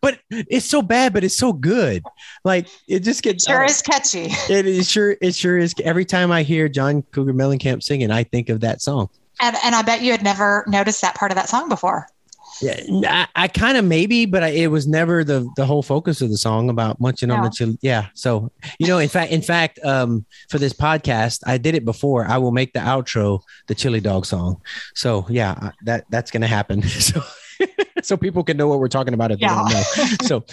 but 0.00 0.20
it's 0.30 0.64
so 0.64 0.80
bad, 0.80 1.12
but 1.12 1.22
it's 1.22 1.36
so 1.36 1.52
good. 1.52 2.02
Like 2.44 2.66
it 2.88 3.00
just 3.00 3.22
gets 3.22 3.44
sure 3.44 3.62
uh, 3.62 3.66
is 3.66 3.82
catchy. 3.82 4.28
It 4.48 4.64
is 4.64 4.90
sure. 4.90 5.18
It 5.20 5.34
sure 5.34 5.58
is. 5.58 5.74
Every 5.84 6.06
time 6.06 6.32
I 6.32 6.44
hear 6.44 6.66
John 6.66 7.02
Cougar 7.12 7.34
Mellencamp 7.34 7.82
singing, 7.82 8.10
I 8.10 8.24
think 8.24 8.48
of 8.48 8.60
that 8.60 8.80
song. 8.80 9.10
And, 9.38 9.54
and 9.62 9.74
I 9.74 9.82
bet 9.82 10.00
you 10.00 10.12
had 10.12 10.22
never 10.22 10.64
noticed 10.66 11.02
that 11.02 11.14
part 11.14 11.30
of 11.30 11.36
that 11.36 11.50
song 11.50 11.68
before. 11.68 12.08
Yeah, 12.60 13.26
I, 13.36 13.44
I 13.44 13.48
kind 13.48 13.76
of 13.76 13.84
maybe, 13.84 14.26
but 14.26 14.42
I, 14.42 14.48
it 14.48 14.68
was 14.68 14.86
never 14.86 15.24
the 15.24 15.48
the 15.56 15.64
whole 15.64 15.82
focus 15.82 16.20
of 16.20 16.30
the 16.30 16.36
song 16.36 16.68
about 16.70 17.00
munching 17.00 17.28
no. 17.28 17.36
on 17.36 17.44
the 17.44 17.50
chili. 17.50 17.78
Yeah, 17.80 18.06
so 18.14 18.50
you 18.78 18.86
know, 18.86 18.98
in 18.98 19.08
fact, 19.08 19.32
in 19.32 19.42
fact, 19.42 19.78
um, 19.84 20.26
for 20.48 20.58
this 20.58 20.72
podcast, 20.72 21.40
I 21.46 21.58
did 21.58 21.74
it 21.74 21.84
before. 21.84 22.26
I 22.26 22.38
will 22.38 22.52
make 22.52 22.72
the 22.72 22.80
outro 22.80 23.40
the 23.66 23.74
chili 23.74 24.00
dog 24.00 24.26
song. 24.26 24.60
So 24.94 25.26
yeah, 25.28 25.70
that 25.84 26.04
that's 26.10 26.30
gonna 26.30 26.46
happen. 26.46 26.82
So. 27.00 27.22
so 28.02 28.16
people 28.16 28.42
can 28.42 28.56
know 28.56 28.68
what 28.68 28.78
we're 28.78 28.88
talking 28.88 29.12
about 29.12 29.32
if 29.32 29.40
yeah. 29.40 29.48
they 29.48 29.54
don't 29.54 29.72
know. 29.72 30.16
So, 30.22 30.44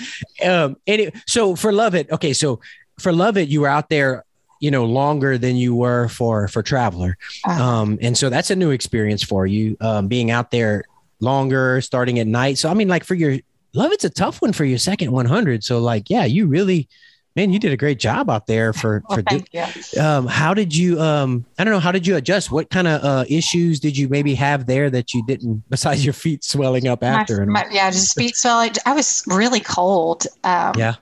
um, 0.45 0.75
anyway, 0.87 1.13
so 1.25 1.55
for 1.55 1.71
LOViT, 1.71 2.11
okay, 2.11 2.33
so 2.33 2.59
for 2.99 3.13
LOViT, 3.13 3.47
you 3.47 3.61
were 3.61 3.69
out 3.69 3.89
there 3.89 4.25
you 4.59 4.71
know 4.71 4.85
longer 4.85 5.37
than 5.37 5.55
you 5.55 5.75
were 5.75 6.07
for 6.07 6.47
for 6.47 6.63
traveler 6.63 7.17
uh-huh. 7.45 7.63
um 7.63 7.99
and 8.01 8.17
so 8.17 8.29
that's 8.29 8.49
a 8.49 8.55
new 8.55 8.71
experience 8.71 9.23
for 9.23 9.45
you 9.45 9.77
um 9.81 10.07
being 10.07 10.31
out 10.31 10.49
there 10.49 10.83
longer, 11.19 11.81
starting 11.81 12.19
at 12.19 12.27
night. 12.27 12.57
So 12.57 12.69
I 12.69 12.73
mean, 12.73 12.87
like 12.87 13.03
for 13.03 13.15
your 13.15 13.37
love, 13.73 13.91
it's 13.91 14.03
a 14.03 14.09
tough 14.09 14.41
one 14.41 14.53
for 14.53 14.65
your 14.65 14.77
second 14.77 15.11
100. 15.11 15.63
So 15.63 15.79
like, 15.79 16.09
yeah, 16.09 16.25
you 16.25 16.47
really, 16.47 16.87
man, 17.35 17.51
you 17.51 17.59
did 17.59 17.71
a 17.71 17.77
great 17.77 17.99
job 17.99 18.29
out 18.29 18.47
there 18.47 18.73
for 18.73 19.03
for. 19.13 19.23
You. 19.31 20.01
Um, 20.01 20.27
how 20.27 20.53
did 20.53 20.75
you? 20.75 20.99
Um, 20.99 21.45
I 21.57 21.63
don't 21.63 21.73
know. 21.73 21.79
How 21.79 21.91
did 21.91 22.05
you 22.05 22.15
adjust? 22.15 22.51
What 22.51 22.69
kind 22.69 22.87
of 22.87 23.03
uh, 23.03 23.25
issues 23.29 23.79
did 23.79 23.97
you 23.97 24.09
maybe 24.09 24.35
have 24.35 24.65
there 24.65 24.89
that 24.89 25.13
you 25.13 25.25
didn't, 25.25 25.63
besides 25.69 26.03
your 26.03 26.13
feet 26.13 26.43
swelling 26.43 26.87
up 26.87 27.03
after? 27.03 27.45
My, 27.45 27.63
my, 27.63 27.69
yeah, 27.71 27.89
just 27.91 28.15
feet 28.15 28.35
swelling. 28.35 28.71
I 28.85 28.93
was 28.93 29.23
really 29.27 29.59
cold. 29.59 30.25
Um, 30.43 30.73
yeah. 30.77 30.95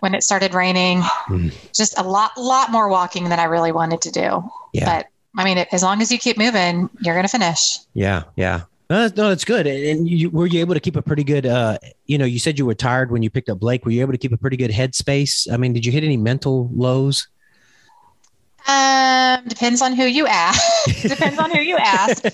When 0.00 0.14
it 0.14 0.22
started 0.22 0.52
raining, 0.52 1.00
mm. 1.00 1.54
just 1.74 1.98
a 1.98 2.02
lot, 2.02 2.36
lot 2.36 2.70
more 2.70 2.90
walking 2.90 3.30
than 3.30 3.38
I 3.38 3.44
really 3.44 3.72
wanted 3.72 4.02
to 4.02 4.10
do. 4.10 4.50
Yeah. 4.74 4.84
But 4.84 5.06
I 5.38 5.44
mean, 5.44 5.64
as 5.72 5.82
long 5.82 6.02
as 6.02 6.12
you 6.12 6.18
keep 6.18 6.36
moving, 6.36 6.90
you're 7.00 7.14
going 7.14 7.24
to 7.24 7.30
finish. 7.30 7.78
Yeah, 7.94 8.24
yeah. 8.36 8.64
No, 8.90 9.02
no, 9.16 9.28
that's 9.28 9.44
good. 9.44 9.68
And 9.68 10.08
you, 10.08 10.30
were 10.30 10.46
you 10.46 10.58
able 10.58 10.74
to 10.74 10.80
keep 10.80 10.96
a 10.96 11.02
pretty 11.02 11.22
good? 11.22 11.46
Uh, 11.46 11.78
you 12.06 12.18
know, 12.18 12.24
you 12.24 12.40
said 12.40 12.58
you 12.58 12.66
were 12.66 12.74
tired 12.74 13.12
when 13.12 13.22
you 13.22 13.30
picked 13.30 13.48
up 13.48 13.60
Blake. 13.60 13.84
Were 13.84 13.92
you 13.92 14.00
able 14.00 14.10
to 14.10 14.18
keep 14.18 14.32
a 14.32 14.36
pretty 14.36 14.56
good 14.56 14.72
headspace? 14.72 15.50
I 15.50 15.56
mean, 15.56 15.72
did 15.72 15.86
you 15.86 15.92
hit 15.92 16.02
any 16.02 16.16
mental 16.16 16.68
lows? 16.74 17.28
Um, 18.66 19.44
depends 19.46 19.80
on 19.80 19.94
who 19.94 20.04
you 20.04 20.26
ask. 20.26 20.90
depends 21.02 21.38
on 21.38 21.52
who 21.52 21.60
you 21.60 21.76
ask. 21.76 22.24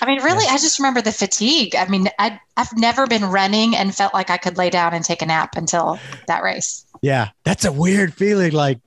I 0.00 0.06
mean, 0.06 0.22
really, 0.22 0.44
yeah. 0.44 0.52
I 0.52 0.58
just 0.58 0.78
remember 0.78 1.02
the 1.02 1.10
fatigue. 1.10 1.74
I 1.74 1.88
mean, 1.88 2.08
I 2.20 2.40
I've 2.56 2.74
never 2.76 3.08
been 3.08 3.24
running 3.24 3.74
and 3.74 3.92
felt 3.92 4.14
like 4.14 4.30
I 4.30 4.36
could 4.36 4.56
lay 4.56 4.70
down 4.70 4.94
and 4.94 5.04
take 5.04 5.22
a 5.22 5.26
nap 5.26 5.56
until 5.56 5.98
that 6.28 6.42
race. 6.44 6.86
Yeah, 7.02 7.30
that's 7.42 7.64
a 7.64 7.72
weird 7.72 8.14
feeling. 8.14 8.52
Like, 8.52 8.78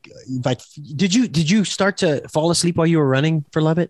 like, 0.45 0.61
did 0.95 1.13
you 1.13 1.27
did 1.27 1.49
you 1.49 1.65
start 1.65 1.97
to 1.97 2.27
fall 2.29 2.49
asleep 2.49 2.77
while 2.77 2.87
you 2.87 2.97
were 2.97 3.07
running 3.07 3.43
for 3.51 3.61
LOViT? 3.61 3.89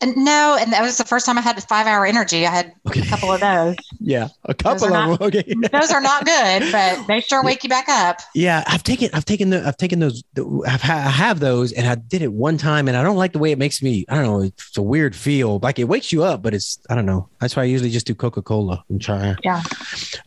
And 0.00 0.16
no, 0.16 0.56
and 0.58 0.72
that 0.72 0.80
was 0.80 0.96
the 0.96 1.04
first 1.04 1.26
time 1.26 1.38
I 1.38 1.40
had 1.40 1.60
five 1.64 1.88
hour 1.88 2.06
energy. 2.06 2.46
I 2.46 2.50
had 2.50 2.72
okay. 2.86 3.00
a 3.00 3.04
couple 3.04 3.32
of 3.32 3.40
those. 3.40 3.74
yeah, 4.00 4.28
a 4.44 4.54
couple 4.54 4.84
of 4.84 4.90
not, 4.92 5.18
them. 5.18 5.26
Okay, 5.28 5.54
those 5.72 5.90
are 5.90 6.00
not 6.00 6.24
good, 6.24 6.70
but 6.70 7.04
they 7.08 7.20
sure 7.20 7.42
wake 7.42 7.64
you 7.64 7.68
back 7.68 7.88
up. 7.88 8.20
Yeah, 8.32 8.62
I've 8.68 8.84
taken, 8.84 9.10
I've 9.12 9.24
taken 9.24 9.50
the, 9.50 9.66
I've 9.66 9.76
taken 9.76 9.98
those. 9.98 10.22
I've 10.66 10.80
ha- 10.80 11.04
I 11.06 11.10
have 11.10 11.40
those, 11.40 11.72
and 11.72 11.88
I 11.88 11.96
did 11.96 12.22
it 12.22 12.32
one 12.32 12.58
time, 12.58 12.86
and 12.86 12.96
I 12.96 13.02
don't 13.02 13.16
like 13.16 13.32
the 13.32 13.40
way 13.40 13.50
it 13.50 13.58
makes 13.58 13.82
me. 13.82 14.04
I 14.08 14.14
don't 14.14 14.24
know. 14.24 14.40
It's 14.42 14.76
a 14.76 14.82
weird 14.82 15.16
feel. 15.16 15.58
Like 15.58 15.80
it 15.80 15.84
wakes 15.84 16.12
you 16.12 16.22
up, 16.22 16.42
but 16.42 16.54
it's 16.54 16.78
I 16.88 16.94
don't 16.94 17.06
know. 17.06 17.28
That's 17.40 17.56
why 17.56 17.62
I 17.62 17.66
usually 17.66 17.90
just 17.90 18.06
do 18.06 18.14
Coca 18.14 18.40
Cola 18.40 18.84
and 18.88 19.02
try. 19.02 19.34
Yeah. 19.42 19.62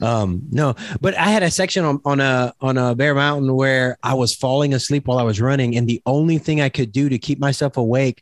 Um. 0.01 0.41
No, 0.51 0.75
but 0.99 1.15
I 1.15 1.29
had 1.29 1.43
a 1.43 1.51
section 1.51 1.85
on 1.85 2.01
on 2.03 2.19
a 2.19 2.53
on 2.59 2.77
a 2.77 2.93
Bear 2.93 3.15
Mountain 3.15 3.55
where 3.55 3.97
I 4.03 4.15
was 4.15 4.35
falling 4.35 4.73
asleep 4.73 5.07
while 5.07 5.17
I 5.17 5.23
was 5.23 5.39
running, 5.39 5.77
and 5.77 5.87
the 5.87 6.01
only 6.05 6.39
thing 6.39 6.59
I 6.59 6.67
could 6.67 6.91
do 6.91 7.07
to 7.07 7.17
keep 7.17 7.39
myself 7.39 7.77
awake 7.77 8.21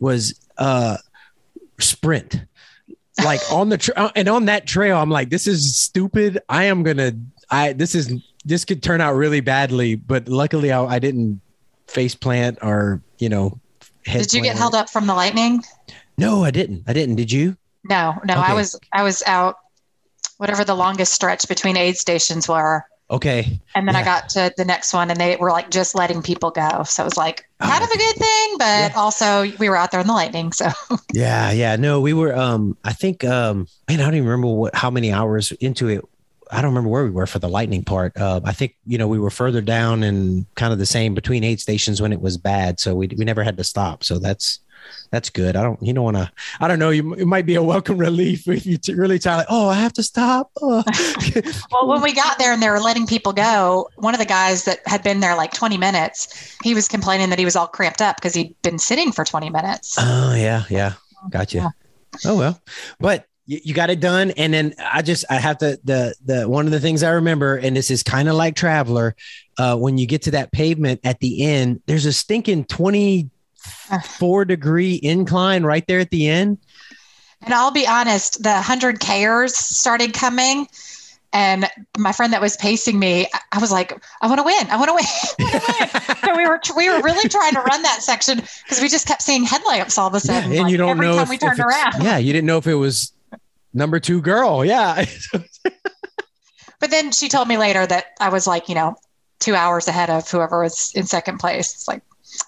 was 0.00 0.34
uh 0.60 0.98
sprint. 1.80 2.44
Like 3.24 3.40
on 3.52 3.68
the 3.68 3.76
tra- 3.76 4.12
and 4.14 4.28
on 4.28 4.46
that 4.46 4.66
trail 4.66 4.96
i'm 4.96 5.10
like 5.10 5.28
this 5.28 5.46
is 5.46 5.76
stupid. 5.76 6.40
I 6.48 6.64
am 6.64 6.82
gonna 6.82 7.12
i 7.50 7.72
this 7.72 7.94
is 7.94 8.12
this 8.44 8.64
could 8.64 8.82
turn 8.82 9.00
out 9.00 9.14
really 9.14 9.40
badly 9.40 9.94
but 9.94 10.28
luckily 10.28 10.72
i, 10.72 10.82
I 10.84 10.98
didn't 10.98 11.40
face 11.86 12.14
plant 12.14 12.58
or 12.62 13.02
you 13.18 13.28
know 13.28 13.58
did 14.04 14.32
you 14.32 14.42
get 14.42 14.56
held 14.56 14.74
up 14.74 14.88
from 14.88 15.06
the 15.06 15.14
lightning? 15.14 15.62
No 16.16 16.44
i 16.44 16.50
didn't. 16.50 16.84
I 16.86 16.92
didn't. 16.92 17.16
Did 17.16 17.30
you? 17.32 17.56
No 17.84 18.14
no 18.24 18.34
okay. 18.34 18.52
i 18.52 18.54
was 18.54 18.78
i 18.92 19.02
was 19.02 19.22
out 19.26 19.56
whatever 20.38 20.64
the 20.64 20.74
longest 20.74 21.12
stretch 21.12 21.46
between 21.48 21.76
aid 21.76 21.98
stations 21.98 22.48
were 22.48 22.84
Okay. 23.10 23.60
And 23.74 23.88
then 23.88 23.94
yeah. 23.94 24.00
I 24.00 24.04
got 24.04 24.28
to 24.30 24.52
the 24.56 24.64
next 24.64 24.94
one 24.94 25.10
and 25.10 25.18
they 25.18 25.36
were 25.36 25.50
like 25.50 25.70
just 25.70 25.96
letting 25.96 26.22
people 26.22 26.50
go. 26.50 26.84
So 26.84 27.02
it 27.02 27.06
was 27.06 27.16
like 27.16 27.48
kind 27.60 27.82
oh. 27.82 27.84
of 27.84 27.90
a 27.90 27.98
good 27.98 28.16
thing, 28.16 28.54
but 28.58 28.64
yeah. 28.64 28.92
also 28.94 29.50
we 29.58 29.68
were 29.68 29.76
out 29.76 29.90
there 29.90 30.00
in 30.00 30.06
the 30.06 30.12
lightning. 30.12 30.52
So 30.52 30.68
Yeah, 31.12 31.50
yeah. 31.50 31.76
No, 31.76 32.00
we 32.00 32.12
were 32.12 32.34
um 32.36 32.76
I 32.84 32.92
think 32.92 33.24
um 33.24 33.66
man, 33.88 34.00
I 34.00 34.04
don't 34.04 34.14
even 34.14 34.28
remember 34.28 34.48
what 34.48 34.74
how 34.76 34.90
many 34.90 35.12
hours 35.12 35.50
into 35.52 35.88
it. 35.88 36.04
I 36.52 36.62
don't 36.62 36.70
remember 36.70 36.90
where 36.90 37.04
we 37.04 37.10
were 37.10 37.26
for 37.26 37.38
the 37.38 37.48
lightning 37.48 37.84
part. 37.84 38.16
Uh, 38.16 38.40
I 38.44 38.52
think 38.52 38.74
you 38.84 38.98
know 38.98 39.06
we 39.06 39.20
were 39.20 39.30
further 39.30 39.60
down 39.60 40.02
and 40.02 40.46
kind 40.56 40.72
of 40.72 40.80
the 40.80 40.86
same 40.86 41.14
between 41.14 41.44
aid 41.44 41.60
stations 41.60 42.02
when 42.02 42.12
it 42.12 42.20
was 42.20 42.36
bad, 42.36 42.80
so 42.80 42.96
we 42.96 43.08
we 43.16 43.24
never 43.24 43.44
had 43.44 43.56
to 43.58 43.64
stop. 43.64 44.02
So 44.02 44.18
that's 44.18 44.58
that's 45.10 45.30
good. 45.30 45.56
I 45.56 45.62
don't, 45.62 45.82
you 45.82 45.92
don't 45.92 46.04
want 46.04 46.16
to, 46.16 46.30
I 46.60 46.68
don't 46.68 46.78
know. 46.78 46.90
You, 46.90 47.14
it 47.14 47.26
might 47.26 47.46
be 47.46 47.56
a 47.56 47.62
welcome 47.62 47.98
relief 47.98 48.46
if 48.46 48.64
you 48.64 48.78
t- 48.78 48.94
really 48.94 49.18
try 49.18 49.36
like, 49.36 49.46
oh, 49.48 49.68
I 49.68 49.74
have 49.74 49.92
to 49.94 50.02
stop. 50.02 50.50
Oh. 50.60 50.84
well, 51.72 51.88
when 51.88 52.02
we 52.02 52.12
got 52.12 52.38
there 52.38 52.52
and 52.52 52.62
they 52.62 52.70
were 52.70 52.80
letting 52.80 53.06
people 53.06 53.32
go, 53.32 53.88
one 53.96 54.14
of 54.14 54.20
the 54.20 54.26
guys 54.26 54.64
that 54.64 54.80
had 54.86 55.02
been 55.02 55.20
there 55.20 55.34
like 55.34 55.52
20 55.52 55.76
minutes, 55.76 56.56
he 56.62 56.74
was 56.74 56.86
complaining 56.86 57.30
that 57.30 57.38
he 57.38 57.44
was 57.44 57.56
all 57.56 57.66
cramped 57.66 58.00
up 58.00 58.16
because 58.16 58.34
he'd 58.34 58.54
been 58.62 58.78
sitting 58.78 59.12
for 59.12 59.24
20 59.24 59.50
minutes. 59.50 59.96
Oh 59.98 60.34
yeah. 60.34 60.64
Yeah. 60.70 60.94
Gotcha. 61.28 61.58
Yeah. 61.58 61.70
Oh, 62.24 62.36
well, 62.36 62.60
but 62.98 63.26
you, 63.46 63.60
you 63.64 63.74
got 63.74 63.90
it 63.90 64.00
done. 64.00 64.30
And 64.32 64.54
then 64.54 64.74
I 64.78 65.02
just, 65.02 65.24
I 65.28 65.34
have 65.34 65.58
to, 65.58 65.78
the, 65.84 66.14
the, 66.24 66.48
one 66.48 66.66
of 66.66 66.72
the 66.72 66.80
things 66.80 67.02
I 67.02 67.10
remember, 67.10 67.56
and 67.56 67.76
this 67.76 67.90
is 67.90 68.02
kind 68.02 68.28
of 68.28 68.36
like 68.36 68.54
traveler, 68.54 69.16
uh, 69.58 69.76
when 69.76 69.98
you 69.98 70.06
get 70.06 70.22
to 70.22 70.30
that 70.32 70.52
pavement 70.52 71.00
at 71.04 71.18
the 71.20 71.42
end, 71.44 71.82
there's 71.86 72.06
a 72.06 72.12
stinking 72.12 72.64
20, 72.64 73.28
four 74.04 74.44
degree 74.44 75.00
incline 75.02 75.64
right 75.64 75.86
there 75.86 76.00
at 76.00 76.10
the 76.10 76.28
end. 76.28 76.58
And 77.42 77.54
I'll 77.54 77.70
be 77.70 77.86
honest, 77.86 78.42
the 78.42 78.52
100 78.52 79.00
Kers 79.00 79.56
started 79.56 80.12
coming. 80.12 80.68
And 81.32 81.70
my 81.96 82.10
friend 82.10 82.32
that 82.32 82.40
was 82.40 82.56
pacing 82.56 82.98
me, 82.98 83.28
I 83.52 83.58
was 83.58 83.70
like, 83.70 83.96
I 84.20 84.26
want 84.26 84.40
to 84.40 84.42
win. 84.42 84.66
I 84.68 84.76
want 84.76 84.88
to 84.88 84.94
win. 84.94 86.20
so 86.24 86.36
we 86.36 86.46
were 86.46 86.60
we 86.76 86.90
were 86.90 87.00
really 87.02 87.28
trying 87.28 87.54
to 87.54 87.60
run 87.60 87.82
that 87.82 88.02
section 88.02 88.38
because 88.38 88.80
we 88.80 88.88
just 88.88 89.06
kept 89.06 89.22
seeing 89.22 89.44
headlamps 89.44 89.96
all 89.96 90.08
of 90.08 90.14
a 90.14 90.20
sudden. 90.20 90.50
Yeah, 90.50 90.56
and 90.56 90.64
like, 90.64 90.72
you 90.72 90.76
don't 90.76 90.90
every 90.90 91.06
know 91.06 91.14
time 91.14 91.22
if, 91.22 91.28
we 91.28 91.38
turned 91.38 91.60
around. 91.60 92.02
Yeah, 92.02 92.18
you 92.18 92.32
didn't 92.32 92.46
know 92.46 92.58
if 92.58 92.66
it 92.66 92.74
was 92.74 93.12
number 93.72 94.00
two 94.00 94.20
girl. 94.20 94.64
Yeah. 94.64 95.04
but 96.80 96.90
then 96.90 97.12
she 97.12 97.28
told 97.28 97.46
me 97.46 97.56
later 97.56 97.86
that 97.86 98.06
I 98.18 98.30
was 98.30 98.48
like, 98.48 98.68
you 98.68 98.74
know, 98.74 98.96
two 99.38 99.54
hours 99.54 99.86
ahead 99.86 100.10
of 100.10 100.28
whoever 100.28 100.62
was 100.62 100.92
in 100.96 101.06
second 101.06 101.38
place. 101.38 101.72
It's 101.72 101.86
like, 101.86 102.02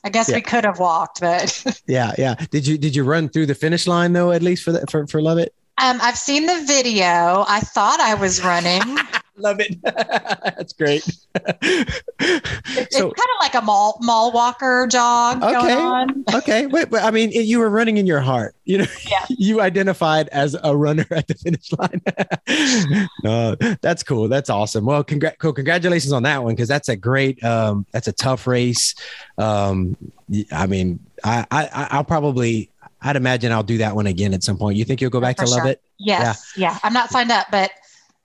I 0.05 0.11
guess 0.11 0.29
yeah. 0.29 0.37
we 0.37 0.41
could 0.43 0.65
have 0.65 0.79
walked, 0.79 1.21
but 1.21 1.83
yeah, 1.87 2.13
yeah. 2.19 2.35
Did 2.51 2.67
you 2.67 2.79
did 2.79 2.95
you 2.97 3.05
run 3.05 3.29
through 3.29 3.47
the 3.47 3.55
finish 3.55 3.87
line 3.87 4.13
though? 4.13 4.33
At 4.33 4.43
least 4.43 4.65
for 4.65 4.73
that 4.73 4.91
for 4.91 5.07
for 5.07 5.21
LOViT. 5.21 5.49
Um, 5.79 5.99
I've 6.03 6.19
seen 6.19 6.47
the 6.47 6.65
video. 6.67 7.45
I 7.49 7.61
thought 7.61 8.01
I 8.01 8.15
was 8.15 8.45
running. 8.45 8.83
Love 9.43 9.59
it. 9.59 9.77
That's 9.83 10.73
great. 10.73 11.05
it's, 11.35 12.97
so, 12.97 13.03
kind 13.03 13.11
of 13.11 13.41
like 13.41 13.55
a 13.55 13.61
mall 13.61 13.99
mall 14.01 14.31
walker 14.31 14.87
jog. 14.89 15.41
Going 15.41 15.77
on. 15.77 16.11
Okay. 16.29 16.37
okay. 16.37 16.67
Wait, 16.67 16.91
but 16.91 17.03
I 17.03 17.11
mean, 17.11 17.33
you 17.33 17.59
were 17.59 17.69
running 17.69 17.97
in 17.97 18.07
your 18.07 18.21
heart. 18.21 18.55
You 18.65 18.79
know, 18.79 18.87
yeah. 19.11 19.27
you 19.29 19.61
identified 19.61 20.29
as 20.29 20.57
a 20.63 20.77
runner 20.77 21.07
at 21.11 21.27
the 21.27 21.35
finish 21.35 21.73
line. 21.73 22.01
no, 23.25 23.57
that's 23.81 24.05
cool. 24.05 24.29
That's 24.29 24.49
awesome. 24.49 24.85
Well, 24.85 25.03
congr- 25.03 25.37
cool. 25.39 25.53
Congratulations 25.53 26.13
on 26.13 26.23
that 26.23 26.45
one 26.45 26.55
because 26.55 26.69
that's 26.69 26.89
a 26.89 26.95
great. 26.95 27.43
Um, 27.43 27.85
that's 27.91 28.07
a 28.07 28.13
tough 28.13 28.47
race. 28.47 28.95
Um, 29.39 29.97
I 30.53 30.67
mean, 30.69 31.01
I, 31.25 31.45
I 31.51 31.89
I'll 31.91 32.05
probably 32.05 32.71
I'd 33.03 33.17
imagine 33.17 33.51
I'll 33.51 33.63
do 33.65 33.79
that 33.79 33.97
one 33.97 34.07
again 34.07 34.33
at 34.35 34.45
some 34.45 34.57
point. 34.57 34.77
You 34.77 34.85
think 34.85 35.01
you'll 35.01 35.11
go 35.11 35.21
back 35.21 35.37
to 35.39 35.47
sure. 35.47 35.61
LOViT? 35.61 35.77
Yes. 35.99 36.53
Yeah. 36.57 36.71
yeah. 36.71 36.79
I'm 36.83 36.93
not 36.93 37.11
signed 37.11 37.33
up, 37.33 37.49
but 37.51 37.73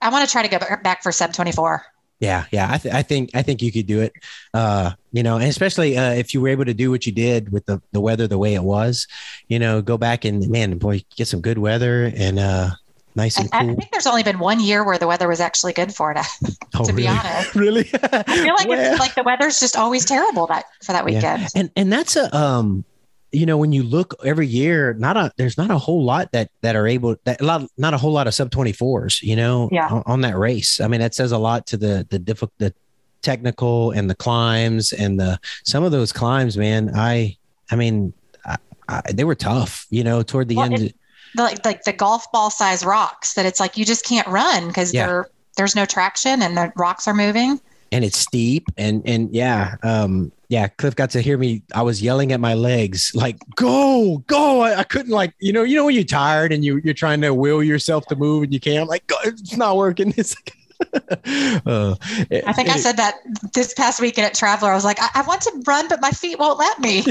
I 0.00 0.10
want 0.10 0.26
to 0.26 0.32
try 0.32 0.46
to 0.46 0.48
go 0.48 0.58
back 0.82 1.02
for 1.02 1.12
sub 1.12 1.32
24. 1.32 1.84
Yeah, 2.20 2.46
yeah, 2.50 2.68
I, 2.70 2.78
th- 2.78 2.94
I 2.94 3.02
think 3.02 3.30
I 3.34 3.42
think 3.42 3.62
you 3.62 3.70
could 3.70 3.86
do 3.86 4.00
it. 4.00 4.12
Uh, 4.52 4.90
you 5.12 5.22
know, 5.22 5.36
and 5.36 5.44
especially 5.44 5.96
uh, 5.96 6.12
if 6.14 6.34
you 6.34 6.40
were 6.40 6.48
able 6.48 6.64
to 6.64 6.74
do 6.74 6.90
what 6.90 7.06
you 7.06 7.12
did 7.12 7.52
with 7.52 7.64
the, 7.66 7.80
the 7.92 8.00
weather 8.00 8.26
the 8.26 8.38
way 8.38 8.54
it 8.54 8.62
was, 8.64 9.06
you 9.46 9.58
know, 9.60 9.80
go 9.82 9.96
back 9.96 10.24
and 10.24 10.48
man, 10.48 10.78
boy, 10.78 11.04
get 11.14 11.28
some 11.28 11.40
good 11.40 11.58
weather 11.58 12.12
and 12.16 12.40
uh, 12.40 12.70
nice 13.14 13.38
and 13.38 13.48
I, 13.52 13.60
cool. 13.60 13.70
I 13.70 13.74
think 13.76 13.92
there's 13.92 14.08
only 14.08 14.24
been 14.24 14.40
one 14.40 14.58
year 14.58 14.84
where 14.84 14.98
the 14.98 15.06
weather 15.06 15.28
was 15.28 15.38
actually 15.38 15.74
good 15.74 15.94
for 15.94 16.10
it. 16.10 16.18
Oh, 16.74 16.84
to 16.84 16.92
really? 16.92 17.02
be 17.04 17.08
honest, 17.08 17.54
really, 17.56 17.90
I 17.92 18.22
feel 18.22 18.54
like 18.54 18.68
well, 18.68 18.92
it's 18.92 19.00
like 19.00 19.14
the 19.14 19.24
weather's 19.24 19.58
just 19.58 19.76
always 19.76 20.04
terrible 20.04 20.46
that 20.48 20.66
for 20.84 20.92
that 20.92 21.04
weekend. 21.04 21.42
Yeah. 21.42 21.48
And 21.54 21.70
and 21.76 21.92
that's 21.92 22.14
a 22.14 22.34
um 22.36 22.84
you 23.32 23.44
know 23.44 23.56
when 23.56 23.72
you 23.72 23.82
look 23.82 24.14
every 24.24 24.46
year 24.46 24.94
not 24.94 25.16
a 25.16 25.30
there's 25.36 25.58
not 25.58 25.70
a 25.70 25.78
whole 25.78 26.04
lot 26.04 26.30
that 26.32 26.50
that 26.62 26.74
are 26.74 26.86
able 26.86 27.16
that 27.24 27.40
a 27.40 27.44
lot 27.44 27.68
not 27.76 27.94
a 27.94 27.98
whole 27.98 28.12
lot 28.12 28.26
of 28.26 28.34
sub 28.34 28.50
24s 28.50 29.22
you 29.22 29.36
know 29.36 29.68
yeah. 29.70 29.88
on, 29.88 30.02
on, 30.06 30.20
that 30.22 30.36
race 30.36 30.80
i 30.80 30.88
mean 30.88 31.00
that 31.00 31.14
says 31.14 31.32
a 31.32 31.38
lot 31.38 31.66
to 31.66 31.76
the 31.76 32.06
the 32.10 32.18
difficult 32.18 32.52
the 32.58 32.72
technical 33.20 33.90
and 33.90 34.08
the 34.08 34.14
climbs 34.14 34.92
and 34.92 35.18
the 35.18 35.38
some 35.64 35.84
of 35.84 35.92
those 35.92 36.12
climbs 36.12 36.56
man 36.56 36.90
i 36.94 37.36
i 37.70 37.76
mean 37.76 38.12
I, 38.46 38.56
I, 38.88 39.02
they 39.12 39.24
were 39.24 39.34
tough 39.34 39.86
you 39.90 40.04
know 40.04 40.22
toward 40.22 40.48
the 40.48 40.56
well, 40.56 40.72
end 40.72 40.94
like 41.36 41.64
like 41.64 41.82
the 41.84 41.92
golf 41.92 42.30
ball 42.32 42.50
size 42.50 42.84
rocks 42.84 43.34
that 43.34 43.44
it's 43.44 43.60
like 43.60 43.76
you 43.76 43.84
just 43.84 44.04
can't 44.04 44.26
run 44.28 44.68
because 44.68 44.94
yeah. 44.94 45.06
there 45.06 45.30
there's 45.56 45.76
no 45.76 45.84
traction 45.84 46.40
and 46.42 46.56
the 46.56 46.72
rocks 46.76 47.06
are 47.06 47.14
moving 47.14 47.60
and 47.92 48.04
it's 48.04 48.16
steep 48.16 48.66
and 48.78 49.02
and 49.06 49.34
yeah 49.34 49.74
um 49.82 50.32
yeah 50.48 50.68
cliff 50.68 50.96
got 50.96 51.10
to 51.10 51.20
hear 51.20 51.38
me. 51.38 51.62
I 51.74 51.82
was 51.82 52.02
yelling 52.02 52.32
at 52.32 52.40
my 52.40 52.54
legs 52.54 53.12
like 53.14 53.38
go 53.54 54.18
go. 54.26 54.60
I, 54.60 54.80
I 54.80 54.84
couldn't 54.84 55.12
like 55.12 55.34
you 55.40 55.52
know 55.52 55.62
you 55.62 55.76
know 55.76 55.84
when 55.84 55.94
you're 55.94 56.04
tired 56.04 56.52
and 56.52 56.64
you 56.64 56.80
you're 56.84 56.94
trying 56.94 57.20
to 57.22 57.34
will 57.34 57.62
yourself 57.62 58.06
to 58.06 58.16
move 58.16 58.44
and 58.44 58.52
you 58.52 58.60
can't 58.60 58.82
I'm 58.82 58.88
like 58.88 59.04
it's 59.24 59.56
not 59.56 59.76
working. 59.76 60.12
It's 60.16 60.34
like, 60.36 60.54
uh, 60.80 61.96
I 62.00 62.52
think 62.52 62.68
it, 62.68 62.74
I 62.74 62.76
said 62.76 62.96
that 62.96 63.16
this 63.52 63.74
past 63.74 64.00
weekend 64.00 64.26
at 64.26 64.34
Traveler. 64.34 64.70
I 64.70 64.74
was 64.74 64.84
like, 64.84 64.98
I, 65.00 65.08
I, 65.16 65.22
want 65.22 65.42
to 65.42 65.62
run, 65.66 65.88
but 65.88 66.00
my 66.00 66.10
feet 66.10 66.38
won't 66.38 66.58
let 66.58 66.78
me. 66.78 67.04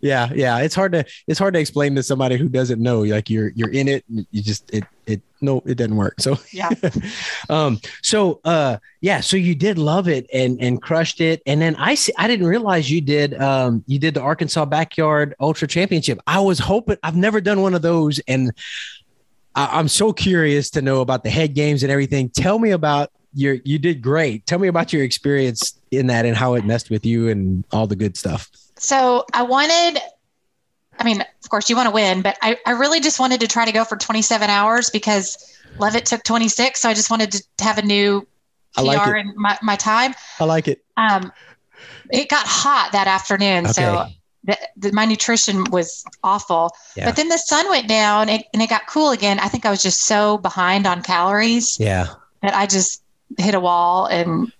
yeah, 0.00 0.30
yeah. 0.34 0.60
It's 0.60 0.74
hard 0.74 0.92
to 0.92 1.04
it's 1.26 1.38
hard 1.38 1.54
to 1.54 1.60
explain 1.60 1.94
to 1.96 2.02
somebody 2.02 2.36
who 2.36 2.48
doesn't 2.48 2.80
know. 2.80 3.00
Like 3.00 3.30
you're 3.30 3.50
you're 3.50 3.70
in 3.70 3.88
it, 3.88 4.04
you 4.08 4.42
just 4.42 4.72
it 4.72 4.84
it 5.06 5.20
no 5.40 5.58
it 5.66 5.74
didn't 5.76 5.96
work. 5.96 6.20
So 6.20 6.36
yeah. 6.52 6.70
um. 7.50 7.80
So 8.02 8.40
uh 8.44 8.78
yeah. 9.00 9.20
So 9.20 9.36
you 9.36 9.54
did 9.54 9.78
love 9.78 10.08
it 10.08 10.26
and 10.32 10.60
and 10.60 10.80
crushed 10.80 11.20
it, 11.20 11.42
and 11.46 11.60
then 11.60 11.74
I 11.76 11.94
see 11.94 12.12
I 12.16 12.28
didn't 12.28 12.46
realize 12.46 12.90
you 12.90 13.00
did 13.00 13.34
um 13.40 13.82
you 13.86 13.98
did 13.98 14.14
the 14.14 14.20
Arkansas 14.20 14.64
Backyard 14.66 15.34
Ultra 15.40 15.68
Championship. 15.68 16.20
I 16.26 16.40
was 16.40 16.58
hoping 16.58 16.98
I've 17.02 17.16
never 17.16 17.40
done 17.40 17.60
one 17.60 17.74
of 17.74 17.82
those 17.82 18.20
and. 18.28 18.52
I, 19.58 19.80
am 19.80 19.88
so 19.88 20.12
curious 20.12 20.70
to 20.70 20.82
know 20.82 21.00
about 21.00 21.24
the 21.24 21.30
head 21.30 21.54
games 21.54 21.82
and 21.82 21.90
everything. 21.90 22.30
Tell 22.30 22.60
me 22.60 22.70
about 22.70 23.10
your. 23.34 23.54
You 23.64 23.78
did 23.78 24.00
great. 24.00 24.46
Tell 24.46 24.60
me 24.60 24.68
about 24.68 24.92
your 24.92 25.02
experience 25.02 25.78
in 25.90 26.06
that 26.06 26.24
and 26.24 26.36
how 26.36 26.54
it 26.54 26.64
messed 26.64 26.90
with 26.90 27.04
you 27.04 27.28
and 27.28 27.64
all 27.72 27.88
the 27.88 27.96
good 27.96 28.16
stuff. 28.16 28.48
So 28.76 29.24
I 29.34 29.42
wanted. 29.42 30.00
I 31.00 31.04
mean, 31.04 31.20
of 31.20 31.50
course, 31.50 31.68
you 31.68 31.76
want 31.76 31.88
to 31.88 31.94
win, 31.94 32.22
but 32.22 32.36
I, 32.42 32.56
I 32.66 32.72
really 32.72 33.00
just 33.00 33.20
wanted 33.20 33.40
to 33.40 33.46
try 33.46 33.64
to 33.64 33.70
go 33.70 33.84
for 33.84 33.96
27 33.96 34.50
hours 34.50 34.90
because 34.90 35.56
LOViT 35.78 36.04
took 36.04 36.24
26. 36.24 36.80
So 36.80 36.88
I 36.88 36.94
just 36.94 37.08
wanted 37.08 37.30
to 37.32 37.64
have 37.64 37.78
a 37.78 37.82
new 37.82 38.26
PR 38.74 38.82
like 38.82 39.16
in 39.16 39.32
my, 39.36 39.56
my 39.62 39.76
time. 39.76 40.14
I 40.40 40.44
like 40.44 40.66
it. 40.66 40.84
Um, 40.96 41.32
it 42.10 42.28
got 42.28 42.46
hot 42.46 42.90
that 42.92 43.06
afternoon. 43.06 43.66
Okay. 43.66 43.72
So 43.72 44.06
the, 44.76 44.92
my 44.92 45.04
nutrition 45.04 45.64
was 45.70 46.04
awful. 46.24 46.70
Yeah. 46.96 47.06
But 47.06 47.16
then 47.16 47.28
the 47.28 47.38
sun 47.38 47.68
went 47.68 47.88
down 47.88 48.28
and, 48.28 48.42
and 48.52 48.62
it 48.62 48.70
got 48.70 48.86
cool 48.86 49.10
again. 49.10 49.38
I 49.38 49.48
think 49.48 49.66
I 49.66 49.70
was 49.70 49.82
just 49.82 50.02
so 50.02 50.38
behind 50.38 50.86
on 50.86 51.02
calories. 51.02 51.78
Yeah. 51.78 52.06
That 52.42 52.54
I 52.54 52.66
just 52.66 53.02
hit 53.36 53.54
a 53.54 53.60
wall 53.60 54.06
and 54.06 54.52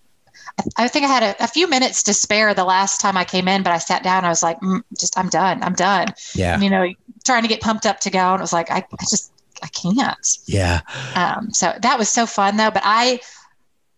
I, 0.59 0.85
I 0.85 0.89
think 0.89 1.05
I 1.05 1.09
had 1.09 1.23
a, 1.23 1.45
a, 1.45 1.47
few 1.47 1.69
minutes 1.69 2.03
to 2.05 2.15
spare 2.15 2.53
the 2.55 2.65
last 2.65 3.01
time 3.01 3.17
I 3.17 3.25
came 3.25 3.49
in, 3.49 3.63
but 3.63 3.73
I 3.73 3.79
sat 3.79 4.03
down. 4.03 4.25
I 4.25 4.29
was 4.29 4.43
like, 4.43 4.61
mm, 4.61 4.83
just, 4.99 5.17
I'm 5.19 5.29
done. 5.29 5.63
I'm 5.63 5.75
done. 5.75 6.09
Yeah. 6.35 6.55
And, 6.55 6.63
you 6.63 6.71
know, 6.71 6.93
trying 7.25 7.43
to 7.43 7.49
get 7.49 7.61
pumped 7.61 7.87
up 7.87 8.01
to 8.01 8.11
go. 8.11 8.33
And 8.33 8.41
it 8.41 8.43
was 8.43 8.53
like, 8.53 8.71
I, 8.71 8.79
I 8.79 9.05
just, 9.09 9.33
I 9.63 9.69
can't. 9.69 10.39
Yeah. 10.47 10.81
Um, 11.15 11.51
so 11.53 11.73
that 11.81 11.99
was 11.99 12.09
so 12.09 12.27
fun 12.27 12.57
though. 12.57 12.71
But 12.71 12.83
I, 12.85 13.21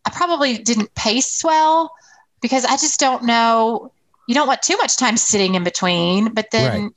I 0.05 0.11
probably 0.11 0.59
didn't 0.59 0.95
pace 0.95 1.43
well 1.43 1.93
because 2.41 2.65
I 2.65 2.77
just 2.77 3.01
don't 3.01 3.25
know 3.25 3.93
you 4.31 4.35
don't 4.35 4.47
want 4.47 4.63
too 4.63 4.77
much 4.77 4.97
time 4.97 5.17
sitting 5.17 5.57
in 5.57 5.65
between, 5.65 6.33
but 6.33 6.53
then 6.53 6.83
right. 6.85 6.93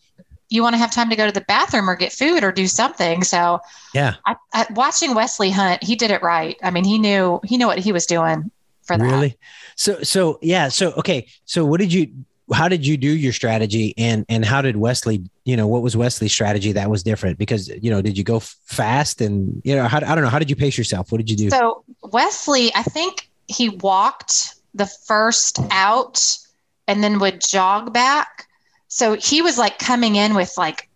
you 0.50 0.62
want 0.62 0.76
to 0.76 0.78
have 0.78 0.92
time 0.92 1.10
to 1.10 1.16
go 1.16 1.26
to 1.26 1.32
the 1.32 1.42
bathroom 1.42 1.90
or 1.90 1.96
get 1.96 2.12
food 2.12 2.44
or 2.44 2.52
do 2.52 2.68
something. 2.68 3.24
So 3.24 3.60
yeah, 3.92 4.18
I, 4.28 4.36
I, 4.54 4.68
watching 4.76 5.16
Wesley 5.16 5.50
Hunt, 5.50 5.82
he 5.82 5.96
did 5.96 6.12
it 6.12 6.22
right. 6.22 6.56
I 6.62 6.70
mean, 6.70 6.84
he 6.84 7.00
knew 7.00 7.40
he 7.44 7.58
knew 7.58 7.66
what 7.66 7.80
he 7.80 7.92
was 7.92 8.06
doing 8.06 8.52
for 8.84 9.00
that. 9.00 9.04
Really? 9.04 9.36
So 9.76 10.04
so 10.04 10.38
yeah. 10.44 10.68
So 10.68 10.92
okay. 10.92 11.26
So 11.46 11.66
what 11.66 11.80
did 11.80 11.92
you? 11.92 12.14
How 12.54 12.68
did 12.68 12.86
you 12.86 12.98
do 12.98 13.08
your 13.08 13.34
strategy, 13.34 13.96
and 13.98 14.28
and 14.30 14.46
how 14.46 14.62
did 14.62 14.78
Wesley? 14.78 15.24
You 15.44 15.58
know, 15.58 15.66
what 15.66 15.82
was 15.82 15.98
Wesley's 15.98 16.34
strategy 16.34 16.72
that 16.74 16.88
was 16.88 17.02
different? 17.02 17.40
Because 17.40 17.68
you 17.68 17.90
know, 17.90 18.04
did 18.04 18.16
you 18.16 18.24
go 18.24 18.42
fast 18.42 19.22
and 19.22 19.60
you 19.66 19.76
know, 19.76 19.88
how, 19.88 19.98
I 19.98 20.14
don't 20.14 20.24
know. 20.24 20.30
How 20.30 20.38
did 20.38 20.52
you 20.52 20.56
pace 20.56 20.78
yourself? 20.78 21.12
What 21.12 21.18
did 21.18 21.32
you 21.32 21.36
do? 21.36 21.50
So 21.50 21.84
Wesley, 22.04 22.72
I 22.76 22.84
think 22.84 23.28
he 23.48 23.70
walked 23.70 24.54
the 24.76 24.86
first 24.86 25.58
out 25.72 26.38
and 26.88 27.04
then 27.04 27.20
would 27.20 27.42
jog 27.42 27.94
back. 27.94 28.48
So 28.88 29.16
he 29.16 29.42
was 29.42 29.58
like 29.58 29.80
coming 29.80 30.16
in 30.16 30.36
with 30.36 30.58
like 30.58 30.90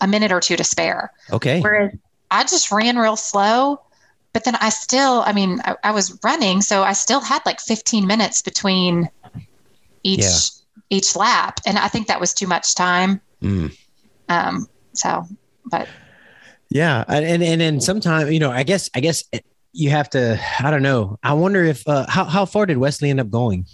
a 0.00 0.06
minute 0.06 0.32
or 0.32 0.40
two 0.40 0.56
to 0.56 0.64
spare. 0.64 1.12
Okay. 1.32 1.60
Whereas 1.60 1.92
I 2.30 2.44
just 2.44 2.70
ran 2.70 2.96
real 2.96 3.16
slow, 3.16 3.80
but 4.32 4.44
then 4.44 4.56
I 4.56 4.68
still, 4.68 5.22
I 5.26 5.32
mean, 5.32 5.60
I, 5.64 5.76
I 5.84 5.90
was 5.90 6.18
running, 6.22 6.60
so 6.60 6.82
I 6.82 6.92
still 6.92 7.20
had 7.20 7.44
like 7.46 7.60
15 7.60 8.06
minutes 8.06 8.42
between 8.42 9.10
each 10.02 10.20
yeah. 10.20 10.38
each 10.90 11.16
lap, 11.16 11.60
and 11.66 11.78
I 11.78 11.88
think 11.88 12.06
that 12.06 12.20
was 12.20 12.32
too 12.32 12.46
much 12.46 12.74
time. 12.74 13.20
Mm. 13.42 13.76
Um. 14.28 14.68
So, 14.92 15.26
but 15.66 15.88
yeah, 16.70 17.04
and 17.08 17.42
and 17.42 17.62
and 17.62 17.82
sometimes 17.82 18.30
you 18.30 18.38
know, 18.38 18.50
I 18.50 18.62
guess 18.62 18.90
I 18.94 19.00
guess 19.00 19.24
you 19.72 19.90
have 19.90 20.10
to. 20.10 20.40
I 20.60 20.70
don't 20.70 20.82
know. 20.82 21.18
I 21.22 21.32
wonder 21.32 21.64
if 21.64 21.86
uh, 21.88 22.06
how 22.08 22.24
how 22.24 22.44
far 22.44 22.66
did 22.66 22.78
Wesley 22.78 23.10
end 23.10 23.20
up 23.20 23.30
going? 23.30 23.66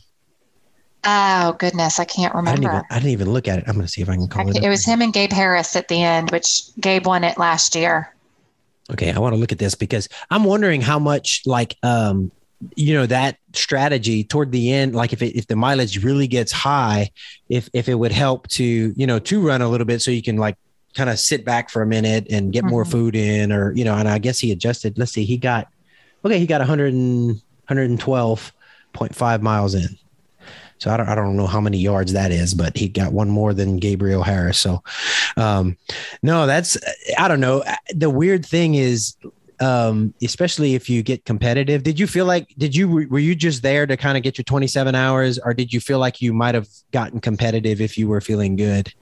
Oh 1.04 1.54
goodness, 1.58 2.00
I 2.00 2.04
can't 2.04 2.34
remember. 2.34 2.50
I 2.50 2.54
didn't 2.54 2.74
even, 2.74 2.84
I 2.90 2.94
didn't 2.94 3.10
even 3.10 3.30
look 3.30 3.48
at 3.48 3.58
it. 3.58 3.64
I'm 3.66 3.74
going 3.74 3.86
to 3.86 3.92
see 3.92 4.00
if 4.00 4.08
I 4.08 4.16
can 4.16 4.28
call 4.28 4.48
it. 4.48 4.62
It 4.62 4.68
was 4.68 4.84
him 4.84 5.02
and 5.02 5.12
Gabe 5.12 5.32
Harris 5.32 5.76
at 5.76 5.88
the 5.88 6.02
end, 6.02 6.30
which 6.30 6.74
Gabe 6.80 7.06
won 7.06 7.24
it 7.24 7.36
last 7.36 7.74
year. 7.74 8.14
Okay, 8.90 9.12
I 9.12 9.18
want 9.18 9.34
to 9.34 9.38
look 9.38 9.52
at 9.52 9.58
this 9.58 9.74
because 9.74 10.08
I'm 10.30 10.44
wondering 10.44 10.80
how 10.80 10.98
much 10.98 11.42
like 11.46 11.76
um 11.82 12.30
you 12.76 12.94
know 12.94 13.04
that 13.04 13.36
strategy 13.52 14.24
toward 14.24 14.50
the 14.50 14.72
end 14.72 14.94
like 14.94 15.12
if 15.12 15.20
it, 15.20 15.36
if 15.36 15.46
the 15.48 15.56
mileage 15.56 16.02
really 16.02 16.26
gets 16.26 16.50
high 16.50 17.10
if 17.50 17.68
if 17.74 17.90
it 17.90 17.94
would 17.94 18.12
help 18.12 18.48
to 18.48 18.94
you 18.96 19.06
know 19.06 19.18
to 19.18 19.38
run 19.40 19.60
a 19.60 19.68
little 19.68 19.84
bit 19.84 20.00
so 20.00 20.10
you 20.10 20.22
can 20.22 20.38
like 20.38 20.56
kind 20.94 21.10
of 21.10 21.18
sit 21.18 21.44
back 21.44 21.68
for 21.68 21.82
a 21.82 21.86
minute 21.86 22.26
and 22.30 22.52
get 22.52 22.60
mm-hmm. 22.60 22.70
more 22.70 22.86
food 22.86 23.16
in 23.16 23.52
or 23.52 23.72
you 23.72 23.84
know 23.84 23.94
and 23.94 24.08
I 24.08 24.18
guess 24.18 24.38
he 24.38 24.50
adjusted 24.50 24.96
let's 24.96 25.12
see 25.12 25.24
he 25.24 25.36
got 25.36 25.68
okay 26.24 26.38
he 26.38 26.46
got 26.46 26.60
100 26.60 26.94
112.5 26.94 29.40
miles 29.40 29.74
in 29.74 29.98
so 30.78 30.90
I 30.90 30.96
don't, 30.96 31.08
I 31.08 31.14
don't 31.14 31.36
know 31.36 31.46
how 31.46 31.60
many 31.60 31.78
yards 31.78 32.12
that 32.12 32.30
is, 32.30 32.54
but 32.54 32.76
he 32.76 32.88
got 32.88 33.12
one 33.12 33.28
more 33.28 33.54
than 33.54 33.78
Gabriel 33.78 34.22
Harris. 34.22 34.58
So, 34.58 34.82
um, 35.36 35.76
no, 36.22 36.46
that's, 36.46 36.76
I 37.18 37.28
don't 37.28 37.40
know. 37.40 37.64
The 37.94 38.10
weird 38.10 38.44
thing 38.44 38.74
is, 38.74 39.16
um, 39.60 40.12
especially 40.22 40.74
if 40.74 40.90
you 40.90 41.02
get 41.02 41.24
competitive, 41.24 41.82
did 41.84 41.98
you 41.98 42.06
feel 42.06 42.26
like, 42.26 42.52
did 42.58 42.74
you, 42.74 42.88
were 42.88 43.18
you 43.18 43.34
just 43.34 43.62
there 43.62 43.86
to 43.86 43.96
kind 43.96 44.16
of 44.16 44.22
get 44.22 44.36
your 44.36 44.44
27 44.44 44.94
hours 44.94 45.38
or 45.38 45.54
did 45.54 45.72
you 45.72 45.80
feel 45.80 45.98
like 45.98 46.20
you 46.20 46.32
might've 46.32 46.68
gotten 46.92 47.20
competitive 47.20 47.80
if 47.80 47.96
you 47.96 48.08
were 48.08 48.20
feeling 48.20 48.56
good? 48.56 48.92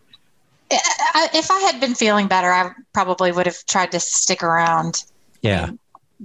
If 0.71 1.51
I 1.51 1.59
had 1.61 1.81
been 1.81 1.95
feeling 1.95 2.29
better, 2.29 2.51
I 2.51 2.73
probably 2.93 3.33
would 3.33 3.47
have 3.47 3.65
tried 3.67 3.93
to 3.93 4.01
stick 4.01 4.43
around. 4.43 5.05
Yeah. 5.43 5.71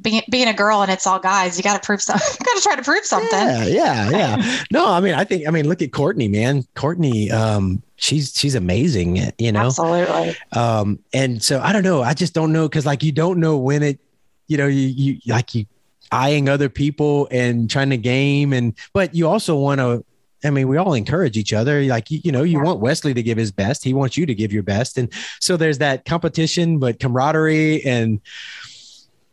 Being 0.02 0.22
being 0.30 0.48
a 0.48 0.54
girl 0.54 0.82
and 0.82 0.92
it's 0.92 1.08
all 1.08 1.20
guys, 1.20 1.58
you 1.58 1.64
got 1.64 1.82
to 1.82 1.86
prove 1.86 2.02
something. 2.02 2.28
you 2.40 2.46
got 2.46 2.56
to 2.58 2.62
try 2.62 2.76
to 2.76 2.84
prove 2.84 3.04
something. 3.06 3.40
Yeah, 3.40 3.66
yeah, 3.66 4.10
yeah. 4.10 4.64
No, 4.72 4.92
I 4.92 5.00
mean, 5.00 5.14
I 5.16 5.24
think, 5.24 5.48
I 5.48 5.52
mean, 5.52 5.68
look 5.68 5.82
at 5.82 5.92
Courtney, 5.92 6.28
man. 6.28 6.64
Courtney, 6.76 7.32
um, 7.32 7.82
she's 7.96 8.34
she's 8.36 8.56
amazing, 8.56 9.18
you 9.40 9.52
know. 9.52 9.66
Absolutely. 9.66 10.36
Um, 10.54 11.00
and 11.14 11.42
so 11.42 11.60
I 11.62 11.74
don't 11.74 11.84
know. 11.84 12.04
I 12.04 12.14
just 12.14 12.34
don't 12.34 12.54
know 12.54 12.68
because 12.68 12.86
like 12.86 13.02
you 13.02 13.12
don't 13.12 13.40
know 13.40 13.58
when 13.58 13.82
it, 13.82 14.00
you 14.48 14.58
know, 14.58 14.68
you 14.68 14.88
you 14.88 15.20
like 15.28 15.56
you 15.56 15.66
eyeing 16.12 16.48
other 16.48 16.70
people 16.70 17.28
and 17.32 17.70
trying 17.70 17.90
to 17.90 17.98
game 17.98 18.54
and 18.54 18.74
but 18.94 19.14
you 19.14 19.28
also 19.28 19.58
want 19.58 19.80
to 19.80 20.06
I 20.46 20.52
mean, 20.52 20.68
we 20.68 20.78
all 20.78 20.94
encourage 20.94 21.36
each 21.36 21.52
other. 21.52 21.82
Like, 21.86 22.12
you, 22.12 22.22
you 22.24 22.32
know, 22.32 22.44
you 22.44 22.60
Yeah. 22.60 22.64
want 22.66 22.80
Wesley 22.80 23.12
to 23.16 23.24
give 23.24 23.40
his 23.40 23.52
best. 23.52 23.84
He 23.84 23.96
wants 23.96 24.16
you 24.18 24.28
to 24.28 24.36
give 24.36 24.54
your 24.54 24.62
best. 24.62 25.00
And 25.00 25.12
so 25.40 25.58
there's 25.58 25.80
that 25.80 26.06
competition, 26.06 26.78
but 26.78 27.00
camaraderie 27.00 27.84
and 27.84 28.22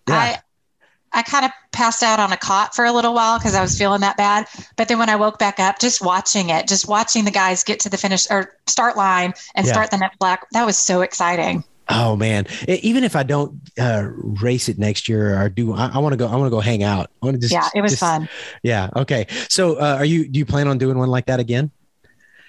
yeah. 0.09 0.41
I 1.15 1.23
kind 1.23 1.45
of 1.45 1.51
passed 1.73 2.03
out 2.03 2.19
on 2.21 2.33
a 2.33 2.37
cot 2.37 2.75
for 2.75 2.85
a 2.85 2.93
little 2.93 3.15
while 3.15 3.39
because 3.39 3.55
I 3.55 3.61
was 3.63 3.77
feeling 3.79 4.01
that 4.03 4.17
bad. 4.17 4.47
But 4.77 4.89
then 4.89 4.99
when 4.99 5.09
I 5.09 5.17
woke 5.17 5.39
back 5.39 5.59
up, 5.61 5.79
just 5.79 6.03
watching 6.05 6.51
it, 6.51 6.67
just 6.69 6.89
watching 6.89 7.25
the 7.25 7.31
guys 7.31 7.63
get 7.65 7.81
to 7.81 7.89
the 7.89 7.97
finish 7.97 8.27
or 8.31 8.55
start 8.67 8.97
line 8.97 9.33
and 9.55 9.67
Yeah. 9.67 9.73
start 9.73 9.91
the 9.91 9.99
next 9.99 10.19
black, 10.19 10.47
that 10.53 10.65
was 10.67 10.77
so 10.79 11.01
exciting. 11.03 11.65
Oh 11.91 12.17
man! 12.17 12.47
Even 12.67 13.05
if 13.05 13.15
I 13.15 13.23
don't 13.25 13.61
uh, 13.79 14.05
race 14.41 14.71
it 14.71 14.79
next 14.79 15.07
year 15.07 15.39
or 15.39 15.51
do, 15.51 15.75
I, 15.75 15.91
I 15.93 15.99
want 15.99 16.15
to 16.15 16.17
go. 16.17 16.27
I 16.27 16.35
want 16.37 16.47
to 16.47 16.51
go 16.51 16.61
hang 16.61 16.83
out. 16.83 17.11
I 17.23 17.27
want 17.27 17.35
to 17.35 17.41
just. 17.43 17.53
yeah, 17.53 17.69
it 17.75 17.83
was 17.83 17.93
just- 17.93 18.01
fun. 18.01 18.27
Yeah. 18.63 18.89
Okay. 18.97 19.27
So, 19.51 19.75
uh, 19.75 19.97
are 19.99 20.05
you? 20.07 20.27
Do 20.27 20.39
you 20.39 20.47
plan 20.47 20.67
on 20.67 20.79
doing 20.79 20.97
one 20.97 21.11
like 21.11 21.27
that 21.27 21.41
again? 21.41 21.71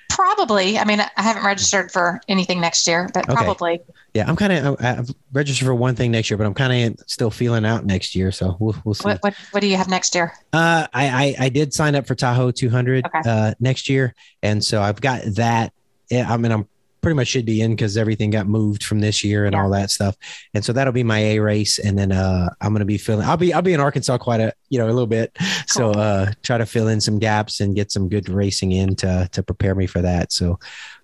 Probably. 0.10 0.78
I 0.78 0.86
mean, 0.86 1.02
I 1.02 1.22
haven't 1.22 1.44
registered 1.44 1.92
for 1.92 2.22
anything 2.30 2.62
next 2.62 2.88
year, 2.88 3.10
but 3.14 3.26
Okay. 3.30 3.36
probably. 3.36 3.82
Yeah, 4.16 4.30
I'm 4.30 4.38
kind 4.38 4.54
of. 4.54 4.78
I've 4.80 5.10
registered 5.34 5.66
for 5.66 5.76
one 5.76 5.94
thing 5.96 6.10
next 6.10 6.30
year, 6.30 6.38
but 6.38 6.48
I'm 6.48 6.54
kind 6.54 6.94
of 6.98 7.00
still 7.06 7.30
feeling 7.30 7.66
out 7.66 7.86
next 7.86 8.16
year. 8.16 8.32
So 8.32 8.56
we'll 8.62 8.76
we'll 8.86 8.94
see. 8.96 9.04
What, 9.10 9.22
what 9.22 9.36
What 9.52 9.60
do 9.60 9.68
you 9.68 9.76
have 9.76 9.90
next 9.90 10.16
year? 10.16 10.34
Uh, 10.54 10.88
I, 10.94 11.36
I 11.38 11.46
I 11.46 11.50
did 11.50 11.74
sign 11.74 11.96
up 11.96 12.08
for 12.08 12.16
Tahoe 12.16 12.52
200 12.52 13.06
Okay. 13.06 13.22
uh, 13.30 13.54
next 13.60 13.90
year, 13.90 14.16
and 14.42 14.64
so 14.64 14.82
I've 14.82 15.02
got 15.02 15.22
that. 15.36 15.74
I 16.14 16.38
mean, 16.38 16.54
I'm 16.54 16.66
pretty 17.02 17.16
much 17.18 17.28
should 17.28 17.46
be 17.46 17.62
in 17.62 17.72
because 17.76 17.98
everything 17.98 18.32
got 18.32 18.48
moved 18.48 18.84
from 18.84 19.00
this 19.00 19.24
year 19.24 19.46
and 19.46 19.54
all 19.54 19.70
that 19.72 19.92
stuff, 19.92 20.16
and 20.54 20.64
so 20.64 20.72
that'll 20.72 20.94
be 20.94 21.04
my 21.04 21.20
A 21.20 21.40
race, 21.40 21.78
and 21.78 22.00
then 22.00 22.14
uh, 22.14 22.48
I'm 22.62 22.72
gonna 22.72 22.86
be 22.86 22.98
filling. 22.98 23.28
I'll 23.28 23.36
be 23.36 23.54
I'll 23.54 23.62
be 23.62 23.74
in 23.74 23.82
Arkansas 23.82 24.18
quite 24.20 24.40
a 24.40 24.54
you 24.70 24.80
know 24.80 24.86
a 24.86 24.94
little 24.96 25.08
bit, 25.08 25.36
so 25.68 25.92
uh, 25.92 26.32
try 26.42 26.58
to 26.58 26.66
fill 26.66 26.88
in 26.88 27.02
some 27.02 27.20
gaps 27.20 27.60
and 27.60 27.76
get 27.76 27.92
some 27.92 28.08
good 28.08 28.30
racing 28.30 28.72
in 28.72 28.96
to 28.96 29.28
to 29.34 29.44
prepare 29.44 29.76
me 29.76 29.88
for 29.88 30.02
that. 30.02 30.32
So. 30.32 30.58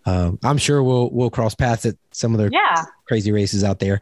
Um, 0.03 0.39
I'm 0.43 0.57
sure 0.57 0.81
we'll 0.81 1.11
we'll 1.11 1.29
cross 1.29 1.53
paths 1.53 1.85
at 1.85 1.93
some 2.09 2.33
of 2.33 2.39
the 2.39 2.49
Yeah. 2.51 2.85
Crazy 3.11 3.33
races 3.33 3.61
out 3.61 3.79
there. 3.79 3.99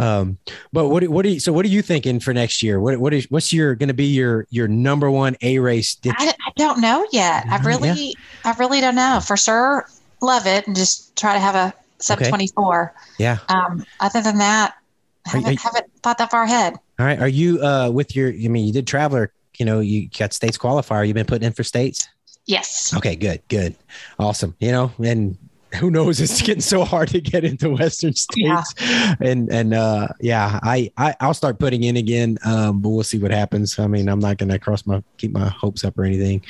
Um, 0.00 0.36
but 0.72 0.88
what 0.88 1.06
what 1.06 1.22
do 1.22 1.28
you 1.28 1.38
so 1.38 1.52
what 1.52 1.64
are 1.64 1.68
you 1.68 1.80
thinking 1.80 2.18
for 2.18 2.34
next 2.34 2.60
year? 2.60 2.80
What 2.80 2.98
what 2.98 3.14
is 3.14 3.30
what's 3.30 3.52
your 3.52 3.76
going 3.76 3.86
to 3.86 3.94
be 3.94 4.06
your 4.06 4.48
your 4.50 4.66
number 4.66 5.08
one 5.12 5.36
A 5.42 5.60
race? 5.60 5.96
I, 6.04 6.10
I 6.44 6.50
don't 6.56 6.80
know 6.80 7.06
yet. 7.12 7.44
I 7.46 7.50
Yeah. 7.58 7.64
really, 7.64 8.16
I 8.44 8.50
really 8.58 8.80
don't 8.80 8.96
know 8.96 9.20
for 9.24 9.36
sure. 9.36 9.88
LOViT 10.22 10.66
and 10.66 10.74
just 10.74 11.14
try 11.14 11.34
to 11.34 11.38
have 11.38 11.54
a 11.54 11.72
sub 12.00 12.18
Okay. 12.18 12.28
24. 12.30 12.92
yeah. 13.20 13.38
Um, 13.48 13.86
other 14.00 14.20
than 14.22 14.38
that, 14.38 14.72
Are- 14.72 15.30
haven't, 15.30 15.46
are 15.46 15.52
you- 15.52 15.58
haven't 15.62 15.86
thought 16.02 16.18
that 16.18 16.32
far 16.32 16.42
ahead. 16.42 16.74
All 16.98 17.06
right. 17.06 17.20
Are 17.20 17.28
you 17.28 17.62
uh 17.62 17.90
with 17.90 18.16
your? 18.16 18.30
I 18.30 18.48
mean, 18.48 18.66
you 18.66 18.72
did 18.72 18.88
traveler. 18.88 19.32
You 19.56 19.66
know, 19.66 19.78
you 19.78 20.08
got 20.18 20.32
states 20.32 20.58
qualifier. 20.58 21.06
You've 21.06 21.14
been 21.14 21.26
putting 21.26 21.46
in 21.46 21.52
for 21.52 21.62
states. 21.62 22.08
Yes. 22.46 22.92
Okay. 22.96 23.14
Good. 23.14 23.40
Good. 23.46 23.76
Awesome. 24.18 24.56
You 24.58 24.72
know, 24.72 24.90
and 24.98 25.38
who 25.76 25.90
knows? 25.90 26.20
It's 26.20 26.40
getting 26.42 26.60
so 26.60 26.84
hard 26.84 27.08
to 27.10 27.20
get 27.20 27.44
into 27.44 27.70
Western 27.70 28.12
Yeah. 28.36 28.62
states. 28.62 29.16
And 29.20 29.50
and 29.52 29.74
uh 29.74 30.08
yeah, 30.20 30.58
I, 30.62 30.90
I 30.96 31.14
I'll 31.20 31.34
start 31.34 31.58
putting 31.58 31.82
in 31.84 31.96
again. 31.96 32.38
Um, 32.44 32.80
but 32.80 32.88
we'll 32.88 33.04
see 33.04 33.18
what 33.18 33.30
happens. 33.30 33.78
I 33.78 33.86
mean, 33.86 34.08
I'm 34.08 34.18
not 34.20 34.38
gonna 34.38 34.58
cross 34.58 34.86
my 34.86 35.02
keep 35.18 35.32
my 35.32 35.48
hopes 35.48 35.84
up 35.84 35.98
or 35.98 36.04
anything. 36.04 36.42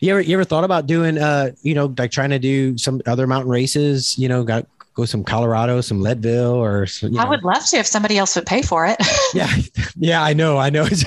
You 0.00 0.12
ever 0.12 0.20
you 0.20 0.34
ever 0.36 0.44
thought 0.44 0.64
about 0.64 0.86
doing 0.86 1.18
uh 1.18 1.50
you 1.62 1.74
know 1.74 1.94
like 1.98 2.10
trying 2.10 2.30
to 2.30 2.38
do 2.38 2.76
some 2.78 3.00
other 3.06 3.26
mountain 3.26 3.50
races? 3.50 4.18
You 4.18 4.28
know, 4.28 4.42
got 4.44 4.66
go 4.94 5.04
some 5.04 5.22
Colorado, 5.22 5.82
some 5.82 6.00
Leadville, 6.00 6.54
or 6.54 6.86
some, 6.86 7.12
you 7.12 7.20
I 7.20 7.28
would 7.28 7.44
love 7.44 7.66
to 7.66 7.76
if 7.76 7.86
somebody 7.86 8.16
else 8.16 8.34
would 8.34 8.46
pay 8.46 8.62
for 8.62 8.86
it. 8.86 8.96
Yeah, 9.34 9.52
yeah, 9.96 10.22
I 10.22 10.32
know, 10.32 10.56
I 10.56 10.70
know. 10.70 10.86
It's, 10.86 11.04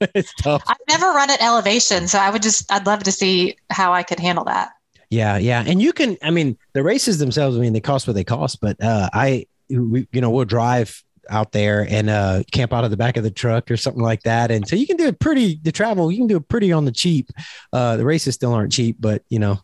it's 0.14 0.34
tough. 0.34 0.64
I've 0.66 0.76
never 0.88 1.06
run 1.12 1.30
at 1.30 1.40
elevation, 1.40 2.08
so 2.08 2.18
I 2.18 2.28
would 2.30 2.42
just, 2.42 2.72
I'd 2.72 2.84
love 2.86 3.04
to 3.04 3.12
see 3.12 3.56
how 3.70 3.92
I 3.92 4.02
could 4.02 4.18
handle 4.18 4.44
that. 4.46 4.70
Yeah, 5.10 5.38
yeah, 5.38 5.64
and 5.66 5.82
you 5.82 5.92
can. 5.92 6.16
I 6.22 6.30
mean, 6.30 6.56
the 6.72 6.82
races 6.84 7.18
themselves. 7.18 7.56
I 7.56 7.60
mean, 7.60 7.72
they 7.72 7.80
cost 7.80 8.06
what 8.06 8.14
they 8.14 8.22
cost, 8.24 8.60
but 8.60 8.80
uh, 8.82 9.08
I, 9.12 9.46
we, 9.68 10.06
you 10.12 10.20
know, 10.20 10.30
we'll 10.30 10.44
drive 10.44 11.02
out 11.28 11.50
there 11.52 11.86
and 11.88 12.08
uh, 12.08 12.42
camp 12.52 12.72
out 12.72 12.84
of 12.84 12.90
the 12.90 12.96
back 12.96 13.16
of 13.16 13.24
the 13.24 13.30
truck 13.30 13.70
or 13.70 13.76
something 13.76 14.02
like 14.02 14.22
that, 14.22 14.50
and 14.52 14.66
so 14.68 14.76
you 14.76 14.86
can 14.86 14.96
do 14.96 15.06
it 15.06 15.18
pretty. 15.18 15.58
The 15.62 15.72
travel 15.72 16.12
you 16.12 16.18
can 16.18 16.28
do 16.28 16.36
it 16.36 16.48
pretty 16.48 16.70
on 16.72 16.84
the 16.84 16.92
cheap. 16.92 17.28
Uh, 17.72 17.96
the 17.96 18.04
races 18.04 18.36
still 18.36 18.52
aren't 18.54 18.70
cheap, 18.72 18.96
but 19.00 19.22
you 19.30 19.40
know, 19.40 19.58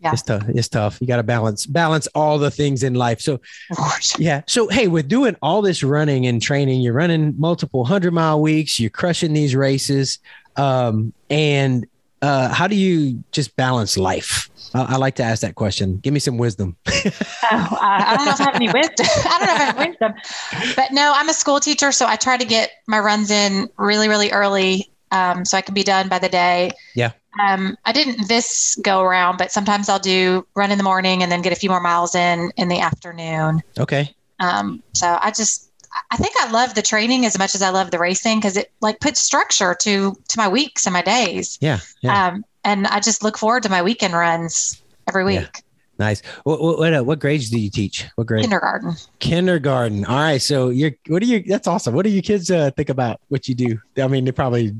Yeah. 0.00 0.12
it's 0.12 0.22
tough. 0.22 0.44
It's 0.48 0.68
tough. 0.68 0.98
You 1.00 1.08
got 1.08 1.16
to 1.16 1.22
balance 1.24 1.66
balance 1.66 2.06
all 2.14 2.38
the 2.38 2.50
things 2.52 2.84
in 2.84 2.94
life. 2.94 3.20
So 3.20 3.40
Of 3.72 3.76
course. 3.76 4.16
yeah. 4.20 4.42
So 4.46 4.68
hey, 4.68 4.86
with 4.86 5.08
doing 5.08 5.34
all 5.42 5.60
this 5.62 5.82
running 5.82 6.26
and 6.26 6.40
training, 6.40 6.82
you're 6.82 6.94
running 6.94 7.34
multiple 7.36 7.84
hundred 7.84 8.12
mile 8.12 8.40
weeks. 8.40 8.78
You're 8.78 8.90
crushing 8.90 9.32
these 9.32 9.56
races, 9.56 10.20
um, 10.54 11.12
and 11.30 11.84
uh, 12.22 12.52
how 12.54 12.66
do 12.66 12.76
you 12.76 13.22
just 13.32 13.54
balance 13.56 13.98
life? 13.98 14.48
I, 14.74 14.94
I 14.94 14.96
like 14.96 15.16
to 15.16 15.22
ask 15.22 15.42
that 15.42 15.56
question. 15.56 15.98
Give 15.98 16.14
me 16.14 16.20
some 16.20 16.38
wisdom. 16.38 16.76
Oh, 17.54 17.76
I, 17.82 18.04
I 18.06 18.16
don't 18.16 18.24
know 18.24 18.32
if 18.32 18.40
I 18.40 18.44
have 18.44 18.54
any 18.54 18.72
wisdom. 18.72 19.06
I 19.26 19.38
don't 19.38 19.46
know 19.46 19.54
if 19.54 19.60
I 19.60 19.64
have 19.64 19.76
wisdom, 19.76 20.74
but 20.76 20.92
no, 20.92 21.12
I'm 21.14 21.28
a 21.28 21.34
school 21.34 21.60
teacher, 21.60 21.92
so 21.92 22.06
I 22.06 22.16
try 22.16 22.38
to 22.38 22.44
get 22.46 22.70
my 22.86 22.98
runs 22.98 23.30
in 23.30 23.68
really, 23.76 24.08
really 24.08 24.30
early, 24.30 24.90
um, 25.10 25.44
so 25.44 25.58
I 25.58 25.60
can 25.60 25.74
be 25.74 25.82
done 25.82 26.08
by 26.08 26.18
the 26.18 26.30
day. 26.30 26.70
Yeah. 26.94 27.10
Um, 27.44 27.76
I 27.84 27.92
didn't 27.92 28.28
this 28.28 28.78
go 28.82 29.02
around, 29.02 29.36
but 29.36 29.52
sometimes 29.52 29.88
I'll 29.90 29.98
do 29.98 30.46
run 30.54 30.70
in 30.70 30.78
the 30.78 30.84
morning 30.84 31.22
and 31.22 31.30
then 31.30 31.42
get 31.42 31.52
a 31.52 31.56
few 31.56 31.68
more 31.68 31.80
miles 31.80 32.14
in 32.14 32.52
in 32.56 32.68
the 32.68 32.78
afternoon. 32.78 33.60
Okay. 33.78 34.14
Um, 34.40 34.82
so 34.94 35.18
I 35.20 35.30
just, 35.30 35.70
I 36.10 36.16
think 36.16 36.34
I 36.40 36.50
love 36.50 36.74
the 36.74 36.82
training 36.82 37.26
as 37.26 37.38
much 37.38 37.54
as 37.54 37.62
I 37.62 37.70
love 37.70 37.90
the 37.90 37.98
racing 37.98 38.38
because 38.38 38.56
it 38.56 38.72
like 38.80 39.00
puts 39.00 39.20
structure 39.20 39.74
to 39.80 40.14
to 40.28 40.38
my 40.38 40.48
weeks 40.48 40.86
and 40.86 40.92
my 40.92 41.02
days. 41.02 41.58
Yeah. 41.60 41.80
Yeah. 42.00 42.28
Um, 42.28 42.44
and 42.64 42.86
I 42.86 43.00
just 43.00 43.22
look 43.22 43.36
forward 43.36 43.62
to 43.64 43.68
my 43.68 43.82
weekend 43.82 44.14
runs 44.14 44.80
every 45.08 45.34
Yeah. 45.34 45.40
week. 45.40 45.62
nice. 45.98 46.22
What 46.44 46.62
what 46.62 46.78
what, 46.78 46.94
uh, 46.94 47.02
what 47.02 47.18
grades 47.18 47.50
do 47.50 47.58
you 47.58 47.70
teach? 47.70 48.06
What 48.16 48.26
grade? 48.26 48.42
Kindergarten. 48.42 48.94
Kindergarten. 49.18 50.04
All 50.06 50.16
right. 50.16 50.40
So 50.40 50.70
you're. 50.70 50.92
What 51.08 51.22
do 51.22 51.28
you? 51.28 51.42
That's 51.42 51.66
awesome. 51.68 51.94
What 51.94 52.04
do 52.04 52.10
you 52.10 52.22
kids 52.22 52.50
uh, 52.50 52.70
think 52.76 52.88
about 52.88 53.20
what 53.28 53.46
you 53.48 53.54
do? 53.54 53.78
I 53.98 54.06
mean, 54.08 54.24
they 54.24 54.32
probably. 54.32 54.74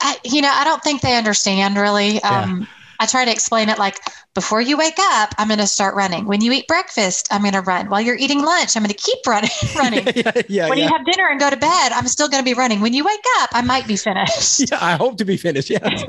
I, 0.00 0.16
you 0.24 0.40
know, 0.40 0.50
I 0.50 0.64
don't 0.64 0.82
think 0.82 1.02
they 1.02 1.16
understand 1.16 1.76
really. 1.76 2.22
Um, 2.22 2.66
I 3.00 3.06
try 3.06 3.24
to 3.24 3.30
explain 3.30 3.68
it 3.68 3.78
like 3.78 4.00
before 4.34 4.60
you 4.60 4.76
wake 4.76 4.98
up, 4.98 5.34
I'm 5.38 5.48
going 5.48 5.60
to 5.60 5.66
start 5.66 5.94
running. 5.94 6.26
When 6.26 6.40
you 6.40 6.52
eat 6.52 6.66
breakfast, 6.66 7.28
I'm 7.30 7.42
going 7.42 7.54
to 7.54 7.60
run. 7.60 7.88
While 7.88 8.00
you're 8.00 8.16
eating 8.16 8.42
lunch, 8.42 8.76
I'm 8.76 8.82
going 8.82 8.94
to 8.94 9.02
keep 9.02 9.24
running. 9.26 9.50
running. 9.76 10.06
yeah. 10.14 10.32
Yeah. 10.48 10.68
when 10.68 10.78
yeah. 10.78 10.84
you 10.84 10.90
have 10.90 11.04
dinner 11.06 11.28
and 11.28 11.38
go 11.38 11.50
to 11.50 11.56
bed, 11.56 11.92
I'm 11.92 12.08
still 12.08 12.28
going 12.28 12.42
to 12.42 12.44
be 12.44 12.54
running. 12.54 12.80
When 12.80 12.92
you 12.92 13.04
wake 13.04 13.24
up, 13.38 13.50
I 13.52 13.62
might 13.62 13.86
be 13.86 13.96
finished 13.96 14.60
yeah. 14.70 14.78
I 14.80 14.96
hope 14.96 15.18
to 15.18 15.24
be 15.24 15.36
finished. 15.36 15.70
Yeah. 15.70 16.04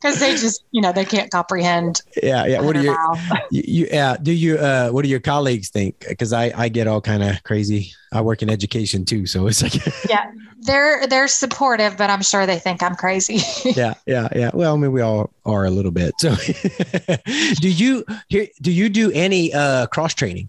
Because 0.00 0.18
they 0.18 0.32
just, 0.32 0.64
you 0.70 0.80
know, 0.80 0.92
they 0.92 1.04
can't 1.04 1.30
comprehend. 1.30 2.00
Yeah. 2.22 2.46
Yeah. 2.46 2.60
What 2.62 2.74
do 2.74 2.86
100 2.86 3.40
you? 3.50 3.62
you, 3.62 3.80
you 3.82 3.88
yeah 3.90 4.16
do 4.20 4.32
you 4.32 4.56
uh 4.56 4.90
what 4.90 5.02
do 5.02 5.08
your 5.08 5.20
colleagues 5.20 5.68
think 5.68 6.06
because 6.08 6.32
i 6.32 6.52
i 6.56 6.68
get 6.68 6.86
all 6.86 7.00
kind 7.00 7.22
of 7.22 7.42
crazy 7.42 7.92
i 8.12 8.20
work 8.20 8.42
in 8.42 8.48
education 8.50 9.04
too 9.04 9.26
so 9.26 9.46
it's 9.46 9.62
like 9.62 9.74
yeah, 10.08 10.30
they're 10.62 11.06
they're 11.06 11.28
supportive, 11.28 11.96
but 11.96 12.10
I'm 12.10 12.22
sure 12.22 12.46
they 12.46 12.58
think 12.58 12.82
I'm 12.82 12.94
crazy. 12.94 13.40
yeah 13.76 13.94
yeah 14.06 14.28
yeah 14.34 14.50
well 14.54 14.74
i 14.74 14.76
mean 14.78 14.92
we 14.92 15.00
all 15.00 15.30
are 15.44 15.64
a 15.64 15.70
little 15.70 15.90
bit 15.90 16.14
so 16.18 16.34
do 17.60 17.68
you 17.70 18.04
here 18.28 18.46
do 18.60 18.70
you 18.70 18.88
do 18.88 19.10
any 19.12 19.52
uh 19.54 19.86
cross 19.88 20.14
training 20.14 20.48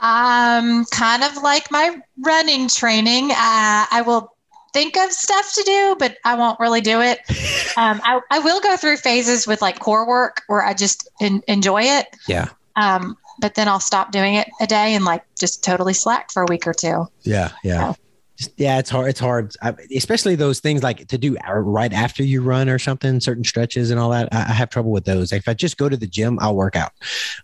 Um, 0.00 0.84
kind 0.90 1.22
of 1.24 1.42
like 1.42 1.70
my 1.70 1.96
running 2.18 2.68
training. 2.68 3.30
Uh, 3.30 3.86
I 3.90 4.02
will 4.06 4.33
think 4.74 4.96
of 4.98 5.10
stuff 5.12 5.54
to 5.54 5.62
do, 5.62 5.96
but 5.98 6.18
I 6.26 6.34
won't 6.34 6.60
really 6.60 6.82
do 6.82 7.00
it. 7.00 7.20
Um, 7.76 8.00
I, 8.04 8.20
I 8.30 8.38
will 8.38 8.60
go 8.60 8.76
through 8.76 8.98
phases 8.98 9.48
with 9.48 9.60
like 9.60 9.80
core 9.80 10.06
work 10.06 10.42
where 10.46 10.64
I 10.64 10.74
just 10.74 11.08
en- 11.20 11.42
enjoy 11.48 11.82
it. 11.82 12.06
yeah 12.28 12.46
Um, 12.76 13.16
but 13.40 13.56
then 13.56 13.66
I'll 13.66 13.80
stop 13.80 14.12
doing 14.12 14.34
it 14.36 14.46
a 14.60 14.66
day 14.68 14.94
and 14.94 15.04
like 15.04 15.24
just 15.36 15.64
totally 15.64 15.92
slack 15.92 16.30
for 16.30 16.44
a 16.44 16.46
week 16.46 16.68
or 16.68 16.72
two. 16.72 17.08
yeah 17.22 17.50
yeah. 17.64 17.94
Just- 18.36 18.52
yeah 18.56 18.78
it's 18.78 18.90
hard 18.90 19.08
it's 19.10 19.18
hard 19.18 19.52
I, 19.60 19.74
especially 19.96 20.36
those 20.36 20.60
things 20.60 20.84
like 20.84 21.08
to 21.08 21.18
do 21.18 21.36
right 21.56 21.92
after 21.92 22.22
you 22.22 22.42
run 22.42 22.68
or 22.68 22.78
something 22.78 23.18
certain 23.20 23.42
stretches 23.44 23.90
and 23.90 23.98
all 23.98 24.10
that 24.10 24.28
I, 24.32 24.38
I 24.42 24.52
have 24.52 24.70
trouble 24.70 24.90
with 24.92 25.04
those 25.04 25.30
if 25.32 25.48
i 25.48 25.54
just 25.54 25.76
go 25.76 25.88
to 25.88 25.96
the 25.96 26.06
gym 26.08 26.38
i'll 26.40 26.56
work 26.56 26.74
out 26.76 26.90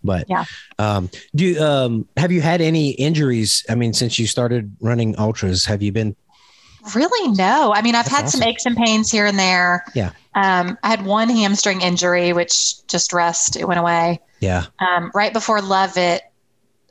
but 0.02 0.26
Yeah. 0.28 0.44
um 0.80 1.08
do 1.36 1.44
you 1.44 1.60
um 1.62 2.08
have 2.16 2.30
you 2.32 2.40
had 2.40 2.60
any 2.60 2.90
injuries 2.90 3.64
i 3.68 3.76
mean 3.76 3.92
since 3.92 4.18
you 4.18 4.26
started 4.26 4.74
running 4.80 5.16
ultras 5.16 5.64
have 5.64 5.80
you 5.80 5.92
been 5.92 6.16
Really, 6.94 7.28
no. 7.32 7.72
I 7.74 7.82
mean, 7.82 7.94
I've 7.94 8.06
That's 8.06 8.16
had 8.16 8.28
some 8.30 8.42
aches 8.42 8.66
and 8.66 8.76
pains 8.76 9.10
here 9.10 9.26
and 9.26 9.38
there. 9.38 9.84
Yeah. 9.94 10.12
Um, 10.34 10.78
I 10.82 10.88
had 10.88 11.04
one 11.04 11.28
hamstring 11.28 11.80
injury, 11.82 12.32
which 12.32 12.86
just 12.86 13.12
rest, 13.12 13.56
it 13.56 13.66
went 13.66 13.80
away. 13.80 14.20
yeah 14.40 14.66
Um, 14.78 15.10
right 15.14 15.32
before 15.32 15.58
LOViT, 15.60 16.20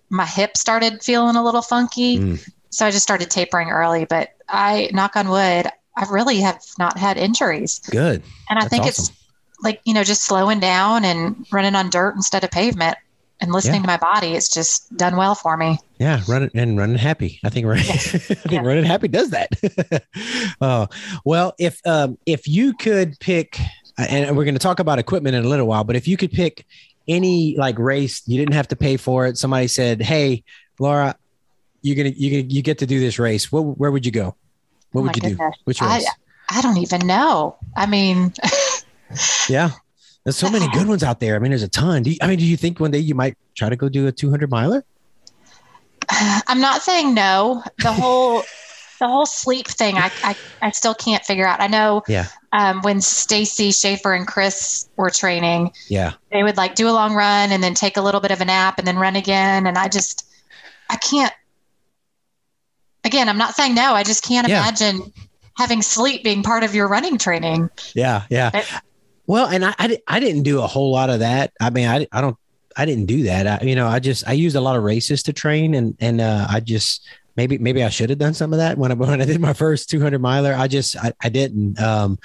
my 0.09 0.25
hip 0.25 0.57
started 0.57 1.01
feeling 1.03 1.35
a 1.35 1.43
little 1.43 1.61
funky. 1.61 2.19
Mm. 2.19 2.49
So 2.69 2.85
I 2.85 2.91
just 2.91 3.03
started 3.03 3.29
tapering 3.31 3.69
early. 3.69 4.05
But 4.05 4.29
I, 4.47 4.89
knock 4.93 5.15
on 5.15 5.29
wood, 5.29 5.67
I 5.95 6.05
really 6.09 6.39
have 6.41 6.61
not 6.77 6.97
had 6.97 7.17
injuries. 7.17 7.79
Good. 7.89 8.23
And 8.49 8.59
I 8.59 8.61
That's 8.61 8.69
think 8.69 8.83
awesome. 8.85 9.13
it's 9.13 9.25
like, 9.61 9.81
you 9.85 9.93
know, 9.93 10.03
just 10.03 10.23
slowing 10.23 10.59
down 10.59 11.03
and 11.05 11.45
running 11.51 11.75
on 11.75 11.89
dirt 11.89 12.15
instead 12.15 12.43
of 12.43 12.51
pavement 12.51 12.97
and 13.41 13.51
listening 13.51 13.75
Yeah. 13.75 13.81
to 13.81 13.87
my 13.87 13.97
body. 13.97 14.27
It's 14.35 14.49
just 14.49 14.95
done 14.97 15.15
well 15.15 15.35
for 15.35 15.55
me. 15.57 15.79
Yeah, 15.99 16.21
running 16.27 16.51
and 16.53 16.77
running 16.77 16.97
happy. 16.97 17.39
I 17.43 17.49
think 17.49 17.65
right. 17.67 17.79
I 17.89 18.17
think 18.17 18.63
running 18.65 18.83
happy 18.85 19.07
does 19.07 19.29
that. 19.31 19.49
uh, 20.61 20.87
well, 21.25 21.53
if 21.59 21.79
um, 21.85 22.17
if 22.25 22.47
you 22.47 22.73
could 22.73 23.19
pick, 23.19 23.57
and 23.97 24.35
we're 24.37 24.45
going 24.45 24.55
to 24.55 24.59
talk 24.59 24.79
about 24.79 24.99
equipment 24.99 25.35
in 25.35 25.43
a 25.45 25.47
little 25.47 25.67
while, 25.67 25.83
but 25.83 25.95
if 25.95 26.07
you 26.07 26.17
could 26.17 26.31
pick 26.31 26.65
any 27.07 27.55
like 27.57 27.77
race, 27.79 28.21
you 28.27 28.37
didn't 28.37 28.53
have 28.53 28.67
to 28.69 28.75
pay 28.75 28.97
for 28.97 29.25
it. 29.25 29.37
Somebody 29.37 29.67
said, 29.67 30.01
"Hey, 30.01 30.43
Laura, 30.79 31.15
you're 31.81 31.95
gonna 31.95 32.09
you 32.15 32.45
you 32.47 32.61
get 32.61 32.77
to 32.79 32.85
do 32.85 32.99
this 32.99 33.19
race. 33.19 33.51
What, 33.51 33.61
where 33.77 33.91
would 33.91 34.05
you 34.05 34.11
go? 34.11 34.35
What 34.91 35.01
Oh 35.01 35.03
would 35.05 35.15
you 35.15 35.21
do? 35.21 35.29
goodness. 35.29 35.55
Which 35.65 35.81
I- 35.81 35.97
race? 35.97 36.09
I 36.51 36.61
don't 36.61 36.77
even 36.77 37.05
know. 37.05 37.57
I 37.75 37.85
mean, 37.85 38.33
yeah." 39.49 39.71
There's 40.25 40.37
so 40.37 40.49
many 40.49 40.67
good 40.69 40.87
ones 40.87 41.01
out 41.03 41.19
there. 41.19 41.35
I 41.35 41.39
mean, 41.39 41.51
there's 41.51 41.63
a 41.63 41.67
ton. 41.69 42.03
Do 42.03 42.11
you, 42.11 42.17
I 42.21 42.27
mean, 42.27 42.37
do 42.39 42.45
you 42.45 42.57
think 42.57 42.79
one 42.79 42.91
day 42.91 42.99
you 42.99 43.15
might 43.15 43.37
try 43.55 43.69
to 43.69 43.75
go 43.75 43.89
do 43.89 44.05
a 44.07 44.11
200 44.11 44.49
miler? 44.49 44.83
I'm 46.09 46.59
not 46.61 46.81
saying 46.81 47.13
no. 47.13 47.63
The 47.79 47.91
whole 47.91 48.43
the 48.99 49.07
whole 49.07 49.25
sleep 49.25 49.65
thing, 49.67 49.97
I, 49.97 50.11
I 50.23 50.35
I 50.61 50.71
still 50.71 50.93
can't 50.93 51.23
figure 51.23 51.47
out. 51.47 51.61
I 51.61 51.67
know 51.67 52.03
Yeah. 52.07 52.27
um, 52.51 52.81
when 52.81 52.99
Stacy 52.99 53.71
Schaefer 53.71 54.13
and 54.13 54.27
Chris 54.27 54.89
were 54.97 55.09
training, 55.09 55.71
Yeah. 55.87 56.13
they 56.33 56.43
would 56.43 56.57
like 56.57 56.75
do 56.75 56.89
a 56.89 56.91
long 56.91 57.15
run 57.15 57.51
and 57.53 57.63
then 57.63 57.73
take 57.75 57.95
a 57.95 58.01
little 58.01 58.19
bit 58.19 58.31
of 58.31 58.41
a 58.41 58.45
nap 58.45 58.77
and 58.77 58.85
then 58.85 58.97
run 58.97 59.15
again. 59.15 59.65
And 59.67 59.77
I 59.77 59.87
just 59.87 60.27
I 60.89 60.97
can't. 60.97 61.33
Again, 63.05 63.29
I'm 63.29 63.37
not 63.37 63.55
saying 63.55 63.73
no. 63.73 63.93
I 63.93 64.03
just 64.03 64.23
can't 64.23 64.47
Yeah. 64.49 64.61
imagine 64.63 65.13
having 65.55 65.81
sleep 65.81 66.23
being 66.23 66.43
part 66.43 66.63
of 66.63 66.75
your 66.75 66.87
running 66.89 67.17
training. 67.17 67.69
Yeah, 67.95 68.23
yeah. 68.29 68.51
It- 68.53 68.69
well, 69.29 69.45
and 69.45 69.63
I, 69.63 69.75
I, 69.77 69.99
I 70.07 70.19
didn't 70.19 70.41
do 70.41 70.59
a 70.59 70.65
whole 70.65 70.91
lot 70.91 71.11
of 71.11 71.19
that. 71.19 71.53
I 71.61 71.69
mean, 71.69 71.87
I, 71.87 72.07
I 72.11 72.19
don't, 72.19 72.35
I 72.75 72.85
didn't 72.85 73.05
do 73.05 73.23
that. 73.23 73.61
I, 73.61 73.63
you 73.63 73.75
know, 73.75 73.85
I 73.85 73.99
just, 73.99 74.27
I 74.27 74.31
used 74.31 74.55
a 74.55 74.59
lot 74.59 74.75
of 74.75 74.81
races 74.81 75.21
to 75.23 75.33
train, 75.33 75.75
and 75.75 75.95
and 75.99 76.19
uh, 76.19 76.47
I 76.49 76.61
just 76.61 77.07
maybe 77.37 77.59
maybe 77.59 77.83
I 77.83 77.89
should 77.89 78.09
have 78.09 78.17
done 78.17 78.33
some 78.33 78.53
of 78.53 78.57
that 78.57 78.79
when 78.79 78.91
I 78.91 78.95
when 78.95 79.21
I 79.21 79.25
did 79.25 79.39
my 79.39 79.53
first 79.53 79.87
200 79.91 80.17
miler. 80.17 80.55
I 80.55 80.67
just 80.67 80.97
I, 80.97 81.13
I 81.21 81.29
didn't. 81.29 81.79
Um, 81.79 82.17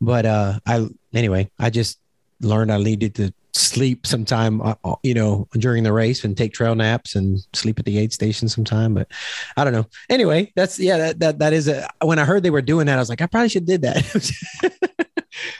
but 0.00 0.24
uh, 0.24 0.60
I 0.64 0.86
anyway, 1.12 1.50
I 1.58 1.68
just 1.68 1.98
learned 2.40 2.70
I 2.70 2.78
needed 2.78 3.16
to 3.16 3.34
sleep 3.54 4.06
sometime, 4.06 4.60
uh, 4.60 4.76
uh, 4.84 4.94
you 5.02 5.14
know, 5.14 5.48
during 5.54 5.82
the 5.82 5.92
race 5.92 6.22
and 6.22 6.36
take 6.36 6.52
trail 6.52 6.76
naps 6.76 7.16
and 7.16 7.44
sleep 7.54 7.80
at 7.80 7.86
the 7.86 7.98
aid 7.98 8.12
station 8.12 8.48
sometime. 8.48 8.94
But 8.94 9.08
I 9.56 9.64
don't 9.64 9.72
know. 9.72 9.86
Anyway, 10.08 10.52
that's 10.54 10.78
yeah, 10.78 10.96
that 10.98 11.18
that, 11.18 11.38
that 11.40 11.52
is 11.52 11.66
a. 11.66 11.88
When 12.04 12.20
I 12.20 12.24
heard 12.24 12.44
they 12.44 12.50
were 12.50 12.62
doing 12.62 12.86
that, 12.86 12.98
I 12.98 13.00
was 13.00 13.08
like, 13.08 13.20
I 13.20 13.26
probably 13.26 13.48
should 13.48 13.66
did 13.66 13.82
that. 13.82 15.08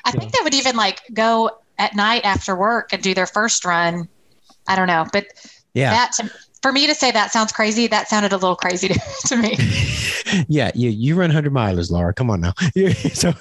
I 0.05 0.11
think 0.13 0.33
they 0.33 0.43
would 0.43 0.55
even 0.55 0.77
like 0.77 1.01
go 1.13 1.51
at 1.79 1.95
night 1.95 2.25
after 2.25 2.55
work 2.55 2.93
and 2.93 3.03
do 3.03 3.15
their 3.15 3.27
first 3.27 3.65
run. 3.65 4.09
I 4.67 4.77
don't 4.77 4.87
know, 4.87 5.07
but 5.13 5.27
yeah. 5.75 5.91
that 5.91 6.13
to, 6.13 6.31
for 6.63 6.73
me 6.73 6.87
to 6.87 6.95
say 6.95 7.11
that 7.11 7.33
sounds 7.33 7.53
crazy. 7.53 7.87
That 7.89 8.09
sounded 8.09 8.33
a 8.33 8.37
little 8.37 8.57
crazy 8.57 8.89
to, 8.89 9.01
to 9.27 9.37
me. 9.37 9.57
yeah, 10.49 10.71
you 10.75 10.91
you 10.91 11.15
run 11.17 11.31
hundred 11.31 11.53
milers, 11.53 11.91
Laura. 11.91 12.15
Come 12.15 12.31
on 12.31 12.41
now. 12.41 12.53
So, 13.13 13.33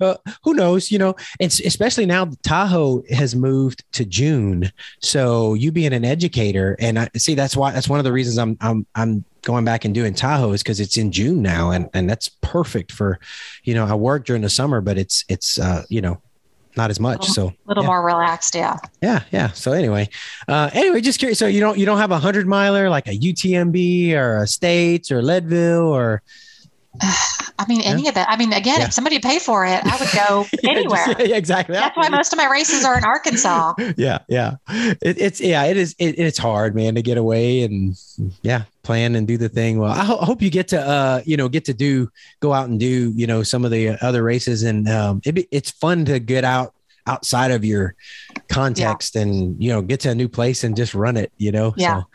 uh, 0.00 0.16
who 0.42 0.54
knows? 0.54 0.90
You 0.90 0.98
know, 0.98 1.14
it's 1.40 1.60
especially 1.60 2.06
now 2.06 2.30
Tahoe 2.42 3.02
has 3.10 3.34
moved 3.34 3.84
to 3.92 4.04
June. 4.04 4.70
So 5.00 5.54
you 5.54 5.72
being 5.72 5.92
an 5.92 6.04
educator, 6.04 6.76
and 6.78 6.98
I 6.98 7.08
see 7.16 7.34
that's 7.34 7.56
why 7.56 7.72
that's 7.72 7.88
one 7.88 7.98
of 8.00 8.04
the 8.04 8.12
reasons 8.12 8.38
I'm 8.38 8.56
I'm 8.60 8.86
I'm 8.94 9.24
going 9.42 9.64
back 9.64 9.84
and 9.84 9.94
doing 9.94 10.14
Tahoe 10.14 10.52
is 10.52 10.62
because 10.62 10.80
it's 10.80 10.96
in 10.96 11.12
June 11.12 11.42
now, 11.42 11.70
and 11.70 11.88
and 11.94 12.08
that's 12.08 12.28
perfect 12.40 12.92
for, 12.92 13.18
you 13.64 13.74
know, 13.74 13.84
I 13.84 13.94
work 13.94 14.24
during 14.24 14.42
the 14.42 14.50
summer, 14.50 14.80
but 14.80 14.98
it's 14.98 15.24
it's 15.28 15.58
uh 15.58 15.84
you 15.88 16.00
know 16.00 16.20
not 16.76 16.90
as 16.90 16.98
much. 16.98 17.26
So 17.26 17.48
A 17.48 17.54
little 17.66 17.82
yeah. 17.82 17.88
more 17.88 18.04
relaxed, 18.04 18.54
yeah. 18.54 18.76
yeah, 19.02 19.22
yeah. 19.30 19.50
So 19.52 19.72
anyway, 19.72 20.08
uh, 20.48 20.70
anyway, 20.72 21.00
just 21.00 21.18
curious. 21.18 21.38
So 21.38 21.46
you 21.46 21.60
don't 21.60 21.78
you 21.78 21.86
don't 21.86 21.98
have 21.98 22.10
a 22.10 22.18
hundred 22.18 22.46
miler 22.46 22.88
like 22.88 23.08
a 23.08 23.18
UTMB 23.18 24.12
or 24.14 24.42
a 24.42 24.46
States 24.46 25.10
or 25.10 25.22
Leadville 25.22 25.88
or 25.88 26.22
I 27.58 27.64
mean, 27.68 27.80
any 27.82 28.08
of 28.08 28.14
that. 28.14 28.28
I 28.28 28.36
mean, 28.36 28.52
again, 28.52 28.80
Yeah. 28.80 28.86
if 28.86 28.92
somebody 28.92 29.18
paid 29.18 29.40
for 29.42 29.64
it, 29.64 29.80
I 29.84 29.96
would 29.98 30.10
go 30.12 30.46
anywhere. 30.68 31.04
Yeah, 31.18 31.22
yeah, 31.26 31.36
exactly. 31.36 31.74
That's 31.74 31.96
why 31.96 32.08
most 32.08 32.32
of 32.32 32.36
my 32.36 32.46
races 32.50 32.84
are 32.84 32.96
in 32.98 33.04
Arkansas. 33.04 33.74
yeah, 33.96 34.18
yeah. 34.28 34.56
It, 34.70 35.18
it's 35.20 35.40
yeah, 35.40 35.64
it 35.64 35.76
is. 35.76 35.94
It, 35.98 36.18
it's 36.18 36.38
hard, 36.38 36.74
man, 36.74 36.94
to 36.96 37.02
get 37.02 37.18
away 37.18 37.62
and 37.62 37.96
yeah, 38.42 38.64
plan 38.82 39.14
and 39.14 39.26
do 39.28 39.36
the 39.36 39.48
thing. 39.48 39.78
Well, 39.78 39.92
I, 39.92 40.04
ho- 40.04 40.16
hope 40.18 40.42
you 40.42 40.50
get 40.50 40.68
to 40.68 40.80
uh, 40.80 41.22
you 41.24 41.36
know, 41.36 41.48
get 41.48 41.64
to 41.66 41.74
do 41.74 42.10
go 42.40 42.52
out 42.52 42.68
and 42.68 42.78
do 42.80 43.12
you 43.14 43.26
know 43.26 43.42
some 43.42 43.64
of 43.64 43.70
the 43.70 43.90
other 44.04 44.22
races, 44.22 44.62
and 44.62 44.88
um, 44.88 45.22
it, 45.24 45.32
be- 45.32 45.48
it's 45.50 45.70
fun 45.70 46.04
to 46.06 46.18
get 46.18 46.44
out 46.44 46.74
outside 47.06 47.50
of 47.50 47.64
your 47.64 47.94
context 48.52 49.16
and 49.16 49.62
you 49.62 49.70
know 49.70 49.82
get 49.82 50.00
to 50.00 50.10
a 50.10 50.14
new 50.14 50.28
place 50.28 50.64
and 50.64 50.76
just 50.76 50.94
run 50.94 51.16
it. 51.16 51.32
You 51.38 51.52
know, 51.52 51.74
Yeah. 51.76 52.00
So, 52.02 52.06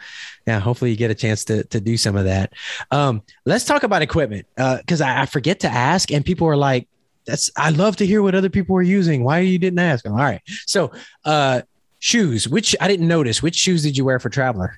yeah. 0.48 0.60
Hopefully, 0.60 0.92
you 0.92 0.98
get 0.98 1.12
a 1.12 1.16
chance 1.16 1.44
to 1.46 1.64
to 1.66 1.80
do 1.82 1.98
some 1.98 2.16
of 2.16 2.26
that. 2.26 2.54
Um, 2.92 3.22
let's 3.46 3.66
talk 3.66 3.84
about 3.84 4.02
equipment 4.02 4.46
because 4.56 5.02
I, 5.02 5.22
I 5.22 5.26
forget 5.26 5.60
to 5.62 5.68
ask, 5.70 6.12
and 6.12 6.24
people 6.26 6.48
are 6.48 6.58
like. 6.58 6.88
That's 7.26 7.52
I 7.58 7.72
love 7.72 7.98
to 7.98 8.06
hear 8.06 8.22
what 8.22 8.36
other 8.36 8.50
people 8.50 8.74
are 8.78 8.82
using. 8.82 9.22
Why 9.26 9.40
you 9.40 9.60
didn't 9.60 9.80
ask? 9.80 10.06
All 10.08 10.14
right. 10.14 10.40
So 10.66 10.94
uh 11.26 11.64
shoes, 12.00 12.48
which 12.48 12.74
I 12.80 12.88
didn't 12.88 13.10
notice. 13.10 13.44
Which 13.44 13.56
shoes 13.56 13.84
did 13.84 13.98
you 13.98 14.06
wear 14.06 14.18
for 14.18 14.30
Traveler? 14.30 14.78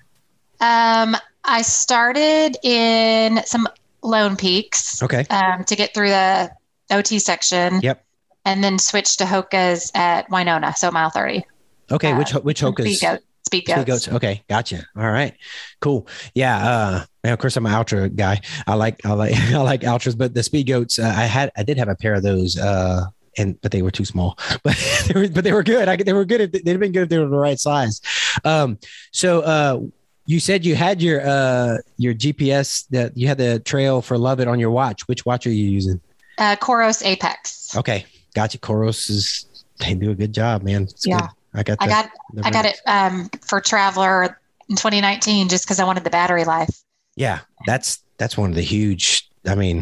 Um, 0.59 1.15
I 1.43 1.61
started 1.61 2.57
in 2.63 3.43
some 3.45 3.67
Lone 4.01 4.35
Peaks 4.35 5.03
Okay. 5.03 5.25
um, 5.29 5.63
to 5.65 5.75
get 5.75 5.93
through 5.93 6.09
the 6.09 6.49
OT 6.89 7.19
section. 7.19 7.81
Yep. 7.83 8.03
And 8.49 8.63
then 8.63 8.79
switched 8.79 9.19
to 9.19 9.25
Hoka's 9.25 9.91
at 9.93 10.27
Winona, 10.31 10.75
so 10.75 10.89
mile 10.89 11.11
30. 11.11 11.45
Okay. 11.91 12.11
Uh, 12.11 12.17
which 12.17 12.31
which 12.31 12.61
Hoka's? 12.61 12.97
Speed, 12.97 13.07
goat, 13.07 13.19
speed 13.45 13.63
Speed 13.63 13.65
goats. 13.67 13.85
goats. 13.85 14.07
Okay, 14.07 14.43
gotcha. 14.49 14.83
All 14.97 15.11
right, 15.11 15.35
cool. 15.81 16.07
Yeah, 16.33 16.57
uh, 16.57 17.05
and 17.23 17.33
of 17.33 17.37
course 17.37 17.55
I'm 17.57 17.65
an 17.67 17.73
Altra 17.73 18.09
guy. 18.09 18.41
I 18.65 18.73
like 18.73 19.05
I 19.05 19.13
like 19.13 19.35
I 19.53 19.61
like 19.61 19.81
Altras, 19.81 20.17
but 20.17 20.33
the 20.33 20.41
speed 20.41 20.67
goats, 20.67 20.97
uh, 20.97 21.13
I 21.15 21.25
had 21.25 21.51
I 21.57 21.63
did 21.63 21.77
have 21.77 21.89
a 21.89 21.95
pair 21.95 22.15
of 22.15 22.23
those, 22.23 22.57
uh, 22.57 23.05
and 23.37 23.59
but 23.61 23.71
they 23.71 23.83
were 23.83 23.91
too 23.91 24.05
small. 24.05 24.37
But 24.63 24.77
they 25.07 25.19
were 25.19 25.27
but 25.29 25.43
they 25.43 25.51
were 25.51 25.63
good. 25.63 25.87
I, 25.87 25.95
they 25.95 26.13
were 26.13 26.25
good. 26.25 26.41
If, 26.41 26.51
they'd 26.51 26.71
have 26.71 26.79
been 26.79 26.91
good 26.91 27.03
if 27.03 27.09
they 27.09 27.19
were 27.19 27.27
the 27.29 27.37
right 27.37 27.59
size. 27.59 28.01
Um, 28.43 28.79
so 29.11 29.41
uh, 29.41 29.79
you 30.25 30.39
said 30.39 30.65
you 30.65 30.75
had 30.75 31.01
your 31.01 31.21
uh 31.21 31.77
your 31.97 32.13
GPS 32.13 32.87
that 32.89 33.15
you 33.15 33.27
had 33.27 33.37
the 33.37 33.59
trail 33.59 34.01
for 34.01 34.17
LOViT 34.17 34.47
on 34.47 34.59
your 34.59 34.71
watch. 34.71 35.07
Which 35.07 35.25
watch 35.25 35.47
are 35.47 35.51
you 35.51 35.69
using? 35.69 36.01
Uh, 36.37 36.55
Coros 36.55 37.05
Apex. 37.05 37.75
Okay, 37.75 38.05
gotcha. 38.33 38.57
Coros 38.57 39.09
is 39.09 39.45
they 39.79 39.93
do 39.93 40.11
a 40.11 40.15
good 40.15 40.33
job, 40.33 40.63
man. 40.63 40.83
It's 40.83 41.05
Yeah. 41.05 41.19
good. 41.21 41.29
I 41.53 41.63
got. 41.63 41.77
I 41.81 41.87
got 41.87 42.09
I 42.43 42.51
got 42.51 42.65
it 42.65 42.79
um, 42.85 43.29
for 43.41 43.59
Traveler 43.59 44.39
in 44.69 44.75
2019 44.75 45.49
just 45.49 45.65
because 45.65 45.79
I 45.79 45.83
wanted 45.83 46.03
the 46.03 46.11
battery 46.11 46.43
life. 46.45 46.83
Yeah, 47.15 47.39
that's 47.65 48.03
that's 48.17 48.37
one 48.37 48.49
of 48.51 48.55
the 48.55 48.61
huge. 48.61 49.27
I 49.47 49.55
mean, 49.55 49.77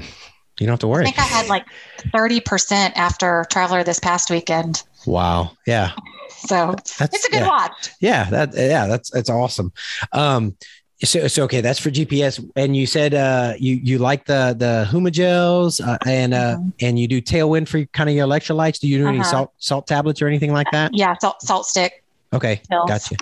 you 0.60 0.66
don't 0.66 0.74
have 0.74 0.80
to 0.80 0.88
worry. 0.88 1.02
I 1.04 1.06
think 1.12 1.20
I 1.20 1.24
had 1.24 1.50
like 1.50 1.66
30% 2.14 2.94
after 2.96 3.46
Traveler 3.52 3.84
this 3.84 4.00
past 4.00 4.30
weekend. 4.30 4.84
Wow. 5.06 5.52
Yeah. 5.66 5.92
So 6.30 6.76
That's 6.98 7.16
it's 7.16 7.26
a 7.26 7.32
good 7.32 7.42
yeah. 7.42 7.48
watch. 7.48 7.90
Yeah. 8.00 8.30
That 8.30 8.54
yeah, 8.56 8.88
that's 8.88 9.10
that's 9.10 9.30
awesome. 9.30 9.74
Um 10.14 10.56
so, 11.04 11.28
so 11.28 11.44
okay, 11.44 11.62
that's 11.62 11.80
for 11.80 11.90
GPS. 11.92 12.44
And 12.56 12.76
you 12.76 12.86
said 12.88 13.14
uh 13.14 13.54
you 13.60 13.76
you 13.84 13.98
like 14.00 14.26
the 14.26 14.56
the 14.58 14.88
Huma 14.92 15.12
gels 15.12 15.80
uh, 15.80 15.98
and 16.06 16.34
uh 16.34 16.58
Mhm. 16.58 16.74
and 16.82 17.00
you 17.00 17.08
do 17.08 17.22
tailwind 17.22 17.68
for 17.68 17.86
kind 17.88 18.10
of 18.10 18.16
your 18.16 18.26
electrolytes. 18.28 18.80
Do 18.80 18.88
you 18.88 18.98
do 19.00 19.08
any 19.08 19.20
Uh-huh. 19.20 19.30
salt 19.30 19.52
salt 19.58 19.88
tablets 19.88 20.22
or 20.22 20.28
anything 20.28 20.52
like 20.54 20.68
that? 20.72 20.92
Yeah, 20.94 21.14
salt, 21.20 21.38
SaltStick. 21.46 21.92
Okay. 22.34 22.62
pills. 22.70 22.90
Gotcha. 22.90 23.16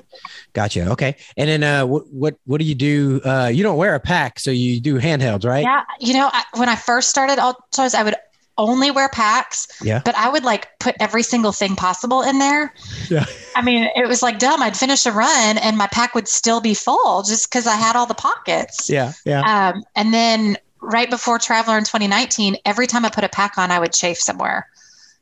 Gotcha. 0.53 0.89
Okay. 0.91 1.15
And 1.37 1.47
then 1.49 1.63
uh 1.63 1.85
what 1.85 2.03
what 2.11 2.35
what 2.45 2.59
do 2.59 2.65
you 2.65 2.75
do? 2.75 3.21
Uh 3.23 3.47
you 3.53 3.61
don't 3.61 3.77
wear 3.77 3.93
a 3.95 3.99
pack, 3.99 4.39
so 4.39 4.51
you 4.51 4.79
do 4.79 4.99
handhelds, 4.99 5.45
right? 5.45 5.63
Yeah, 5.63 5.83
you 5.99 6.13
know, 6.13 6.29
I, 6.31 6.43
when 6.55 6.69
I 6.69 6.75
first 6.75 7.09
started 7.09 7.37
Ultras, 7.39 7.93
I 7.93 8.03
would 8.03 8.15
only 8.57 8.89
wear 8.91 9.09
packs. 9.09 9.67
Yeah. 9.81 10.01
But 10.05 10.15
I 10.15 10.29
would 10.29 10.43
like 10.43 10.77
put 10.79 10.95
every 10.99 11.23
single 11.23 11.51
thing 11.51 11.75
possible 11.75 12.21
in 12.21 12.39
there. 12.39 12.73
Yeah. 13.09 13.25
I 13.55 13.61
mean, 13.61 13.89
it 13.95 14.07
was 14.07 14.21
like 14.21 14.39
dumb. 14.39 14.61
I'd 14.61 14.77
finish 14.77 15.05
a 15.05 15.11
run 15.11 15.57
and 15.57 15.77
my 15.77 15.87
pack 15.87 16.15
would 16.15 16.27
still 16.27 16.61
be 16.61 16.73
full 16.73 17.23
just 17.23 17.49
because 17.49 17.67
I 17.67 17.75
had 17.75 17.95
all 17.95 18.05
the 18.05 18.13
pockets. 18.13 18.89
Yeah. 18.89 19.13
Yeah. 19.25 19.41
Um, 19.41 19.83
and 19.95 20.13
then 20.13 20.57
right 20.79 21.09
before 21.09 21.39
Traveler 21.39 21.77
in 21.77 21.83
2019, 21.83 22.57
every 22.65 22.87
time 22.87 23.03
I 23.05 23.09
put 23.09 23.23
a 23.23 23.29
pack 23.29 23.57
on, 23.57 23.71
I 23.71 23.79
would 23.79 23.91
chafe 23.93 24.19
somewhere. 24.19 24.67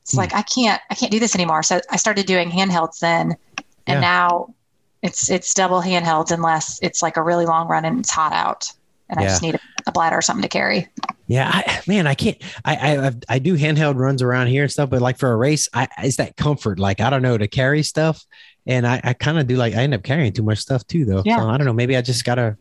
It's 0.01 0.11
Hmm. 0.11 0.17
like 0.19 0.33
I 0.35 0.41
can't, 0.43 0.81
I 0.89 0.95
can't 0.95 1.11
do 1.11 1.19
this 1.19 1.33
anymore. 1.33 1.63
So 1.63 1.79
I 1.89 1.95
started 1.97 2.25
doing 2.25 2.51
handhelds 2.51 2.99
then, 2.99 3.37
and 3.87 3.97
Yeah. 3.97 3.99
now 4.01 4.53
it's 5.01 5.29
it's 5.29 5.53
double 5.53 5.81
handhelds 5.81 6.31
unless 6.31 6.79
it's 6.81 7.01
like 7.01 7.17
a 7.17 7.21
really 7.21 7.45
long 7.45 7.67
run 7.67 7.83
and 7.85 7.99
it's 7.99 8.11
hot 8.11 8.33
out, 8.33 8.71
and 9.09 9.19
I 9.19 9.23
just 9.23 9.41
need 9.41 9.55
a, 9.55 9.59
a 9.87 9.91
bladder 9.91 10.17
or 10.17 10.21
something 10.21 10.43
to 10.43 10.49
carry. 10.49 10.87
Yeah, 11.27 11.49
I, 11.53 11.81
man, 11.87 12.07
I 12.07 12.15
can't. 12.15 12.37
I, 12.65 12.75
I 12.75 13.11
I've- 13.29 13.39
do 13.39 13.57
handheld 13.57 13.95
runs 13.97 14.21
around 14.21 14.47
here 14.47 14.63
and 14.63 14.71
stuff, 14.71 14.89
but 14.89 15.01
like 15.01 15.17
for 15.17 15.31
a 15.31 15.35
race, 15.35 15.69
I 15.73 15.87
it's 15.99 16.17
that 16.17 16.35
comfort. 16.37 16.79
Like 16.79 17.01
I 17.01 17.09
don't 17.09 17.21
know 17.21 17.37
to 17.37 17.47
carry 17.47 17.83
stuff, 17.83 18.25
and 18.65 18.85
I, 18.87 19.01
I 19.03 19.13
kind 19.13 19.37
of 19.39 19.47
do 19.47 19.55
like 19.55 19.73
I 19.73 19.83
end 19.83 19.93
up 19.93 20.03
carrying 20.03 20.33
too 20.33 20.43
much 20.43 20.59
stuff 20.59 20.85
too, 20.87 21.05
though. 21.05 21.21
Yeah. 21.25 21.37
So 21.37 21.49
I 21.49 21.57
don't 21.57 21.65
know. 21.65 21.73
Maybe 21.73 21.95
I 21.97 22.01
just 22.01 22.25
gotta 22.25 22.57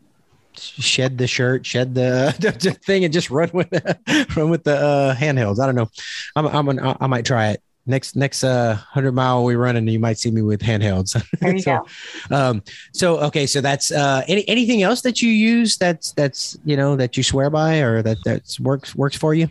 shed 0.55 1.17
the 1.17 1.25
shirt, 1.25 1.65
shed 1.65 1.95
the, 1.95 2.35
the 2.39 2.71
thing, 2.85 3.03
and 3.03 3.13
just 3.13 3.29
run 3.29 3.49
with 3.53 3.69
run 4.35 4.49
with 4.49 4.63
the 4.63 4.75
uh, 4.75 5.15
handhelds. 5.15 5.59
I 5.59 5.65
don't 5.65 5.75
know. 5.75 5.89
I'm 6.35 6.47
I'm 6.47 6.69
an, 6.69 6.95
I 6.99 7.07
might 7.07 7.25
try 7.25 7.51
it 7.51 7.62
next 7.85 8.15
next 8.15 8.43
uh 8.43 8.75
hundred 8.75 9.13
mile 9.13 9.43
we 9.43 9.55
running. 9.55 9.87
You 9.87 9.99
might 9.99 10.17
see 10.17 10.31
me 10.31 10.41
with 10.41 10.61
handhelds. 10.61 11.21
There 11.39 11.53
you 11.53 11.61
So, 11.61 11.85
um, 12.31 12.63
so 12.93 13.19
okay, 13.19 13.45
so 13.45 13.61
that's 13.61 13.91
uh, 13.91 14.23
any 14.27 14.47
anything 14.47 14.83
else 14.83 15.01
that 15.01 15.21
you 15.21 15.29
use 15.29 15.77
that's 15.77 16.11
that's 16.13 16.57
you 16.63 16.77
know 16.77 16.95
that 16.95 17.17
you 17.17 17.23
swear 17.23 17.49
by 17.49 17.79
or 17.79 18.01
that 18.01 18.17
that's 18.23 18.59
works 18.59 18.95
works 18.95 19.17
for 19.17 19.33
you. 19.33 19.49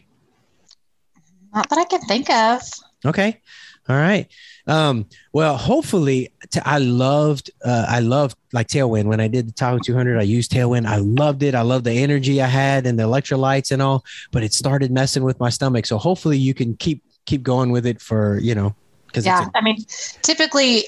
Not 1.54 1.68
that 1.68 1.78
I 1.78 1.84
can 1.84 2.00
think 2.02 2.30
of. 2.30 2.62
Okay, 3.04 3.40
all 3.88 3.96
right. 3.96 4.28
Um, 4.66 5.06
well, 5.32 5.56
hopefully, 5.56 6.32
t- 6.50 6.60
I 6.64 6.78
loved 6.78 7.50
uh, 7.64 7.86
I 7.88 7.98
loved 7.98 8.36
like 8.52 8.68
Tailwind 8.68 9.04
when 9.04 9.20
I 9.20 9.28
did 9.28 9.48
the 9.48 9.52
Tahoe 9.52 9.78
200. 9.78 10.18
I 10.18 10.22
used 10.22 10.52
Tailwind. 10.52 10.86
I 10.86 10.96
loved 10.96 11.42
it. 11.42 11.54
I 11.54 11.62
loved 11.62 11.84
the 11.84 11.92
energy 11.92 12.40
I 12.40 12.46
had 12.46 12.86
and 12.86 12.98
the 12.98 13.02
electrolytes 13.02 13.72
and 13.72 13.82
all. 13.82 14.04
But 14.30 14.44
it 14.44 14.54
started 14.54 14.92
messing 14.92 15.24
with 15.24 15.40
my 15.40 15.50
stomach. 15.50 15.86
So 15.86 15.98
hopefully, 15.98 16.38
you 16.38 16.54
can 16.54 16.76
keep 16.76 17.02
keep 17.26 17.42
going 17.42 17.70
with 17.70 17.86
it 17.86 18.00
for 18.00 18.38
you 18.40 18.54
know 18.54 18.74
because 19.06 19.24
Yeah. 19.26 19.48
I 19.54 19.60
mean, 19.60 19.76
typically 20.22 20.84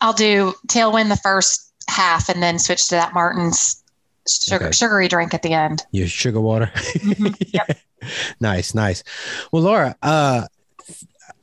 I'll 0.00 0.12
do 0.12 0.54
tailwind 0.68 1.08
the 1.08 1.16
first 1.16 1.72
half 1.88 2.28
and 2.28 2.42
then 2.42 2.58
switch 2.58 2.88
to 2.88 2.94
that 2.96 3.14
Maurten's 3.14 3.82
sugar, 4.28 4.66
Okay. 4.66 4.72
sugary 4.72 5.08
drink 5.08 5.34
at 5.34 5.42
the 5.42 5.52
end. 5.52 5.82
your 5.92 6.06
sugar 6.08 6.40
water. 6.40 6.70
Mhm. 6.74 7.36
Yep. 7.52 7.78
Nice, 8.38 8.74
nice. 8.74 9.02
Well, 9.50 9.62
Laura, 9.62 9.96
uh, 10.02 10.46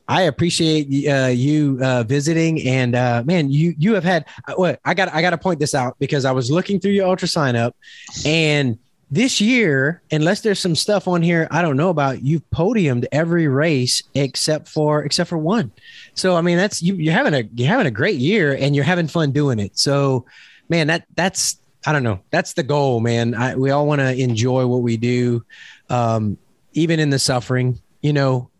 I 0.08 0.24
appreciate 0.24 1.08
uh, 1.08 1.26
you 1.28 1.80
uh, 1.82 2.04
visiting, 2.04 2.62
and 2.68 2.94
uh, 2.94 3.24
man, 3.26 3.50
you 3.50 3.74
you 3.80 3.96
have 3.96 4.04
had 4.04 4.26
uh, 4.48 4.54
what 4.54 4.80
I 4.86 4.94
got. 4.94 5.12
I 5.12 5.22
got 5.24 5.32
to 5.32 5.40
point 5.40 5.60
this 5.60 5.74
out 5.74 5.96
because 5.98 6.24
I 6.24 6.32
was 6.34 6.52
looking 6.52 6.80
through 6.80 6.92
your 6.92 7.08
UltraSignup, 7.16 7.72
and 8.28 8.78
this 9.12 9.42
year, 9.42 10.02
unless 10.10 10.40
there's 10.40 10.60
some 10.60 10.76
stuff 10.76 11.06
on 11.08 11.22
here 11.22 11.46
I 11.52 11.62
don't 11.62 11.76
know 11.76 11.90
about, 11.90 12.24
you've 12.24 12.50
podiumed 12.50 13.06
every 13.12 13.50
race 13.50 14.02
except 14.16 14.70
for 14.70 15.04
except 15.04 15.30
for 15.30 15.38
one. 15.38 15.72
So 16.14 16.38
I 16.38 16.42
mean, 16.42 16.58
that's 16.58 16.82
you. 16.82 16.96
You're 16.96 17.14
having 17.14 17.34
a 17.34 17.44
you're 17.54 17.68
having 17.68 17.88
a 17.88 17.92
great 17.92 18.18
year, 18.18 18.56
and 18.56 18.76
you're 18.76 18.86
having 18.86 19.08
fun 19.08 19.32
doing 19.32 19.60
it. 19.60 19.78
So, 19.78 20.26
man, 20.70 20.88
that 20.88 21.06
that's 21.16 21.60
I 21.86 21.92
don't 21.92 22.04
know. 22.04 22.22
That's 22.30 22.54
the 22.54 22.64
goal, 22.64 23.00
man. 23.00 23.34
I, 23.34 23.56
we 23.56 23.72
all 23.72 23.88
want 23.88 24.00
to 24.00 24.16
enjoy 24.16 24.68
what 24.68 24.82
we 24.82 24.98
do, 24.98 25.44
um, 25.90 26.38
even 26.74 27.00
in 27.00 27.10
the 27.10 27.20
suffering. 27.20 27.82
You 28.02 28.14
know, 28.14 28.51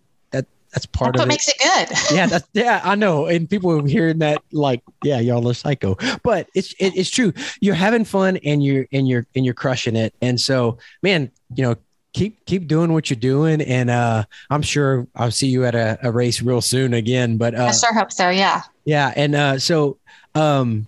that's 0.74 0.86
part 0.86 1.14
That's 1.14 1.24
of 1.24 1.28
what 1.28 1.34
it. 1.34 1.34
makes 1.34 1.48
it 1.50 1.58
good. 1.60 1.98
yeah, 2.16 2.26
that's 2.28 2.48
yeah, 2.54 2.82
I 2.84 2.96
know. 2.96 3.26
And 3.26 3.50
people 3.50 3.72
are 3.78 3.86
hearing 3.86 4.20
that 4.20 4.42
like, 4.52 4.82
yeah, 5.04 5.20
y'all 5.20 5.48
are 5.50 5.54
psycho. 5.54 5.98
But 6.24 6.50
it's 6.56 6.74
it, 6.80 6.96
it's 6.96 7.10
true. 7.10 7.34
You're 7.60 7.76
having 7.76 8.06
fun 8.06 8.38
and 8.38 8.64
you're 8.64 8.86
and 8.92 9.08
you're 9.08 9.26
and 9.36 9.44
you're 9.44 9.54
crushing 9.54 9.96
it. 9.96 10.14
And 10.22 10.40
so, 10.40 10.78
man, 11.04 11.30
you 11.56 11.64
know, 11.64 11.76
keep 12.14 12.44
keep 12.46 12.68
doing 12.68 12.94
what 12.94 13.10
you're 13.10 13.20
doing. 13.20 13.62
And 13.62 13.90
uh 13.90 14.24
I'm 14.50 14.62
sure 14.62 15.08
I'll 15.16 15.32
see 15.32 15.48
you 15.48 15.66
at 15.66 15.76
a, 15.76 16.00
a 16.04 16.12
race 16.12 16.42
real 16.42 16.62
soon 16.62 16.94
again. 16.94 17.38
But 17.38 17.54
uh 17.54 17.66
I 17.66 17.72
sure 17.72 17.94
hope 17.94 18.12
so. 18.12 18.30
Yeah. 18.30 18.62
yeah, 18.86 19.14
and 19.16 19.36
uh, 19.36 19.60
so 19.60 19.98
um, 20.36 20.88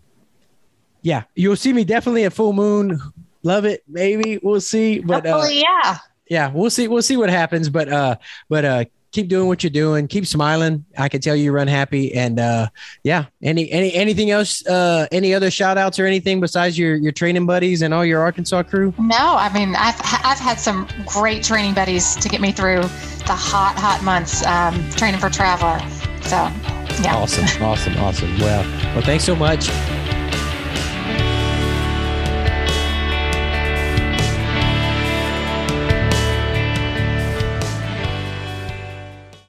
yeah, 1.02 1.24
you'll 1.36 1.56
see 1.58 1.74
me 1.74 1.84
definitely 1.84 2.24
at 2.24 2.34
full 2.34 2.54
moon. 2.54 3.00
LOViT, 3.44 3.80
maybe 3.90 4.40
we'll 4.42 4.62
see, 4.62 5.00
but 5.00 5.26
uh, 5.26 5.34
Hopefully, 5.34 5.60
yeah. 5.62 5.98
yeah, 6.30 6.50
we'll 6.54 6.70
see. 6.70 6.88
We'll 6.88 7.02
see 7.02 7.18
what 7.18 7.30
happens. 7.30 7.70
But 7.70 7.90
uh, 7.90 8.16
but 8.48 8.64
uh, 8.64 8.86
keep 9.14 9.30
doing 9.30 9.48
what 9.48 9.64
you're 9.64 9.70
doing. 9.70 10.08
Keep 10.08 10.26
smiling. 10.26 10.84
I 10.98 11.08
can 11.08 11.22
tell 11.22 11.36
you 11.36 11.54
run 11.54 11.68
happy, 11.68 12.14
and 12.14 12.40
uh, 12.40 12.68
yeah. 13.04 13.26
Any 13.42 13.72
any 13.72 13.94
anything 13.94 14.32
else? 14.32 14.66
Uh, 14.66 15.08
any 15.12 15.34
other 15.34 15.50
shout 15.50 15.78
outs 15.78 16.00
or 16.00 16.06
anything 16.06 16.42
besides 16.42 16.78
your 16.78 16.96
your 16.96 17.14
training 17.14 17.46
buddies 17.46 17.82
and 17.82 17.94
all 17.94 18.04
your 18.04 18.22
Arkansas 18.22 18.64
crew? 18.64 18.94
No, 18.98 19.36
I 19.38 19.54
mean, 19.54 19.76
I've, 19.76 20.00
I've 20.26 20.40
had 20.40 20.60
some 20.60 20.88
great 21.06 21.44
training 21.44 21.74
buddies 21.74 22.16
to 22.18 22.28
get 22.28 22.42
me 22.42 22.52
through 22.52 22.82
the 22.82 23.36
hot, 23.36 23.76
hot 23.78 24.04
months 24.04 24.46
um, 24.46 24.90
training 24.92 25.20
for 25.20 25.30
Traveler. 25.30 25.80
So, 26.24 26.36
yeah. 27.02 27.16
Awesome, 27.16 27.64
awesome, 27.64 27.98
awesome. 27.98 28.40
Well, 28.40 28.64
well, 28.94 29.02
thanks 29.02 29.24
so 29.24 29.36
much. 29.36 29.70